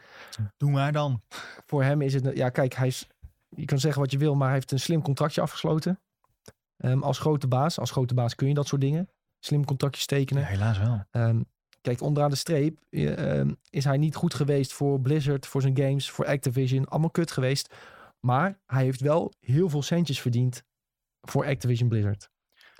[0.56, 1.22] Doe maar dan.
[1.66, 2.30] voor hem is het...
[2.36, 3.08] Ja, kijk, hij is...
[3.48, 6.00] Je kan zeggen wat je wil, maar hij heeft een slim contractje afgesloten.
[6.80, 7.78] Ehm, als grote baas.
[7.78, 9.08] Als grote baas kun je dat soort dingen.
[9.38, 10.42] Slim contractjes tekenen.
[10.42, 11.04] Ja, helaas wel.
[11.10, 11.42] Ehm,
[11.80, 15.76] kijk, onderaan de streep eh, ehm, is hij niet goed geweest voor Blizzard, voor zijn
[15.76, 16.84] games, voor Activision.
[16.84, 17.74] Allemaal kut geweest.
[18.20, 20.62] Maar hij heeft wel heel veel centjes verdiend
[21.20, 22.30] voor Activision Blizzard.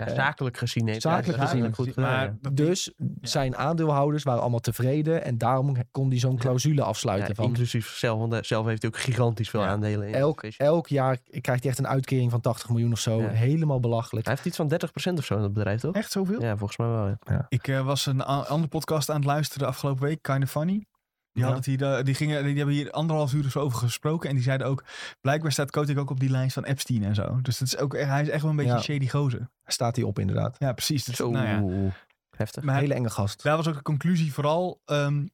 [0.01, 2.38] Ja, Eh, zakelijk gezien heeft hij zakelijk gezien, eigenlijk goed gedaan.
[2.42, 5.24] maar Dus zijn aandeelhouders waren allemaal tevreden.
[5.24, 7.28] En daarom kon hij zo'n clausule afsluiten.
[7.28, 9.66] Ja, van inclusief zelf, want hij- zelf heeft hij ook gigantisch veel Ja.
[9.68, 10.14] aandelen in.
[10.14, 13.20] elk, elk jaar krijgt hij echt een uitkering van 80 miljoen of zo.
[13.20, 13.28] Ja.
[13.28, 14.26] Helemaal belachelijk.
[14.26, 15.94] Hij heeft iets van 30% of zo in het bedrijf, toch?
[15.94, 16.42] Echt zoveel?
[16.42, 17.16] Ja, volgens mij wel.
[17.26, 17.46] Ja.
[17.48, 20.84] Ik eh, was een andere podcast aan het luisteren afgelopen week, Kind of Funny.
[21.33, 21.51] Die, Ja.
[21.51, 24.28] hadden het hier, eh, die, gingen, die hebben hier anderhalf uur of zo over gesproken.
[24.28, 24.85] En die zeiden ook,
[25.20, 27.39] blijkbaar staat Kotick ook op die lijst van Epstein en zo.
[27.43, 28.76] Dus dat is ook, echt- hij is echt wel een beetje Ja.
[28.78, 29.51] een shady gozer.
[29.64, 30.57] Staat hij op inderdaad.
[30.59, 31.05] Ja, precies.
[31.05, 31.91] Zo nou ja.
[32.37, 32.62] heftig.
[32.62, 33.43] Maar Hele enge gast.
[33.43, 34.81] daar was ook de conclusie vooral.
[34.85, 35.26] ehm,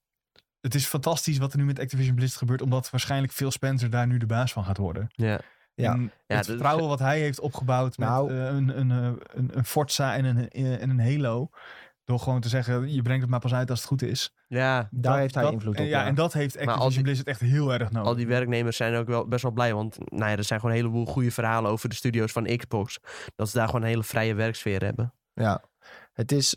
[0.60, 2.62] het is fantastisch wat er nu met Activision Blizzard gebeurt.
[2.62, 5.06] Omdat waarschijnlijk Phil Spencer daar nu de baas van gaat worden.
[5.08, 5.40] Ja.
[5.74, 5.92] Ja.
[5.92, 8.30] En Ja, het is- vertrouwen wat hij heeft opgebouwd met Nou.
[8.30, 11.50] eh, een, een, eh, een, een Forza en een, eh, en een Halo.
[12.06, 14.34] Door gewoon te zeggen, je brengt het maar pas uit als het goed is.
[14.48, 15.84] Ja, Daar Dat- heeft hij dat- invloed op.
[15.84, 16.06] Ja, ja.
[16.06, 18.08] en dat heeft Activision die- Blizzard echt heel erg nodig.
[18.08, 19.74] al die werknemers zijn ook wel best wel blij.
[19.74, 22.98] Want nou ja, er zijn gewoon een heleboel goede verhalen over de studio's van Xbox.
[23.36, 25.14] Dat ze daar gewoon een hele vrije werksfeer hebben.
[25.32, 25.62] Ja,
[26.12, 26.56] het is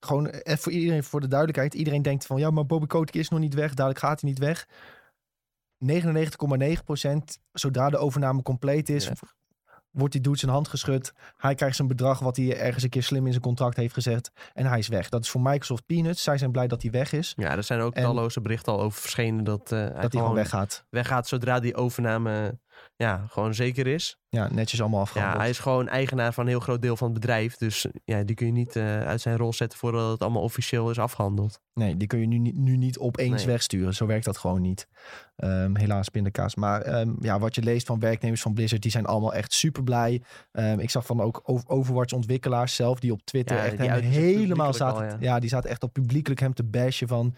[0.00, 1.74] gewoon even voor iedereen, voor de duidelijkheid.
[1.74, 3.74] Iedereen denkt van ja, maar Bobby Kotick is nog niet weg.
[3.74, 4.66] Dadelijk gaat hij niet weg.
[5.78, 9.12] 99,9% zodra de overname compleet is, Ja.
[9.90, 11.12] Wordt die dude zijn hand geschud.
[11.36, 14.30] Hij krijgt zijn bedrag wat hij ergens een keer slim in zijn contract heeft gezet.
[14.54, 15.08] En hij is weg.
[15.08, 16.22] Dat is voor Microsoft peanuts.
[16.22, 17.32] Zij zijn blij dat hij weg is.
[17.36, 20.02] Ja, er zijn ook En- talloze berichten al over verschenen dat, eh, hij dat hij
[20.02, 20.84] gewoon gewoon weggaat.
[20.90, 22.58] weggaat zodra die overname
[22.96, 24.18] ja, gewoon zeker is.
[24.28, 25.40] Ja, netjes allemaal Ja, afgehandeld.
[25.40, 27.56] hij is gewoon eigenaar van een heel groot deel van het bedrijf.
[27.56, 30.90] Dus ja, die kun je niet eh, uit zijn rol zetten voordat het allemaal officieel
[30.90, 31.60] is afgehandeld.
[31.74, 33.46] Nee, die kun je nu, niet- nu niet opeens Nee.
[33.46, 33.94] wegsturen.
[33.94, 34.86] Zo werkt dat gewoon niet.
[35.36, 36.54] Ehm, helaas pindakaas.
[36.54, 39.82] Maar ehm, ja, wat je leest van werknemers van Blizzard, die zijn allemaal echt super
[39.82, 40.22] blij.
[40.52, 44.00] Ehm, ik zag van ook Over- Overwatch ontwikkelaars zelf, die op Twitter Ja, echt hem
[44.00, 45.02] helemaal zaten.
[45.02, 45.16] al, ja.
[45.20, 45.38] ja.
[45.38, 47.34] die zaten echt op publiekelijk hem te bashen van...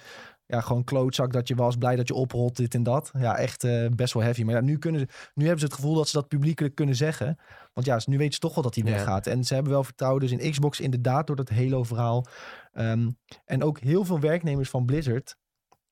[0.52, 3.10] Ja, gewoon klootzak dat je was, blij dat je oprolt, dit en dat.
[3.18, 4.42] Ja, echt eh, best wel heavy.
[4.42, 6.94] Maar ja, nu, kunnen ze, nu hebben ze het gevoel dat ze dat publiekelijk kunnen
[6.96, 7.36] zeggen.
[7.72, 8.90] Want ja, nu weten ze toch wel dat hij Ja.
[8.90, 9.26] weggaat.
[9.26, 12.26] En ze hebben wel vertrouwen dus in Xbox inderdaad door dat Halo-verhaal.
[12.72, 13.10] Ehm,
[13.44, 15.36] en ook heel veel werknemers van Blizzard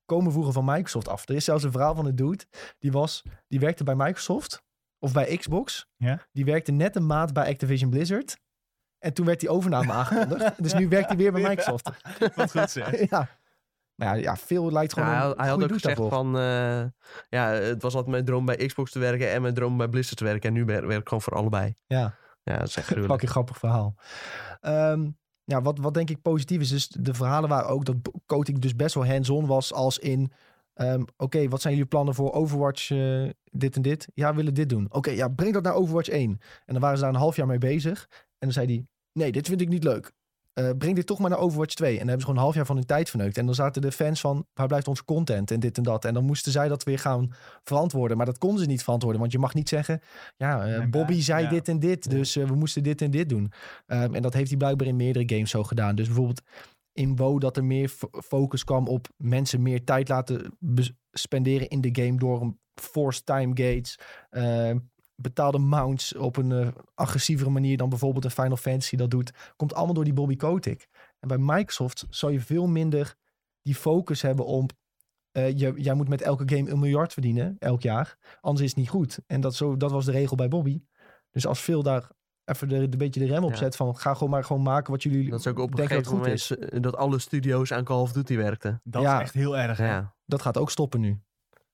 [0.04, 1.28] komen vroeger van Microsoft af.
[1.28, 2.44] Er is zelfs een verhaal van een dude,
[2.78, 4.62] die, was, die werkte bij Microsoft
[4.98, 5.86] of bij Xbox.
[6.32, 8.38] Die werkte net een maand bij Activision Blizzard.
[8.98, 10.52] En toen werd die overname aangekondigd.
[10.62, 11.90] dus nu werkt hij weer bij Microsoft.
[12.34, 13.08] Wat goed zeg.
[13.11, 13.28] ja.
[14.01, 16.09] Maar ja, ja, veel lijkt gewoon Ja, hij, had- ook gezegd daarvoor.
[16.11, 16.36] van...
[16.38, 16.82] eh,
[17.28, 20.16] ja, het was altijd mijn droom bij Xbox te werken en mijn droom bij Blizzard
[20.18, 20.48] te werken.
[20.48, 21.74] En nu wer- werk ik gewoon voor allebei.
[21.86, 22.14] Ja.
[22.42, 23.22] Ja, dat is echt Pak gruwelijk.
[23.22, 23.94] een grappig verhaal.
[24.61, 25.09] Ehm,
[25.44, 27.96] ja, wat, wat denk ik positief is, dus de verhalen waren ook dat
[28.26, 30.32] Kotick dus best wel hands-on was als in...
[30.74, 34.09] ehm, Oké, wat zijn jullie plannen voor Overwatch, eh, dit en dit?
[34.14, 34.86] Ja, we willen dit doen.
[34.90, 36.30] Oké, ja, breng dat naar Overwatch 1.
[36.30, 36.38] En
[36.72, 38.07] dan waren ze daar een half jaar mee bezig.
[38.11, 40.12] En dan zei hij, nee, dit vind ik niet leuk.
[40.61, 41.90] Eh, breng dit toch maar naar Overwatch 2.
[41.90, 43.38] En dan hebben ze gewoon een half jaar van hun tijd verneukt.
[43.38, 46.04] En dan zaten de fans van, waar blijft onze content en dit en dat.
[46.04, 47.32] En dan moesten zij dat weer gaan
[47.64, 48.16] verantwoorden.
[48.16, 49.20] Maar dat konden ze niet verantwoorden.
[49.20, 50.00] Want je mag niet zeggen,
[50.36, 51.50] ja, eh, Bobby zei ja.
[51.50, 52.11] dit en dit.
[52.11, 53.52] Dus eh, we moesten dit en dit doen.
[53.86, 55.94] Ehm, en dat heeft hij blijkbaar in meerdere games zo gedaan.
[55.94, 56.42] Dus bijvoorbeeld
[56.92, 60.58] in WoW dat er meer fo- focus kwam op mensen meer tijd laten
[61.12, 63.98] spenderen in de game door een forced time gates,
[64.30, 64.78] ehm,
[65.20, 69.32] betaalde mounts op een eh, agressievere manier dan bijvoorbeeld een Final Fantasy dat doet.
[69.56, 70.88] Komt allemaal door die Bobby Kotick.
[71.20, 73.14] En bij Microsoft zou je veel minder
[73.62, 74.72] die focus hebben op
[75.30, 78.16] eh, je, jij moet met elke game een miljard verdienen elk jaar.
[78.40, 79.18] Anders is het niet goed.
[79.26, 80.82] En dat, zo, dat was de regel bij Bobby.
[81.30, 82.10] Dus als veel daar
[82.44, 83.56] even de, de beetje de rem op Ja.
[83.56, 85.96] zet van ga gewoon maar gewoon maken wat jullie Dat is ook op een denken
[85.96, 86.50] dat goed is.
[86.56, 88.80] eh, dat alle studio's aan Call of Duty werkten.
[88.84, 89.16] Dat Ja.
[89.16, 89.78] is echt heel erg.
[89.78, 89.86] hè.
[89.86, 90.14] Ja.
[90.26, 91.20] Dat gaat ook stoppen nu.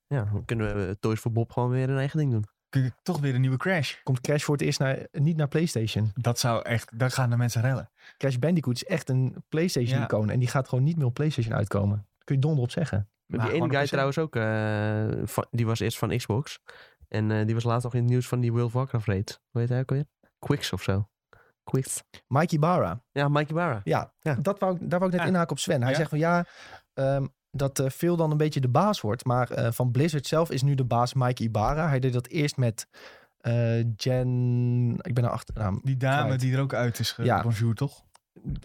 [0.06, 2.44] ja, dan kunnen we Toys for Bob gewoon weer een eigen ding doen.
[2.68, 3.94] Kun je Toch weer een nieuwe Crash.
[4.02, 6.10] Komt Crash voor het eerst naar, niet naar PlayStation.
[6.14, 7.90] Dat zou echt, daar gaan de mensen rellen.
[8.18, 10.30] Crash Bandicoot is echt een PlayStation-icoon.
[10.30, 12.06] En die gaat gewoon niet meer op PlayStation uitkomen.
[12.24, 13.08] Kun je donder op zeggen.
[13.26, 16.58] Maar die ene guy trouwens ook, eh, van- die was eerst van Xbox.
[17.08, 19.40] En eh, die was laatst nog in het nieuws van die World of Warcraft raid.
[19.50, 20.06] Hoe heet hij ook alweer?
[20.38, 21.08] Quicks of zo.
[21.64, 22.02] Quicks.
[22.26, 23.02] Mikey Barra.
[23.12, 23.80] Ja, Mikey Barra.
[23.84, 24.34] Ja, Ja.
[24.34, 25.32] Dat wou, ik- daar wou ik net Ja.
[25.32, 25.80] inhaken op Sven.
[25.82, 25.96] Hij Ja.
[25.96, 26.44] zegt van ja,
[26.94, 29.24] ehm, dat eh Phil dan een beetje de baas wordt.
[29.24, 31.88] Maar eh, van Blizzard zelf is nu de baas Mike Ibarra.
[31.88, 32.86] Hij deed dat eerst met
[33.38, 34.96] eh, Jen...
[35.02, 35.80] Ik ben er achternaam.
[35.82, 36.40] Die dame Kwijt.
[36.40, 37.44] die er ook uit is Ja.
[37.74, 38.04] toch?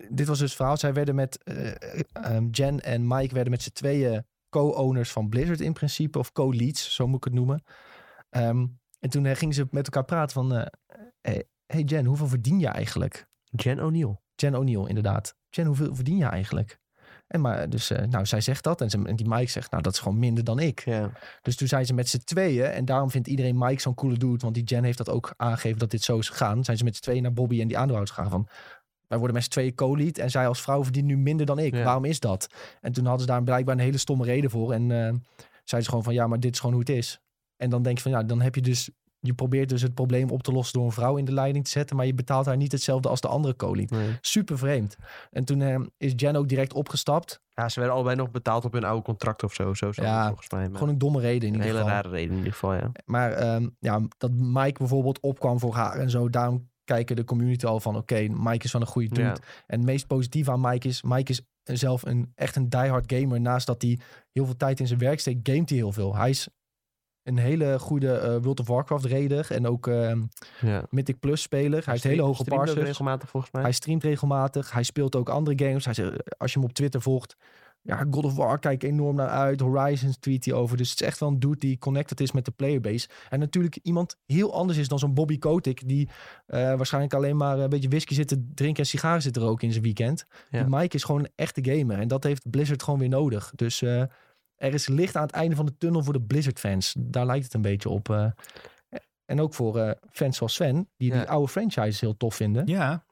[0.10, 0.78] Dit was dus het verhaal.
[0.78, 1.44] Zij werden met...
[1.44, 1.72] eh,
[2.14, 6.20] ehm, Jen en Mike werden met z'n tweeën co-owners van Blizzard in principe.
[6.20, 7.64] Of co-leads, zo moet ik het noemen.
[8.30, 8.66] Ehm,
[9.00, 10.56] en toen gingen ze met elkaar praten van...
[10.56, 10.66] eh,
[11.22, 13.28] hey, hey Jen, hoeveel verdien je eigenlijk?
[13.44, 14.20] Jen O'Neill.
[14.36, 15.36] Jen O'Neill, inderdaad.
[15.50, 16.80] Jen, hoeveel verdien je eigenlijk?
[17.32, 18.82] En maar dus, eh, nou, zij zegt dat.
[18.82, 20.86] En, ze, en die Mike zegt, nou, dat is gewoon minder dan ik.
[20.86, 21.12] Ja.
[21.42, 22.66] Dus toen zijn ze met z'n tweeën.
[22.66, 24.38] En daarom vindt iedereen Mike zo'n coole dude.
[24.38, 26.64] Want die Jen heeft dat ook aangegeven dat dit zo is gegaan.
[26.64, 28.48] Zijn ze met z'n tweeën naar Bobby en die aandeelhouders gegaan van...
[29.08, 30.18] Wij worden met z'n tweeën co-lead.
[30.18, 31.76] En zij als vrouw verdient nu minder dan ik.
[31.76, 31.84] Ja.
[31.84, 32.48] Waarom is dat?
[32.82, 34.74] En toen hadden ze daar blijkbaar een hele stomme reden voor.
[34.74, 35.14] En eh
[35.64, 37.20] zeiden ze gewoon van, ja, maar dit is gewoon hoe het is.
[37.58, 38.90] En dan denk je van, ja, dan heb je dus...
[39.24, 41.70] Je probeert dus het probleem op te lossen door een vrouw in de leiding te
[41.72, 41.96] zetten.
[41.96, 43.50] Maar je betaalt haar niet hetzelfde als de andere.
[43.90, 44.18] Nee.
[44.22, 44.98] Super vreemd.
[45.32, 47.42] En toen eh, is Jen ook direct opgestapt.
[47.50, 49.74] ja, ze werden allebei nog betaald op hun oude contract of zo.
[49.74, 50.62] Zo zat Ja, volgens mij.
[50.70, 51.94] Maar Gewoon een domme reden in een ieder hele geval.
[51.94, 52.92] rare reden in ieder geval, ja.
[53.06, 56.30] Maar ehm, ja, dat Mike bijvoorbeeld opkwam voor haar en zo.
[56.30, 59.22] Daarom kijken de community al van oké, Mike is van een goede dude.
[59.22, 59.36] ja.
[59.68, 63.42] En het meest positieve aan Mike is, Mike is zelf een, echt een diehard gamer.
[63.42, 64.00] Naast dat hij
[64.32, 66.16] heel veel tijd in zijn werk steekt, gamet hij heel veel.
[66.16, 66.48] Hij is
[67.32, 70.22] een hele goede eh, World of Warcraft raider en ook ehm
[70.62, 70.86] ja.
[70.90, 71.84] Mythic Plus speler.
[71.84, 72.86] Hij heeft hele hoge ook parsers.
[72.86, 73.62] regelmatig volgens mij.
[73.62, 74.72] Hij streamt regelmatig.
[74.72, 75.86] Hij speelt ook andere games.
[75.86, 77.36] Hij zegt, als je hem op Twitter volgt,
[77.84, 79.60] ja, God of War kijk enorm naar uit.
[79.60, 80.78] Horizons tweet hij over.
[80.78, 83.10] Dus het is echt wel een dude die connected is met de playerbase.
[83.30, 85.88] En natuurlijk iemand heel anders is dan zo'n Bobby Kotick.
[85.88, 86.10] Die
[86.46, 89.66] eh, waarschijnlijk alleen maar een beetje whisky zit te drinken en sigaren zit te roken
[89.66, 90.26] in zijn weekend.
[90.50, 90.64] Ja.
[90.64, 92.00] Die Mike is gewoon een echte gamer.
[92.00, 93.52] En dat heeft Blizzard gewoon weer nodig.
[93.56, 94.04] Dus eh,
[94.62, 96.96] er is licht aan het einde van de tunnel voor de Blizzard fans.
[97.00, 98.10] Daar lijkt het een beetje op.
[98.10, 98.26] eh.
[99.26, 101.18] en ook voor eh, fans zoals Sven, die Ja.
[101.20, 102.68] die oude franchises heel tof vinden.
[102.68, 103.06] Ja,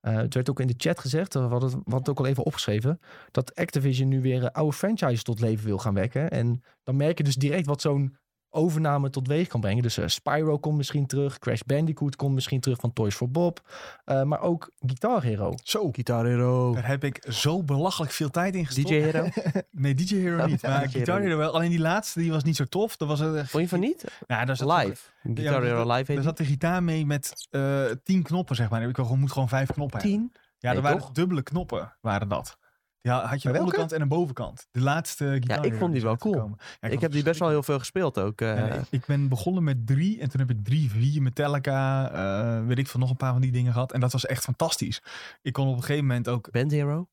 [0.00, 2.18] Eh, het werd ook in de chat gezegd, we hadden, het- we hadden het ook
[2.18, 6.30] al even opgeschreven, dat Activision nu weer oude franchises tot leven wil gaan wekken.
[6.30, 8.16] En dan merk je dus direct wat zo'n
[8.50, 9.82] overname tot weeg kan brengen.
[9.82, 13.60] Dus eh, Spyro komt misschien terug, Crash Bandicoot komt misschien terug van Toys for Bob,
[14.04, 15.54] eh, maar ook Guitar Hero.
[15.62, 15.88] zo.
[15.92, 16.74] Guitar Hero.
[16.74, 18.88] Daar heb ik zo belachelijk veel tijd in gestopt.
[18.88, 19.28] DJ Hero.
[19.70, 20.60] Nee, DJ Hero Oh, niet.
[20.60, 21.52] ja, Maar Guitar Hero Hero wel.
[21.54, 22.96] Alleen die laatste, die was niet zo tof.
[22.96, 23.48] Dat was het.
[23.50, 24.04] Vond je van niet?
[24.26, 25.02] Ja, daar zat Live.
[25.22, 28.56] Guitar Ja, Hero daar- Live heet Daar zat de gitaar mee met eh, tien knoppen,
[28.56, 28.88] zeg maar.
[28.88, 30.18] Ik wil gewoon, moet gewoon vijf knoppen hebben.
[30.18, 30.30] Tien.
[30.58, 31.10] Ja, Nee, er waren toch?
[31.12, 32.58] dubbele knoppen, waren dat.
[33.06, 34.68] Ja, had je een onderkant en een bovenkant.
[34.70, 36.56] De laatste Guitar ik vond die wel cool.
[36.80, 38.40] Ja, Ik heb die best wel heel veel gespeeld ook.
[38.40, 38.56] eh.
[38.56, 42.66] Ja, ik, ik ben begonnen met drie en toen heb ik drie, vier Metallica, eh,
[42.66, 43.92] weet ik veel, nog een paar van die dingen gehad.
[43.92, 45.02] En dat was echt fantastisch.
[45.42, 46.50] Ik kon op een gegeven moment ook...
[46.50, 47.08] Band Hero.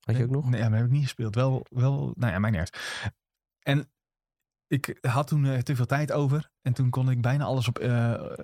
[0.00, 0.50] Had je ook nog?
[0.50, 1.34] Nee, ja, maar heb ik niet gespeeld.
[1.34, 2.78] Wel, wel nou ja, mijn uit.
[3.62, 3.90] En
[4.66, 6.50] ik had toen eh, te veel tijd over.
[6.62, 7.78] En toen kon ik bijna alles op,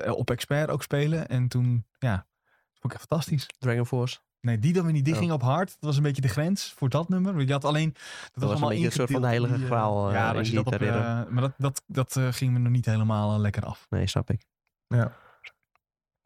[0.09, 1.29] op expert ook spelen.
[1.29, 2.27] En toen, ja,
[2.73, 3.47] vond ik echt fantastisch.
[3.59, 4.21] Dragon Force.
[4.45, 5.05] Nee, die dan weer niet.
[5.05, 5.19] Die Oh.
[5.19, 5.69] ging op hard.
[5.69, 7.41] Dat was een beetje de grens voor dat nummer.
[7.41, 7.93] Je had alleen...
[7.93, 8.03] Dat,
[8.35, 10.67] was een allemaal beetje een soort van de heilige eh, graal, eh, ja, je dat
[10.67, 10.97] op, Hero.
[10.99, 13.87] eh, maar dat, dat, dat eh, ging me nog niet helemaal eh, lekker af.
[13.91, 14.45] Nee, snap ik.
[14.87, 15.05] Ja.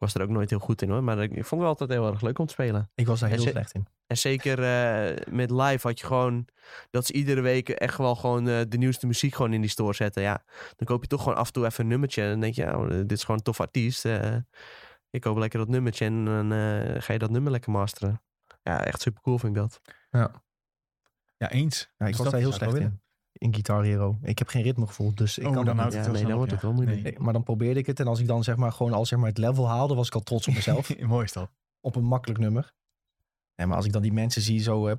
[0.01, 1.03] Ik was er ook nooit heel goed in hoor.
[1.03, 2.89] Maar ik vond het wel altijd heel erg leuk om te spelen.
[2.95, 3.87] Ik was daar heel slecht in.
[4.07, 6.45] En zeker eh, met live had je gewoon...
[6.91, 9.93] Dat ze iedere week echt wel gewoon eh, de nieuwste muziek gewoon in die store
[9.93, 10.21] zetten.
[10.21, 10.43] Ja,
[10.75, 12.21] dan koop je toch gewoon af en toe even een nummertje.
[12.23, 14.05] En dan denk je, oh, dit is gewoon een tof artiest.
[14.05, 14.35] eh,
[15.09, 18.21] ik koop lekker dat nummertje en dan eh, ga je dat nummer lekker masteren.
[18.63, 19.81] Ja, echt super cool vind ik dat.
[21.37, 21.79] Ja, eens.
[21.97, 23.01] Ja, ik Dus was dat daar heel ik slecht in.
[23.31, 24.17] In Guitar Hero.
[24.21, 26.05] Ik heb geen ritmegevoel, dus ik Oh, kan dan dat houdt niet.
[26.05, 26.67] Ja, het nee, wel dan wordt het ja.
[26.67, 27.03] wel moeilijk.
[27.03, 27.99] Nee, Maar dan probeerde ik het.
[27.99, 30.13] En als ik dan zeg maar gewoon al zeg maar het level haalde, was ik
[30.13, 30.89] al trots op mezelf.
[30.97, 31.05] Nee.
[31.15, 31.49] Mooi is dat.
[31.81, 32.73] op een makkelijk nummer.
[33.55, 34.87] En maar als ik dan die mensen zie zo...
[34.87, 34.95] eh,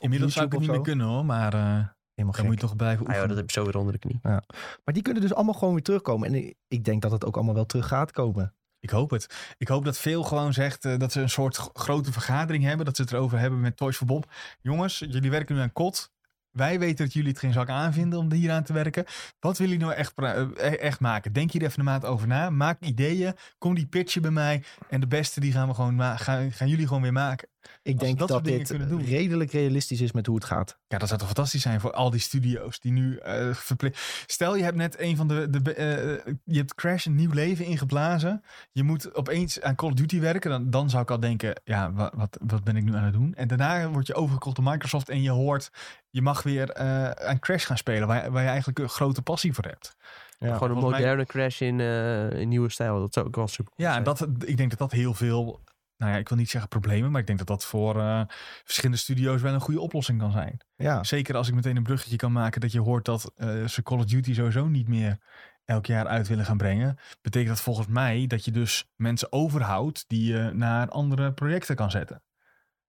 [0.00, 1.24] Inmiddels zou ik het niet meer kunnen hoor.
[1.24, 2.44] Maar eh, Helemaal dan gek.
[2.44, 3.28] moet je toch blijven Ah, joh, oefenen.
[3.28, 4.18] dat heb je zo weer onder de knie.
[4.22, 6.28] Maar die kunnen dus allemaal gewoon weer terugkomen.
[6.28, 8.54] En ik- ik denk dat het ook allemaal wel terug gaat komen.
[8.80, 9.54] Ik hoop het.
[9.58, 12.86] Ik hoop dat veel gewoon zegt eh, dat ze een soort grote vergadering hebben.
[12.86, 14.32] Dat ze het erover hebben met Toys for Bob.
[14.60, 16.12] Jongens, jullie werken nu aan kot.
[16.50, 19.04] Wij weten dat jullie het geen zak aanvinden om hier aan te werken.
[19.40, 21.32] Wat willen jullie nou echt, eh, e- echt maken?
[21.32, 22.50] Denk hier even een maand over na.
[22.50, 23.34] Maak ideeën.
[23.58, 24.62] Kom die pitchen bij mij.
[24.88, 27.48] En de beste die gaan, we gewoon gaan, gaan jullie gewoon weer maken.
[27.82, 28.70] Ik Als denk dat dit
[29.04, 30.78] redelijk realistisch is met hoe het gaat.
[30.88, 34.24] Ja, dat zou toch fantastisch zijn voor al die studio's die nu eh verplicht.
[34.26, 35.50] Stel, je hebt net een van de.
[35.50, 38.42] de eh, je hebt Crash een nieuw leven ingeblazen.
[38.72, 40.50] Je moet opeens aan Call of Duty werken.
[40.50, 43.12] Dan, dan zou ik al denken: ja, wat, wat, wat ben ik nu aan het
[43.12, 43.34] doen?
[43.34, 45.70] En daarna word je overgekocht door Microsoft en je hoort.
[46.10, 49.52] Je mag weer eh, aan Crash gaan spelen, waar, waar je eigenlijk een grote passie
[49.52, 49.96] voor hebt.
[50.38, 53.00] Ja, gewoon een mij- moderne crash in, in nieuwe stijl.
[53.00, 55.60] Dat zou ook wel super cool Ja, en dat, ik denk dat dat heel veel.
[55.96, 58.22] Nou ja, ik wil niet zeggen problemen, maar ik denk dat dat voor eh,
[58.64, 60.60] verschillende studio's wel een goede oplossing kan zijn.
[60.76, 61.04] ja.
[61.04, 63.32] Zeker als ik meteen een bruggetje kan maken dat je hoort dat
[63.66, 65.18] ze Call of Duty sowieso niet meer
[65.64, 66.98] elk jaar uit willen gaan brengen.
[67.22, 71.90] Betekent dat volgens mij dat je dus mensen overhoudt die je naar andere projecten kan
[71.90, 72.22] zetten.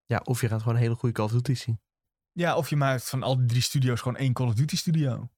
[0.05, 1.79] ja, of je gaat gewoon een hele goede Call of Duty zien.
[2.31, 5.29] Ja, of je maakt van al die drie studio's gewoon één Call of Duty studio.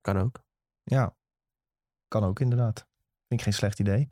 [0.00, 0.42] Kan ook.
[0.82, 1.14] ja,
[2.08, 2.86] kan ook inderdaad.
[3.28, 4.08] Vind ik geen slecht idee.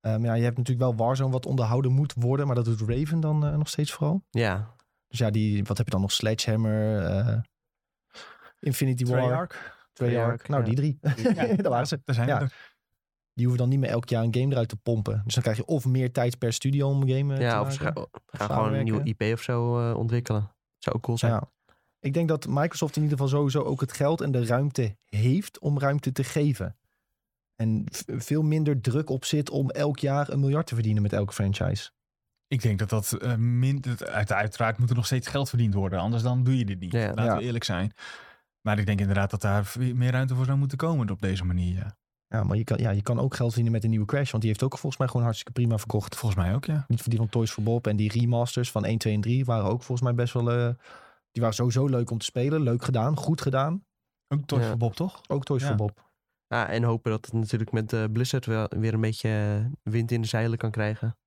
[0.00, 2.46] Ehm, ja, je hebt natuurlijk wel Warzone wat onderhouden moet worden.
[2.46, 4.24] Maar dat doet Raven dan eh, nog steeds vooral.
[4.30, 4.74] Ja,
[5.08, 6.12] Dus ja, die, wat heb je dan nog?
[6.12, 7.38] Sledgehammer, eh,
[8.60, 9.76] Infinity War, Treyarch.
[9.92, 10.48] Treyarch.
[10.48, 10.68] Nou, ja.
[10.68, 10.98] die drie.
[11.62, 12.00] Daar waren ze.
[12.04, 12.40] Daar zijn Ja.
[12.40, 12.76] er.
[13.32, 15.20] Die hoeven dan niet meer elk jaar een game eruit te pompen.
[15.24, 17.66] Dus dan krijg je of meer tijd per studio om een game eh, ja te
[17.66, 18.08] of ze maken.
[18.26, 19.02] gaan, gaan gewoon een nieuwe.
[19.04, 20.50] IP of zo eh, ontwikkelen.
[20.78, 21.32] Zou ook cool zijn.
[21.32, 21.50] Ja.
[22.00, 25.58] Ik denk dat Microsoft in ieder geval sowieso ook het geld en de ruimte heeft
[25.58, 26.76] om ruimte te geven.
[27.56, 31.32] En veel minder druk op zit om elk jaar een miljard te verdienen met elke
[31.32, 31.90] franchise.
[32.48, 35.74] Ik denk dat dat eh, min, dat uit, uiteraard moet er nog steeds geld verdiend
[35.74, 35.98] worden.
[35.98, 36.92] Anders dan doe je dit niet.
[36.92, 37.06] Ja.
[37.06, 37.36] Laten Ja.
[37.36, 37.92] we eerlijk zijn.
[38.60, 41.74] Maar ik denk inderdaad dat daar meer ruimte voor zou moeten komen op deze manier.
[41.74, 41.96] Ja.
[42.28, 44.30] Ja, maar je kan, ja, je kan ook geld verdienen met een nieuwe Crash.
[44.30, 46.16] Want die heeft ook volgens mij gewoon hartstikke prima verkocht.
[46.16, 46.84] Volgens mij ook, ja.
[46.88, 47.86] Niet voor die van Toys for Bob.
[47.86, 50.50] En die remasters van 1, 2 en 3 waren ook volgens mij best wel...
[50.52, 50.68] eh,
[51.38, 52.60] die waren sowieso leuk om te spelen.
[52.62, 53.84] Leuk gedaan, goed gedaan.
[54.28, 54.68] Ook Toys Ja.
[54.68, 55.20] for Bob, toch?
[55.28, 55.66] Ook Toys Ja.
[55.68, 56.06] for Bob.
[56.46, 60.10] Ja, en hopen dat het natuurlijk met eh, Blizzard wel, weer een beetje eh, wind
[60.10, 61.18] in de zeilen kan krijgen.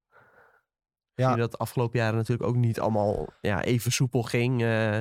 [1.14, 1.36] Ja.
[1.36, 4.62] Dat de afgelopen jaren natuurlijk ook niet allemaal ja, even soepel ging.
[4.62, 5.00] Eh,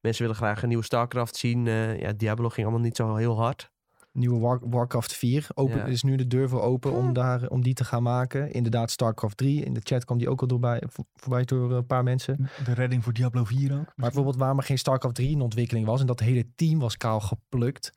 [0.00, 1.64] mensen willen graag een nieuwe StarCraft zien.
[1.98, 3.70] Ja, Diablo ging allemaal niet zo heel hard.
[4.18, 5.46] Nieuwe War- Warcraft 4.
[5.54, 5.84] Open, Ja.
[5.84, 8.52] is nu de deur voor open om, daar, om die te gaan maken.
[8.52, 9.64] Inderdaad, StarCraft 3.
[9.64, 12.48] In de chat kwam die ook al doorbij, voor- voorbij door een paar mensen.
[12.64, 13.78] De redding voor Diablo 4 ook.
[13.84, 16.96] Maar bijvoorbeeld waarom er geen StarCraft 3 in ontwikkeling was en dat hele team was
[16.96, 17.90] kaal geplukt,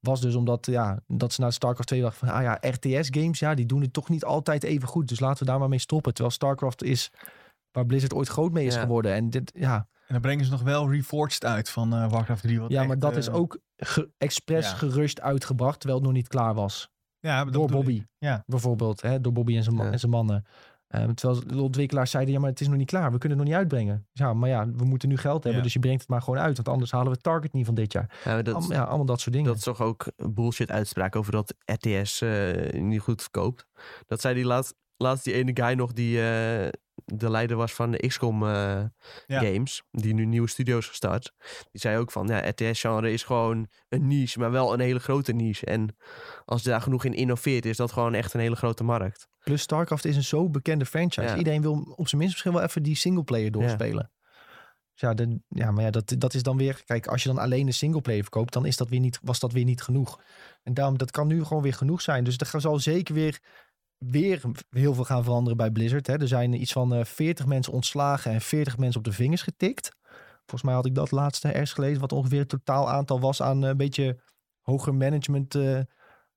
[0.00, 3.38] was dus omdat ja, dat ze naar StarCraft 2 dachten van ah ja, RTS games,
[3.38, 5.08] ja, die doen het toch niet altijd even goed.
[5.08, 6.12] Dus laten we daar maar mee stoppen.
[6.14, 7.10] Terwijl StarCraft is
[7.72, 8.80] waar Blizzard ooit groot mee is Ja.
[8.80, 9.12] geworden.
[9.14, 12.60] En dit, ja, En dan brengen ze nog wel Reforged uit van eh, Warcraft 3.
[12.60, 14.76] wat ja, echt, maar dat eh, is ook ge- expres ja.
[14.76, 16.90] gerust uitgebracht, terwijl het nog niet klaar was.
[17.20, 17.70] Ja, door ik.
[17.70, 18.42] Bobby, Ja.
[18.46, 19.00] bijvoorbeeld.
[19.00, 19.90] Hè, door Bobby en zijn, ma- Ja.
[19.90, 20.44] en zijn mannen.
[20.88, 23.12] Ehm, terwijl de ontwikkelaars zeiden, ja, maar het is nog niet klaar.
[23.12, 24.06] We kunnen het nog niet uitbrengen.
[24.12, 25.62] Ja, maar ja, we moeten nu geld hebben, Ja.
[25.62, 26.56] dus je brengt het maar gewoon uit.
[26.56, 28.18] Want anders halen we het target niet van dit jaar.
[28.24, 29.48] Ja, dat, Allemaal, ja, allemaal dat soort dingen.
[29.48, 33.66] dat is toch ook bullshit uitspraak over dat RTS eh, niet goed verkoopt.
[34.06, 36.68] Dat zei die laatst, laatst die ene guy nog die eh,
[37.04, 38.84] de leider was van de XCOM eh,
[39.26, 39.40] Ja.
[39.40, 39.82] games.
[39.90, 41.32] Die nu nieuwe studio's gestart.
[41.70, 45.32] Die zei ook van, ja, RTS-genre is gewoon een niche, maar wel een hele grote
[45.32, 45.66] niche.
[45.66, 45.96] En
[46.44, 49.28] als daar genoeg in innoveert, is dat gewoon echt een hele grote markt.
[49.38, 51.28] Plus StarCraft is een zo bekende franchise.
[51.28, 51.36] Ja.
[51.36, 54.10] Iedereen wil op zijn minst misschien wel even die singleplayer doorspelen.
[54.92, 56.82] Dus ja, de, ja, maar ja, dat, dat is dan weer...
[56.84, 59.52] Kijk, als je dan alleen de singleplayer verkoopt, dan is dat weer niet, was dat
[59.52, 60.20] weer niet genoeg.
[60.62, 62.24] En daarom, dat kan nu gewoon weer genoeg zijn.
[62.24, 63.40] Dus er zal zeker weer,
[63.98, 66.06] weer heel veel gaan veranderen bij Blizzard.
[66.06, 66.20] Hè.
[66.20, 69.96] Er zijn iets van eh 40 mensen ontslagen en 40 mensen op de vingers getikt.
[70.36, 73.62] Volgens mij had ik dat laatste ergens gelezen, wat ongeveer het totaal aantal was aan
[73.62, 74.20] eh, een beetje
[74.62, 75.54] hoger management.
[75.54, 75.80] eh,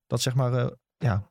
[0.06, 1.30] dat zeg maar, eh, ja,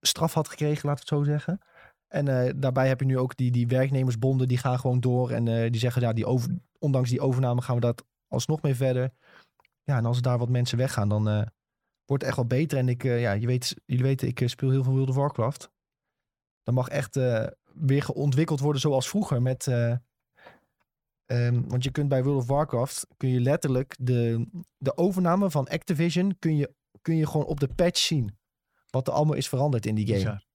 [0.00, 1.60] straf had gekregen, laten we het zo zeggen.
[2.08, 5.30] En eh, daarbij heb je nu ook die, die werknemersbonden, die gaan gewoon door.
[5.30, 6.26] En eh, die zeggen, ja, die
[6.78, 9.10] ondanks die overname gaan we dat alsnog mee verder.
[9.82, 11.46] Ja, en als daar wat mensen weggaan, dan eh,
[12.08, 12.78] wordt echt wel beter.
[12.78, 15.14] En ik, eh, ja, je weet, jullie weten, ik eh, speel heel veel World of
[15.16, 15.70] Warcraft.
[16.62, 19.42] Dan mag echt eh, weer geontwikkeld worden zoals vroeger.
[19.42, 19.94] Met, eh,
[21.26, 25.68] ehm, want je kunt bij World of Warcraft, kun je letterlijk de, de overname van
[25.68, 28.38] Activision, kun je, kun je gewoon op de patch zien.
[28.90, 30.18] Wat er allemaal is veranderd in die game.
[30.18, 30.46] Bizar.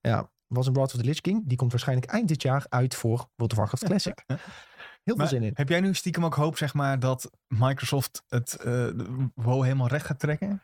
[0.00, 1.42] Ja, was een Wrath of the Lich King.
[1.46, 4.24] Die komt waarschijnlijk eind dit jaar uit voor World of Warcraft Classic.
[5.04, 5.52] Heel veel zin in.
[5.54, 8.88] Heb jij nu stiekem ook hoop, zeg maar, dat Microsoft het eh,
[9.34, 10.62] WoW helemaal recht gaat trekken?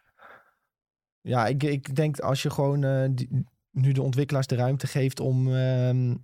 [1.22, 3.08] Ja, ik, ik denk als je gewoon eh,
[3.70, 6.14] nu de ontwikkelaars de ruimte geeft om, ehm,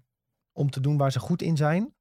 [0.53, 1.95] om te doen waar ze goed in zijn,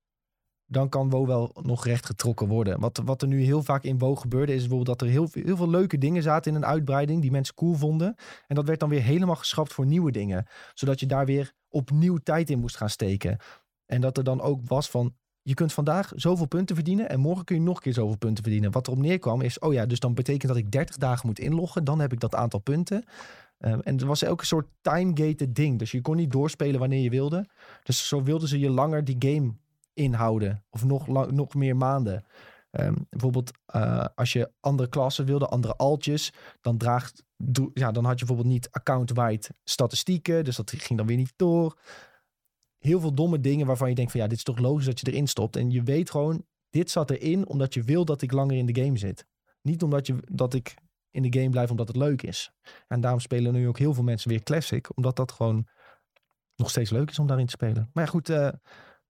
[0.66, 2.80] dan kan WoW wel nog recht getrokken worden.
[2.80, 5.58] Wat, wat er nu heel vaak in WoW gebeurde, is bijvoorbeeld dat er heel, heel
[5.58, 8.16] veel leuke dingen zaten in een uitbreiding die mensen cool vonden.
[8.48, 10.48] En dat werd dan weer helemaal geschrapt voor nieuwe dingen.
[10.74, 13.38] Zodat je daar weer opnieuw tijd in moest gaan steken.
[13.86, 15.16] En dat er dan ook was van,
[15.48, 18.44] je kunt vandaag zoveel punten verdienen en morgen kun je nog een keer zoveel punten
[18.44, 18.72] verdienen.
[18.72, 21.84] Wat erop neerkwam is, oh ja, dus dan betekent dat ik 30 dagen moet inloggen.
[21.84, 23.04] Dan heb ik dat aantal punten.
[23.58, 25.80] Ehm, en er was een soort time-gated ding.
[25.80, 27.46] Dus je kon niet doorspelen wanneer je wilde.
[27.84, 29.54] Dus zo wilden ze je langer die game
[29.94, 30.64] inhouden.
[30.70, 32.26] Of nog, lang, nog meer maanden.
[32.72, 36.34] Ehm, bijvoorbeeld eh, als je andere klassen wilde, andere altjes.
[36.62, 37.24] Dan, draagt,
[37.74, 40.44] ja, dan had je bijvoorbeeld niet account-wide statistieken.
[40.44, 41.78] Dus dat ging dan weer niet door.
[42.88, 45.12] Heel veel domme dingen waarvan je denkt van ja, dit is toch logisch dat je
[45.12, 45.56] erin stopt.
[45.56, 48.82] En je weet gewoon, dit zat erin omdat je wil dat ik langer in de
[48.84, 49.26] game zit.
[49.62, 50.76] Niet omdat je, dat ik
[51.12, 52.52] in de game blijf omdat het leuk is.
[52.88, 54.98] En daarom spelen nu ook heel veel mensen weer Classic.
[54.98, 55.68] Omdat dat gewoon
[56.56, 57.90] nog steeds leuk is om daarin te spelen.
[57.94, 58.50] Maar ja, goed, eh,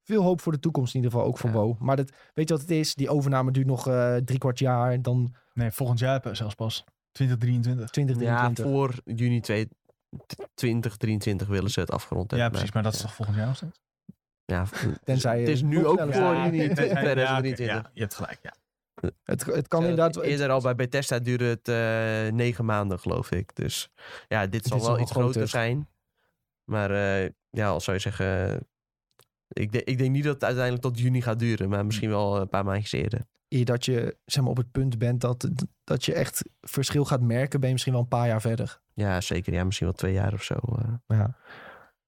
[0.03, 1.27] veel hoop voor de toekomst in ieder geval.
[1.27, 1.55] Ook voor Ja.
[1.55, 1.79] WoW.
[1.79, 2.95] Maar dat, weet je wat het is?
[2.95, 5.01] Die overname duurt nog eh drie kwart jaar.
[5.01, 6.83] Dan Nee, volgend jaar zelfs pas.
[7.11, 7.89] 2023.
[7.89, 8.65] 2023.
[8.65, 9.67] Ja, voor juni 2
[10.53, 12.55] 2023 willen ze het afgerond Ja, hebben.
[12.55, 12.73] precies.
[12.75, 13.79] Maar dat is toch volgend jaar nog steeds?
[14.45, 14.65] Ja,
[15.03, 17.65] Tenzij het is nu ook voor Ja, oké, 2023.
[17.65, 18.53] ja, je hebt gelijk, ja.
[19.23, 20.23] Het, het kan Ja, inderdaad...
[20.23, 23.55] Eerder al bij Bethesda duurde het eh, negen maanden, geloof ik.
[23.55, 23.89] Dus
[24.27, 25.89] ja, dit zal wel iets groter zijn.
[26.63, 28.59] Maar eh, ja, al zou je zeggen...
[29.47, 31.69] ik, de- ik denk niet dat het uiteindelijk tot juni gaat duren.
[31.69, 33.21] Maar misschien wel een paar maandjes eerder.
[33.47, 35.49] eer dat je zeg maar, op het punt bent dat,
[35.83, 38.81] dat je echt verschil gaat merken, ben je misschien wel een paar jaar verder.
[38.97, 39.53] Ja, zeker.
[39.53, 40.55] Ja, misschien wel twee jaar of zo.
[40.55, 41.17] eh.
[41.17, 41.35] Ja.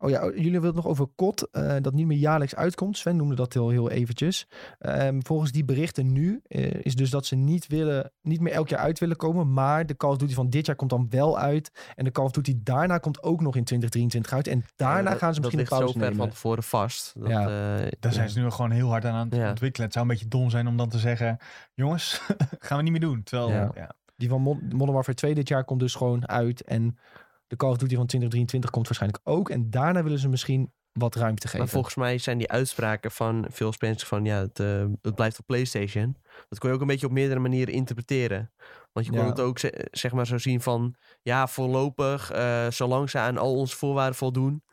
[0.01, 2.97] Oh ja, jullie willen het nog over COD, eh, dat niet meer jaarlijks uitkomt.
[2.97, 4.47] Sven noemde dat heel, heel eventjes.
[4.79, 8.69] Ehm, volgens die berichten nu eh, is dus dat ze niet, willen, niet meer elk
[8.69, 9.53] jaar uit willen komen.
[9.53, 11.91] Maar de Call of Duty van dit jaar komt dan wel uit.
[11.95, 14.47] En de Call of Duty daarna komt ook nog in 2023 uit.
[14.47, 16.17] En daarna Ja, gaan ze dat misschien een ligt pauze zo ver nemen.
[16.17, 17.13] van tevoren vast.
[17.19, 17.41] Dat, Ja.
[17.79, 19.49] eh, Daar zijn ze nu gewoon heel hard aan aan het Ja.
[19.49, 19.85] ontwikkelen.
[19.85, 21.37] Het zou een beetje dom zijn om dan te zeggen...
[21.73, 22.21] Jongens,
[22.59, 23.23] gaan we niet meer doen.
[23.23, 23.91] Terwijl, Ja.
[24.19, 26.61] Die van Mod- Modern Warfare 2 dit jaar komt dus gewoon uit.
[26.61, 26.97] En
[27.47, 29.49] de Call of Duty van 2023 komt waarschijnlijk ook.
[29.49, 31.59] En daarna willen ze misschien wat ruimte geven.
[31.59, 35.39] Maar volgens mij zijn die uitspraken van Phil Spencer van ja, het, eh, het blijft
[35.39, 36.15] op PlayStation.
[36.49, 38.51] Dat kon je ook een beetje op meerdere manieren interpreteren.
[38.91, 39.27] Want je kon Ja.
[39.29, 40.95] het ook ze- zeg maar zo zien van...
[41.21, 44.63] Ja, voorlopig, eh, zolang ze aan al onze voorwaarden voldoen...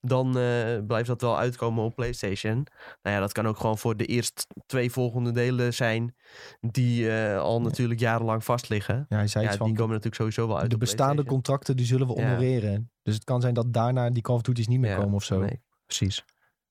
[0.00, 2.54] dan eh, blijft dat wel uitkomen op PlayStation.
[3.02, 6.14] Nou ja, dat kan ook gewoon voor de eerst twee volgende delen zijn...
[6.60, 9.06] die eh, al natuurlijk jarenlang vastliggen.
[9.08, 11.24] Ja, hij zei Ja, iets die van, komen natuurlijk sowieso wel uit de op bestaande
[11.24, 12.22] contracten die zullen we Ja.
[12.28, 12.90] honoreren.
[13.02, 15.24] Dus het kan zijn dat daarna die Call of Duty's niet meer Ja, komen of
[15.24, 15.40] zo.
[15.40, 16.24] Nee, precies.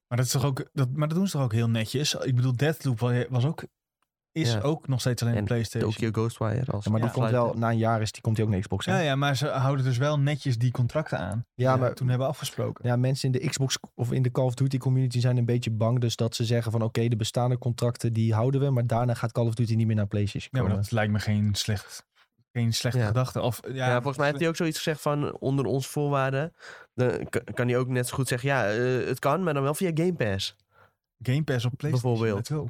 [0.08, 2.14] Maar dat, is toch ook, dat, maar dat doen ze toch ook heel netjes?
[2.14, 3.64] Ik bedoel, Deathloop wa- was ook,
[4.36, 4.60] is Ja.
[4.60, 5.92] ook nog steeds alleen En op PlayStation.
[5.92, 6.72] Tokyo Ghostwire.
[6.72, 7.16] Als Ja, maar die Ja.
[7.16, 8.86] komt wel, na een jaar is die, komt die ook naar Xbox.
[8.86, 8.92] hè?
[8.92, 11.46] Ja, ja, maar ze houden dus wel netjes die contracten aan.
[11.54, 12.88] Ja, we maar toen hebben afgesproken.
[12.88, 15.72] ja, mensen in de Xbox of in de Call of Duty community zijn een beetje
[15.72, 16.00] bang.
[16.00, 18.70] Dus dat ze zeggen van oké, de bestaande contracten die houden we.
[18.70, 20.84] Maar daarna gaat Call of Duty niet meer naar PlayStation Ja, maar komen.
[20.84, 22.06] dat lijkt me geen, slecht,
[22.52, 23.06] geen slechte Ja.
[23.08, 23.42] gedachte.
[23.42, 26.54] Of, ja, Ja, volgens mij heeft hij ook zoiets gezegd van onder onze voorwaarden.
[26.94, 29.74] Dan kan hij ook net zo goed zeggen, ja, eh, het kan, maar dan wel
[29.74, 30.56] via Game Pass.
[31.24, 32.18] Game Pass op PlayStation.
[32.20, 32.48] Bijvoorbeeld.
[32.48, 32.70] go.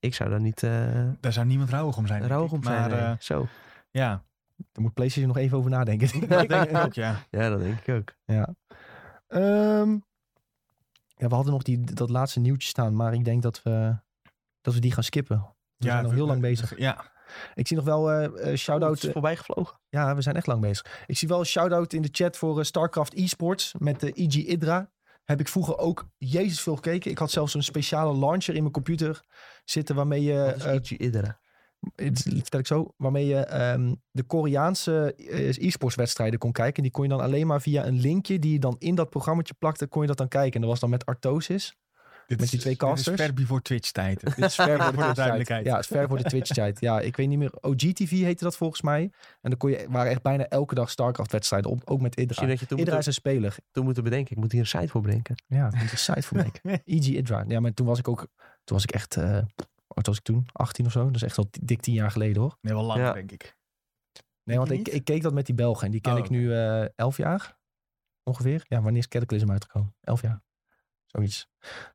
[0.00, 2.26] Ik zou daar niet eh Daar zou niemand rouwig om zijn.
[2.26, 2.80] rouwig om zijn.
[2.80, 2.98] Maar nee.
[2.98, 3.46] eh, Zo.
[3.90, 4.08] ja,
[4.56, 6.20] Daar moet PlayStation nog even over nadenken.
[6.28, 7.22] dat denk ik ook, ja.
[7.30, 8.14] Ja, dat denk ik ook.
[8.24, 8.54] Ja.
[9.28, 9.90] Ehm,
[11.16, 13.96] ja, we hadden nog die, dat laatste nieuwtje staan, maar ik denk dat we,
[14.60, 15.36] dat we die gaan skippen.
[15.76, 16.78] We ja, zijn al heel lang bezig.
[16.78, 17.04] Ja,
[17.54, 19.02] Ik zie nog wel Oh, het shout-out.
[19.04, 19.78] is voorbij gevlogen.
[19.88, 21.04] ja, we zijn echt lang bezig.
[21.06, 24.90] Ik zie wel een shout-out in de chat voor StarCraft eSports met de IG Idra.
[25.30, 27.10] Heb ik vroeger ook jezus veel gekeken.
[27.10, 29.22] Ik had zelfs een speciale launcher in mijn computer
[29.64, 30.42] zitten waarmee je...
[30.42, 31.40] Eh, Idra?
[31.94, 36.76] het vertel ik zo, waarmee je ehm, de Koreaanse eh, e-sports wedstrijden kon kijken.
[36.76, 39.10] En die kon je dan alleen maar via een linkje die je dan in dat
[39.10, 40.54] programmaatje plakte, kon je dat dan kijken.
[40.54, 41.76] En dat was dan met Artosis.
[42.30, 43.20] Dit Met is- die twee dit is casters?
[43.20, 44.20] ver before Twitch tijd.
[44.20, 45.64] Dit is ver voor de, Voor duidelijkheid.
[45.66, 46.80] Ja, het is ver voor de Twitch tijd.
[46.80, 47.52] Ja, ik weet niet meer.
[47.60, 49.02] OGTV heette dat volgens mij.
[49.40, 52.24] En dan kon je, waren echt bijna elke dag StarCraft wedstrijden op, ook met Idra.
[52.26, 53.56] Misschien dat je toen Idra moet, is een speler.
[53.70, 54.32] toen moeten bedenken.
[54.32, 55.34] Ik moet hier een site voor bedenken.
[55.46, 56.50] Ja, dat is een site voor mij.
[56.84, 57.44] EG Idra.
[57.48, 58.18] Ja, maar toen was ik ook,
[58.64, 59.38] toen was ik echt, eh
[59.86, 60.46] wat was ik toen?
[60.52, 61.04] 18 of zo.
[61.06, 62.56] Dat is echt al dik 10 jaar geleden hoor.
[62.60, 63.12] Nee, wel langer, Ja.
[63.12, 63.56] denk ik.
[64.44, 65.84] Nee, want ik, ik keek dat met die Belgen.
[65.86, 67.58] En die ken Oh, ik nu eh 11 jaar.
[68.22, 68.64] Ongeveer.
[68.68, 69.94] Ja, wanneer is Cataclysm uitgekomen?
[70.00, 70.42] 11 jaar.
[71.12, 71.48] Zoiets.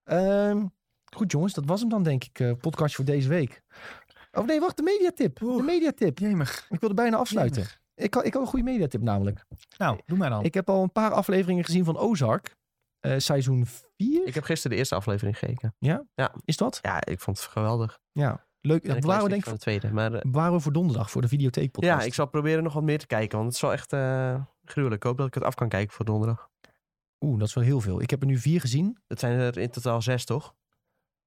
[0.04, 0.66] Ehm,
[1.16, 2.40] goed jongens, dat was hem dan denk ik.
[2.40, 3.62] eh podcastje voor deze week.
[4.32, 4.78] Oh nee, wacht.
[4.78, 5.40] De mediatip.
[5.40, 6.20] De mediatip.
[6.20, 6.66] Jemig.
[6.70, 7.62] Ik wilde bijna afsluiten.
[7.62, 7.82] Jemig.
[7.96, 9.46] Ik had, ik had een goede mediatip namelijk.
[9.78, 10.44] Nou, doe maar dan.
[10.44, 12.56] Ik heb al een paar afleveringen gezien van Ozark.
[13.00, 13.66] Eh, seizoen
[13.98, 14.28] 4.
[14.28, 15.76] Ik heb gisteren de eerste aflevering gekeken.
[16.46, 16.80] Is dat?
[16.82, 18.00] Ja, ik vond het geweldig.
[18.12, 18.46] Ja.
[18.62, 18.82] Leuk.
[18.82, 19.92] En Dat ik bewaren we denk ik van de tweede.
[19.94, 21.12] Maar eh, bewaren we voor donderdag.
[21.12, 22.00] Voor de videotheek podcast.
[22.02, 23.38] ja, ik zal proberen nog wat meer te kijken.
[23.38, 25.02] Want het is wel echt eh, gruwelijk.
[25.04, 26.50] Ik hoop dat ik het af kan kijken voor donderdag.
[27.26, 28.02] Oeh, dat is wel heel veel.
[28.02, 28.98] Ik heb er nu vier gezien.
[29.08, 30.56] Het zijn er in totaal zes, toch?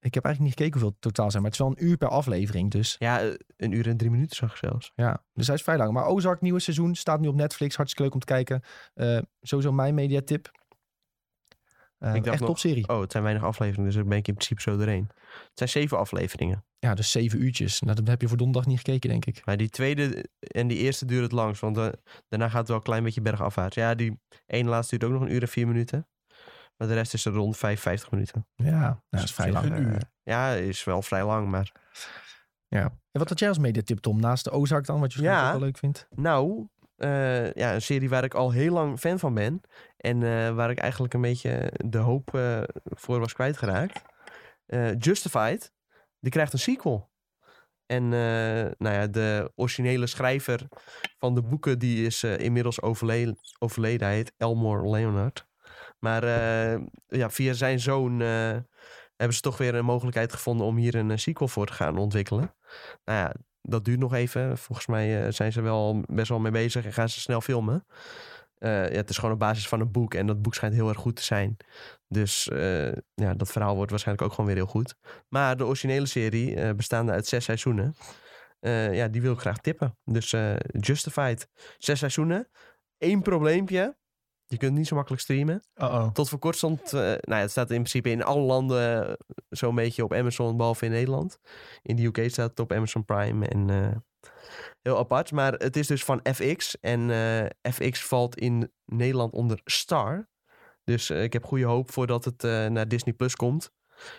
[0.01, 1.43] Ik heb eigenlijk niet gekeken hoeveel het totaal zijn.
[1.43, 2.70] Maar het is wel een uur per aflevering.
[2.70, 4.93] Dus Ja, eh, een uur en drie minuten zag ik zelfs.
[4.95, 5.93] Ja, dus hij is vrij lang.
[5.93, 7.77] Maar Ozark, nieuwe seizoen, staat nu op Netflix.
[7.77, 8.62] Hartstikke leuk om te kijken.
[8.95, 10.51] Eh, sowieso mijn mediatip.
[11.99, 12.89] Eh Ik echt topserie.
[12.89, 15.11] Oh, het zijn weinig afleveringen, dus daar ben ik in principe zo doorheen.
[15.25, 16.65] Het zijn zeven afleveringen.
[16.79, 17.81] Ja, dus zeven uurtjes.
[17.81, 19.43] Nou, dat heb je voor donderdag niet gekeken, denk ik.
[19.47, 21.89] Maar die tweede en die eerste duurt het langst, want eh,
[22.29, 23.75] daarna gaat het wel een klein beetje bergafwaarts.
[23.77, 26.09] Ja, die ene laatste duurt ook nog een uur en vier minuten.
[26.77, 28.47] Maar de rest is er rond 55 minuten.
[28.55, 29.65] Ja, nou, dat is vrij lang.
[29.70, 29.95] een uur.
[29.97, 31.73] eh, Ja, is wel vrij lang, maar...
[32.69, 32.83] ja.
[32.83, 34.20] En wat had jij als mediatip, Tom?
[34.20, 35.45] Naast de Ozark dan, wat je Ja.
[35.47, 36.09] ook wel leuk vindt?
[36.15, 36.69] Nou,
[36.99, 39.61] eh, ja, een serie waar ik al heel lang fan van ben.
[39.97, 44.03] En eh, waar ik eigenlijk een beetje de hoop eh, voor was kwijtgeraakt.
[44.99, 45.73] Justified,
[46.20, 47.11] die krijgt een sequel.
[47.87, 48.09] En
[48.79, 50.69] nou ja, de originele schrijver
[51.19, 53.39] van de boeken, die is inmiddels overleden.
[53.59, 54.07] overleden.
[54.07, 55.47] Hij heet Elmore Leonard.
[55.99, 56.25] Maar
[57.07, 58.20] ja, via zijn zoon
[59.16, 62.55] hebben ze toch weer een mogelijkheid gevonden om hier een sequel voor te gaan ontwikkelen.
[63.05, 63.35] Nou ja,
[63.69, 64.59] dat duurt nog even.
[64.59, 67.85] Volgens mij eh, zijn ze wel best wel mee bezig en gaan ze snel filmen.
[68.59, 70.89] Eh, ja, het is gewoon op basis van een boek en dat boek schijnt heel
[70.89, 71.57] erg goed te zijn.
[72.09, 74.95] Dus eh, ja, dat verhaal wordt waarschijnlijk ook gewoon weer heel goed.
[75.28, 77.95] Maar de originele serie, eh, bestaande uit zes seizoenen,
[78.93, 79.99] ja, die wil ik graag tippen.
[80.05, 80.35] Dus
[80.81, 82.49] Justified, zes seizoenen.
[82.99, 83.97] Eén probleempje.
[84.51, 85.62] Je kunt niet zo makkelijk streamen.
[86.12, 89.15] Tot voor kort stond, eh, nou ja, het staat in principe in alle landen eh,
[89.49, 91.39] zo'n beetje op Amazon, behalve in Nederland.
[91.83, 93.97] In de UK staat het op Amazon Prime en eh,
[94.83, 95.33] heel apart.
[95.33, 97.11] Maar het is dus van FX en
[97.73, 100.29] FX valt in Nederland onder Star.
[100.85, 103.70] Dus ik heb goede hoop voordat het naar Disney Plus komt.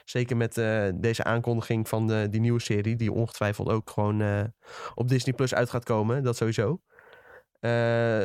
[0.03, 0.53] Zeker met
[1.01, 4.51] deze aankondiging van de, die nieuwe serie, die ongetwijfeld ook gewoon
[4.95, 6.23] op Disney Plus uit gaat komen.
[6.23, 6.81] Dat sowieso.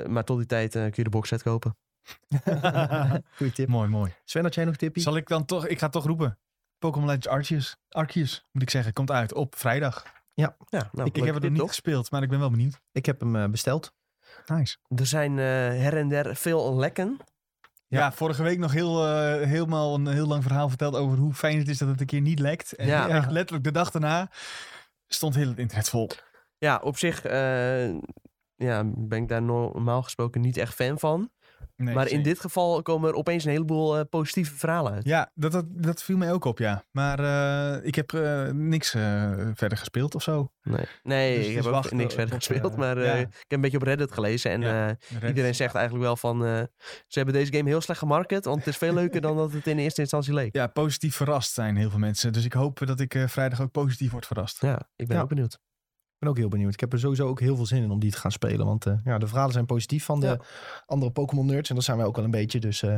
[0.06, 1.76] Maar tot die tijd kun je de box set kopen.
[3.36, 3.68] Goeie tip.
[3.68, 4.14] mooi, mooi.
[4.24, 5.02] Sven, had jij nog tippie?
[5.02, 6.38] Zal ik dan toch, ik ga toch roepen.
[6.78, 10.04] Pokémon Legends Arceus, Arceus, moet ik zeggen, komt uit op vrijdag.
[10.34, 11.68] Ja, nou, ik ik heb het nog niet toch?
[11.68, 12.80] gespeeld, maar ik ben wel benieuwd.
[12.92, 13.92] Ik heb hem eh, besteld.
[14.46, 14.76] Nice.
[14.96, 17.16] Er zijn eh, her en der veel lekken.
[17.88, 21.58] Ja, vorige week nog heel, eh, helemaal een heel lang verhaal verteld over hoe fijn
[21.58, 22.72] het is dat het een keer niet lekt.
[22.72, 23.08] En Ja.
[23.18, 24.30] echt letterlijk de dag daarna
[25.06, 26.10] stond heel het internet vol.
[26.58, 27.88] Ja, op zich eh,
[28.54, 31.30] ja, ben ik daar normaal gesproken niet echt fan van.
[31.76, 35.04] Nee, maar in dit geval komen er opeens een heleboel eh, positieve verhalen uit.
[35.04, 36.84] Ja, dat, dat, dat viel mij ook op, ja.
[36.90, 38.90] Maar eh, ik heb eh, niks
[39.54, 40.52] verder gespeeld of zo.
[40.62, 42.76] Nee, nee Dus ik heb is ook niks verder op, gespeeld.
[42.76, 43.14] maar ja.
[43.14, 44.50] ik heb een beetje op Reddit gelezen.
[44.50, 45.28] En Ja, Reddit.
[45.28, 46.40] iedereen zegt eigenlijk wel van...
[47.06, 48.44] ze hebben deze game heel slecht gemarket.
[48.44, 50.54] Want het is veel leuker dan dat het in eerste instantie leek.
[50.54, 52.32] Ja, positief verrast zijn heel veel mensen.
[52.32, 54.60] Dus ik hoop dat ik vrijdag ook positief word verrast.
[54.60, 55.58] Ja, ik ben ook benieuwd.
[56.24, 56.72] Ik ben ook heel benieuwd.
[56.74, 58.66] Ik heb er sowieso ook heel veel zin in om die te gaan spelen.
[58.66, 60.38] Want eh, ja, de verhalen zijn positief van de Ja.
[60.86, 61.68] andere Pokémon nerds.
[61.68, 62.60] En dat zijn wij ook wel een beetje.
[62.60, 62.96] Dus eh,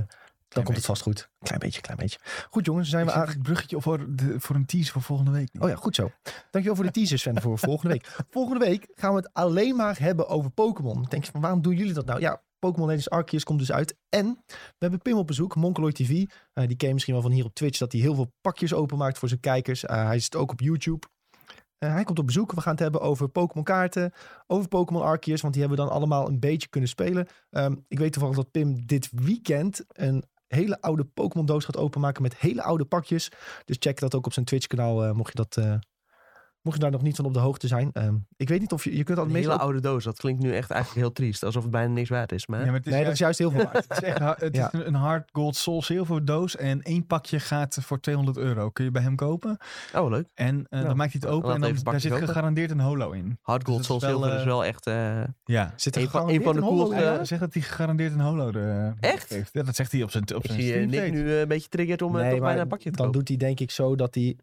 [0.49, 1.29] dan komt het vast goed.
[1.39, 2.19] Klein beetje, klein beetje.
[2.51, 5.49] Goed jongens, zijn we het bruggetje voor, de, voor een teaser voor volgende week.
[5.59, 6.11] Oh ja, goed zo.
[6.51, 8.17] Dankjewel voor de teasers, Sven, voor volgende week.
[8.31, 11.07] Volgende week gaan we het alleen maar hebben over Pokémon.
[11.09, 12.21] Denk je van, waarom doen jullie dat nou?
[12.21, 13.97] Ja, Pokémon Legends Arceus komt dus uit.
[14.09, 16.25] En we hebben Pim op bezoek, Mongoloid TV.
[16.53, 18.73] Eh, die ken je misschien wel van hier op Twitch, dat hij heel veel pakjes
[18.75, 19.85] openmaakt voor zijn kijkers.
[19.85, 21.07] Eh, hij zit ook op YouTube.
[21.79, 22.53] Eh, hij komt op bezoek.
[22.53, 24.13] We gaan het hebben over Pokémon kaarten,
[24.47, 27.27] over Pokémon Arceus, want die hebben we dan allemaal een beetje kunnen spelen.
[27.51, 32.23] Ehm, ik weet toevallig dat Pim dit weekend een hele oude Pokémon doos gaat openmaken
[32.23, 33.31] met hele oude pakjes.
[33.65, 35.81] Dus check dat ook op zijn Twitch kanaal, eh, mocht je dat...
[36.67, 37.91] Mocht je daar nog niet van op de hoogte zijn.
[37.93, 38.97] Ehm, ik weet niet of je...
[38.97, 39.53] Je kunt dat Een meestal...
[39.53, 40.05] hele oude doos.
[40.05, 41.45] Dat klinkt nu echt eigenlijk heel triest.
[41.45, 42.47] Alsof het bijna niks waard is.
[42.47, 43.87] Maar Ja, maar het is nee, dat is juist, juist heel veel waard.
[43.89, 44.73] het is echt het Ja.
[44.73, 46.57] is een hard gold soul silver doos.
[46.57, 48.71] En één pakje gaat voor 200 euro.
[48.71, 49.59] Kun je bij hem kopen.
[49.95, 50.27] oh, leuk.
[50.35, 50.87] En eh, Ja.
[50.87, 51.47] dan maakt hij het open.
[51.47, 52.27] Laat En dan, daar zit open.
[52.27, 53.39] gegarandeerd een holo in.
[53.43, 54.87] Hard Dus Gold het Soul is wel, Silver is eh, wel echt...
[54.87, 55.73] eh, Ja.
[55.77, 56.61] Zit er Een van- gegarandeerd een van de
[56.95, 59.29] coolste- zegt dat hij gegarandeerd een holo er, Echt?
[59.29, 59.53] heeft.
[59.53, 61.69] Ja, dat zegt hij op zijn, op ik zijn zie stream Nick nu een beetje
[61.69, 64.15] triggerd om Nee, toch bijna een pakje te dan doet hij denk ik zo dat
[64.15, 64.37] hij...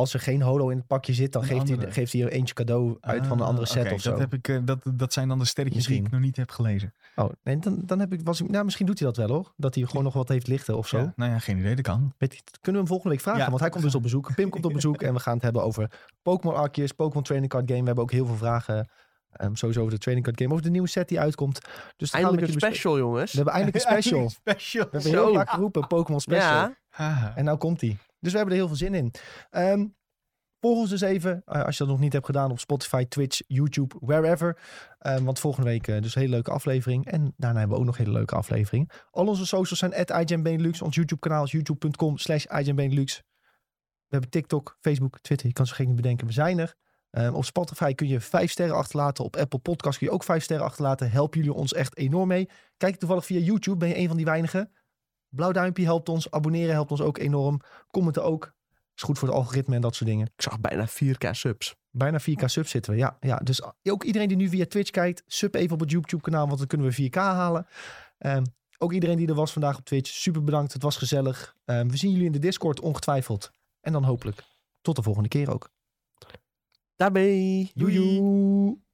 [0.00, 2.54] Als er geen holo in het pakje zit, dan geeft hij, geeft hij er eentje
[2.54, 4.10] cadeau uit van een Ah, andere set oké, of zo.
[4.10, 6.50] Dat, heb ik, eh, dat, dat zijn dan de sterretjes die ik nog niet heb
[6.50, 6.94] gelezen.
[7.16, 9.52] Oh, nee, dan, dan heb ik, was ik, nou, misschien doet hij dat wel hoor.
[9.56, 10.98] Dat hij gewoon nog wat heeft lichten of zo.
[10.98, 12.14] Ja, nou ja, geen idee, dat kan.
[12.18, 13.48] Weet kunnen we hem volgende week vragen, Ja.
[13.48, 14.34] want hij komt dus op bezoek.
[14.34, 15.90] Pim komt op bezoek en we gaan het hebben over
[16.22, 17.80] Pokémon Arceus, Pokémon Training Card Game.
[17.80, 18.88] We hebben ook heel veel vragen,
[19.32, 21.58] ehm, sowieso over de Training Card Game, over de nieuwe set die uitkomt.
[21.96, 23.30] Dus Eindelijk een special, jongens.
[23.30, 24.28] We hebben eindelijk een special.
[24.28, 24.84] special.
[24.84, 25.34] We hebben heel Zo.
[25.34, 26.74] vaak geroepen, Pokémon Special.
[26.96, 27.32] Ja.
[27.34, 27.96] En nou komt hij.
[28.20, 29.12] Dus we hebben er heel veel zin in.
[29.50, 29.86] Ehm
[30.60, 33.40] volg ons dus even, eh, als je dat nog niet hebt gedaan, op Spotify, Twitch,
[33.46, 34.58] YouTube, wherever.
[34.98, 37.06] Ehm, want volgende week eh, dus een hele leuke aflevering.
[37.06, 38.90] En daarna hebben we ook nog hele leuke aflevering.
[39.10, 40.10] Al onze socials zijn at.
[40.82, 42.44] Ons YouTube kanaal is youtube.com slash.
[42.44, 45.46] We hebben TikTok, Facebook, Twitter.
[45.46, 46.26] Je kan ze niet bedenken.
[46.26, 46.74] We zijn er.
[47.10, 49.24] Ehm, op Spotify kun je vijf sterren achterlaten.
[49.24, 51.10] Op Apple Podcast kun je ook vijf sterren achterlaten.
[51.10, 52.48] Helpen jullie ons echt enorm mee.
[52.76, 53.76] Kijk toevallig via YouTube.
[53.76, 54.72] Ben je een van die weinigen.
[55.30, 56.30] Blauw duimpje helpt ons.
[56.30, 57.60] Abonneren helpt ons ook enorm.
[57.90, 58.54] Commenten ook.
[58.96, 60.26] Is goed voor het algoritme en dat soort dingen.
[60.26, 61.78] ik zag bijna 4k subs.
[61.90, 62.98] Bijna 4K subs zitten we.
[62.98, 66.22] Ja, ja, dus ook iedereen die nu via Twitch kijkt, sub even op het YouTube
[66.22, 67.66] kanaal, want dan kunnen we 4K halen.
[68.18, 68.44] Ehm,
[68.78, 70.72] ook iedereen die er was vandaag op Twitch, super bedankt.
[70.72, 71.56] Het was gezellig.
[71.64, 73.52] Ehm, we zien jullie in de Discord ongetwijfeld.
[73.80, 74.42] En dan hopelijk
[74.80, 75.70] tot de volgende keer ook.
[76.96, 77.70] Daarbij.
[77.74, 77.94] Doei.
[77.94, 78.88] doei.